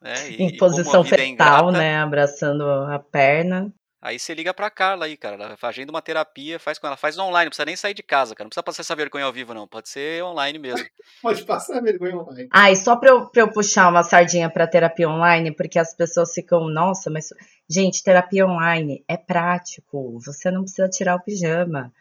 Né? 0.00 0.30
E, 0.30 0.42
Em 0.42 0.56
posição 0.56 1.00
é 1.02 1.04
fetal, 1.04 1.26
ingrata, 1.26 1.72
né? 1.72 1.96
Abraçando 1.98 2.62
a 2.64 2.98
perna. 2.98 3.72
Aí 4.00 4.18
você 4.18 4.34
liga 4.34 4.52
pra 4.54 4.70
Carla 4.70 5.06
aí, 5.06 5.16
cara. 5.16 5.36
Ela 5.36 5.56
agenda 5.62 5.90
uma 5.92 6.02
terapia, 6.02 6.58
faz 6.58 6.78
com 6.78 6.86
ela, 6.86 6.96
faz 6.96 7.18
online, 7.18 7.44
não 7.46 7.50
precisa 7.50 7.64
nem 7.64 7.76
sair 7.76 7.94
de 7.94 8.02
casa, 8.02 8.34
cara. 8.34 8.44
Não 8.44 8.50
precisa 8.50 8.62
passar 8.62 8.82
essa 8.82 8.96
vergonha 8.96 9.24
ao 9.24 9.32
vivo, 9.32 9.54
não. 9.54 9.66
Pode 9.66 9.88
ser 9.88 10.22
online 10.22 10.58
mesmo. 10.58 10.86
Pode 11.22 11.44
passar 11.44 11.80
vergonha 11.80 12.16
online. 12.16 12.48
Ah, 12.52 12.70
e 12.70 12.76
só 12.76 12.96
pra 12.96 13.10
eu, 13.10 13.26
pra 13.26 13.42
eu 13.42 13.50
puxar 13.50 13.88
uma 13.88 14.02
sardinha 14.02 14.48
pra 14.50 14.66
terapia 14.66 15.08
online, 15.08 15.52
porque 15.54 15.78
as 15.78 15.94
pessoas 15.94 16.32
ficam, 16.32 16.68
nossa, 16.68 17.10
mas. 17.10 17.28
Gente, 17.68 18.02
terapia 18.02 18.46
online 18.46 19.04
é 19.06 19.16
prático. 19.16 20.18
Você 20.20 20.50
não 20.50 20.62
precisa 20.62 20.88
tirar 20.88 21.16
o 21.16 21.22
pijama. 21.22 21.92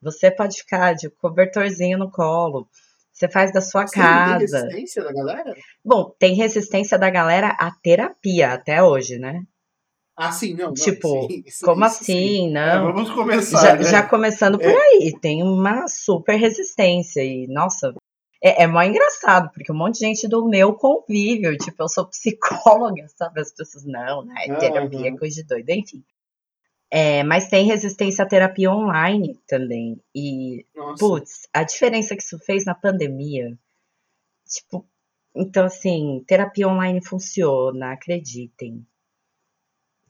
Você 0.00 0.30
pode 0.30 0.58
ficar 0.58 0.94
de 0.94 1.10
cobertorzinho 1.10 1.98
no 1.98 2.10
colo. 2.10 2.68
Você 3.12 3.28
faz 3.28 3.52
da 3.52 3.60
sua 3.60 3.84
Você 3.84 3.98
não 3.98 4.06
tem 4.06 4.14
casa. 4.48 4.60
resistência 4.60 5.02
da 5.02 5.12
galera? 5.12 5.56
Bom, 5.84 6.14
tem 6.20 6.34
resistência 6.36 6.96
da 6.96 7.10
galera 7.10 7.48
à 7.58 7.72
terapia 7.82 8.52
até 8.52 8.80
hoje, 8.80 9.18
né? 9.18 9.42
Ah, 10.20 10.32
sim, 10.32 10.52
não. 10.54 10.66
não 10.68 10.74
Tipo, 10.74 11.28
sim, 11.30 11.42
isso- 11.46 11.64
como 11.64 11.86
isso 11.86 12.02
sim. 12.04 12.12
assim? 12.12 12.48
É, 12.48 12.50
Não. 12.50 12.92
vamos 12.92 13.10
começar, 13.10 13.62
Já, 13.62 13.76
né? 13.76 13.82
já 13.84 14.02
começando 14.02 14.58
por 14.58 14.66
É. 14.66 14.74
aí, 14.76 15.16
tem 15.20 15.44
uma 15.44 15.86
super 15.86 16.34
resistência. 16.36 17.22
E, 17.22 17.46
nossa, 17.46 17.94
é, 18.42 18.64
é 18.64 18.66
mó 18.66 18.82
engraçado, 18.82 19.48
porque 19.54 19.70
um 19.70 19.76
monte 19.76 19.94
de 20.00 20.06
gente 20.06 20.26
do 20.26 20.44
meu 20.48 20.74
convívio, 20.74 21.56
tipo, 21.56 21.80
eu 21.84 21.88
sou 21.88 22.04
psicóloga, 22.06 23.06
sabe? 23.16 23.40
As 23.40 23.52
pessoas, 23.52 23.84
não, 23.84 24.24
né? 24.24 24.34
Aham. 24.48 24.58
Terapia, 24.58 25.16
coisa 25.16 25.36
de 25.36 25.44
doido, 25.44 25.70
enfim. 25.70 26.02
É, 26.90 27.22
mas 27.22 27.48
tem 27.48 27.64
resistência 27.66 28.24
à 28.24 28.28
terapia 28.28 28.72
online 28.72 29.38
também. 29.46 30.00
E, 30.14 30.64
Nossa. 30.74 30.98
putz, 30.98 31.48
a 31.52 31.62
diferença 31.62 32.16
que 32.16 32.22
isso 32.22 32.38
fez 32.40 32.64
na 32.64 32.74
pandemia, 32.74 33.56
tipo, 34.48 34.84
Então, 35.36 35.66
assim, 35.66 36.24
terapia 36.26 36.66
online 36.66 37.04
funciona, 37.04 37.92
acreditem. 37.92 38.84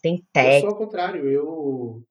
Tem 0.00 0.16
Eu 0.16 0.22
técnica. 0.32 0.60
sou 0.60 0.68
ao 0.70 0.76
contrário, 0.76 1.28
eu, 1.28 2.02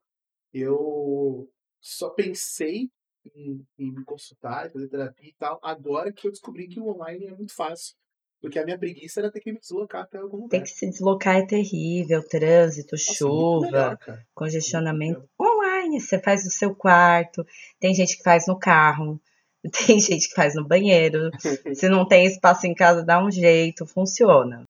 eu 0.54 1.50
só 1.82 2.10
pensei 2.10 2.90
em, 3.36 3.66
em 3.78 3.92
me 3.92 4.04
consultar, 4.04 4.70
fazer 4.72 4.88
terapia 4.88 5.30
e 5.30 5.36
tal, 5.38 5.60
agora 5.62 6.12
que 6.12 6.28
eu 6.28 6.32
descobri 6.32 6.68
que 6.68 6.80
o 6.80 6.88
online 6.90 7.28
é 7.28 7.36
muito 7.36 7.54
fácil. 7.54 7.96
Porque 8.40 8.60
a 8.60 8.64
minha 8.64 8.78
preguiça 8.78 9.20
era 9.20 9.32
ter 9.32 9.40
que 9.40 9.52
me 9.52 9.60
deslocar 9.60 10.04
até 10.04 10.20
algum 10.20 10.38
lugar. 10.38 10.50
Tem 10.50 10.62
que 10.62 10.70
se 10.70 10.88
deslocar 10.88 11.38
é 11.38 11.46
terrível, 11.46 12.24
trânsito, 12.28 12.94
Nossa, 12.94 13.06
muito 13.06 13.18
chuva, 13.18 13.66
melhor, 13.66 14.24
congestionamento. 14.34 15.28
Online, 15.42 16.00
você 16.00 16.20
faz 16.20 16.46
no 16.46 16.52
seu 16.52 16.76
quarto, 16.76 17.44
tem 17.80 17.96
gente 17.96 18.16
que 18.16 18.24
faz 18.24 18.46
no 18.48 18.58
carro, 18.58 19.20
tem 19.88 20.00
gente 20.00 20.30
que 20.30 20.36
faz 20.36 20.54
no 20.54 20.68
banheiro. 20.68 21.32
Se 21.74 21.90
não 21.90 22.08
tem 22.08 22.28
espaço 22.28 22.68
em 22.68 22.76
casa, 22.76 23.04
dá 23.04 23.24
um 23.24 23.32
jeito, 23.32 23.88
funciona. 23.88 24.67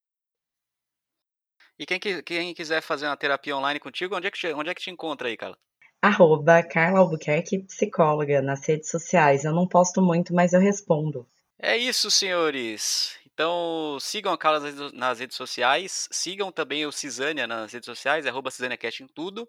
E 1.80 1.86
quem, 1.86 2.00
quem 2.00 2.54
quiser 2.54 2.82
fazer 2.82 3.06
uma 3.06 3.18
terapia 3.18 3.56
online 3.56 3.80
contigo, 3.80 4.16
onde 4.16 4.28
é 4.28 4.32
que 4.32 4.38
te, 4.38 4.48
onde 4.54 4.70
é 4.70 4.74
que 4.74 4.82
te 4.82 4.90
encontra 4.90 5.28
aí, 5.28 5.38
cara? 5.38 5.58
Arroba 6.02 6.64
Carla 6.64 7.00
Albuquerque, 7.00 7.60
psicóloga, 7.60 8.42
nas 8.42 8.66
redes 8.68 8.90
sociais. 8.90 9.44
Eu 9.44 9.54
não 9.54 9.68
posto 9.68 10.02
muito, 10.02 10.34
mas 10.34 10.54
eu 10.54 10.60
respondo. 10.60 11.28
É 11.60 11.76
isso, 11.76 12.12
senhores. 12.12 13.18
Então, 13.34 13.98
sigam 14.00 14.34
a 14.34 14.38
Carla 14.38 14.60
nas 14.94 15.20
redes- 15.20 15.36
sociais. 15.36 16.08
Sigam 16.12 16.52
também 16.52 16.86
o 16.86 16.92
Cisânia 16.92 17.46
nas 17.46 17.74
redes 17.74 17.86
sociais, 17.86 18.26
arroba 18.26 18.50
CisâniaCast 18.52 19.04
em 19.04 19.08
tudo. 19.08 19.48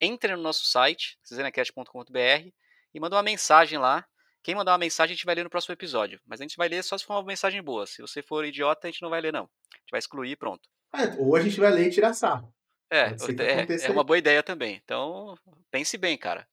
Entrem 0.00 0.36
no 0.36 0.42
nosso 0.42 0.66
site, 0.66 1.18
cisaniacast.com.br, 1.22 2.48
e 2.92 3.00
mandem 3.00 3.16
uma 3.16 3.22
mensagem 3.22 3.78
lá. 3.78 4.04
Quem 4.42 4.54
mandar 4.54 4.72
uma 4.72 4.78
mensagem, 4.78 5.14
a 5.14 5.16
gente 5.16 5.26
vai 5.26 5.34
ler 5.34 5.44
no 5.44 5.50
próximo 5.50 5.72
episódio. 5.72 6.20
Mas 6.26 6.40
a 6.40 6.44
gente 6.44 6.56
vai 6.56 6.68
ler 6.68 6.82
só 6.84 6.98
se 6.98 7.04
for 7.04 7.14
uma 7.14 7.24
mensagem 7.24 7.62
boa. 7.62 7.86
Se 7.86 8.02
você 8.02 8.22
for 8.22 8.44
idiota, 8.44 8.86
a 8.86 8.90
gente 8.90 9.02
não 9.02 9.10
vai 9.10 9.20
ler, 9.20 9.32
não. 9.32 9.44
A 9.44 9.78
gente 9.78 9.90
vai 9.90 9.98
excluir 9.98 10.30
e 10.32 10.36
pronto. 10.36 10.68
É, 10.94 11.14
ou 11.18 11.34
a 11.36 11.40
gente 11.42 11.58
vai 11.58 11.70
ler 11.70 11.88
e 11.88 11.90
tirar 11.90 12.14
sarro. 12.14 12.52
É, 12.90 13.08
é, 13.08 13.86
é 13.86 13.90
uma 13.90 14.04
boa 14.04 14.18
ideia 14.18 14.42
também. 14.42 14.80
Então, 14.84 15.36
pense 15.70 15.98
bem, 15.98 16.16
cara. 16.16 16.46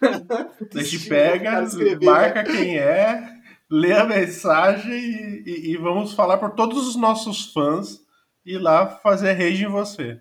A 0.02 0.82
gente 0.82 1.08
pega, 1.08 1.62
escrever, 1.62 2.04
marca 2.04 2.42
né? 2.42 2.50
quem 2.50 2.78
é, 2.78 3.22
lê 3.70 3.92
a 3.92 4.04
mensagem 4.04 4.92
e, 4.92 5.42
e- 5.46 5.70
e 5.72 5.76
vamos 5.76 6.12
falar 6.12 6.38
para 6.38 6.50
todos 6.50 6.88
os 6.88 6.96
nossos 6.96 7.52
fãs 7.52 8.00
ir 8.44 8.58
lá 8.58 8.86
fazer 8.98 9.32
rage 9.32 9.64
em 9.64 9.68
você. 9.68 10.20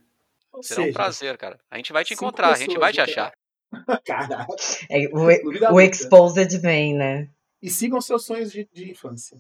Ou 0.54 0.62
Será 0.62 0.82
um 0.82 0.86
seja, 0.86 0.94
prazer, 0.94 1.38
cara. 1.38 1.60
A 1.70 1.78
gente 1.78 1.92
vai 1.92 2.04
te 2.06 2.14
encontrar, 2.14 2.50
a 2.50 2.56
gente 2.56 2.68
pessoas 2.68 2.80
vai 2.80 2.94
te 2.94 2.98
no 2.98 3.04
achar. 3.04 3.34
Caralho. 4.06 4.48
É, 4.90 5.08
o, 5.08 5.74
o. 5.74 5.82
Exposed 5.82 6.58
vem, 6.60 6.94
né? 6.94 7.30
E 7.62 7.70
sigam 7.70 8.02
seus 8.02 8.26
sonhos 8.26 8.52
de, 8.52 8.68
de 8.72 8.92
infância. 8.92 9.40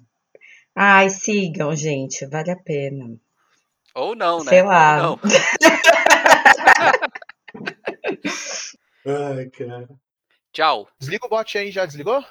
Ai, 0.75 1.09
sigam, 1.09 1.75
gente, 1.75 2.25
vale 2.25 2.49
a 2.49 2.55
pena. 2.55 3.15
Ou 3.95 4.15
não, 4.15 4.43
né? 4.43 4.49
Sei 4.49 4.61
Ou 4.61 4.67
lá. 4.67 4.97
não. 4.97 5.19
Ai, 9.05 9.49
cara. 9.49 9.87
Tchau. 10.53 10.87
Desliga 10.99 11.25
o 11.25 11.29
bot 11.29 11.57
aí, 11.57 11.71
já 11.71 11.85
desligou? 11.85 12.23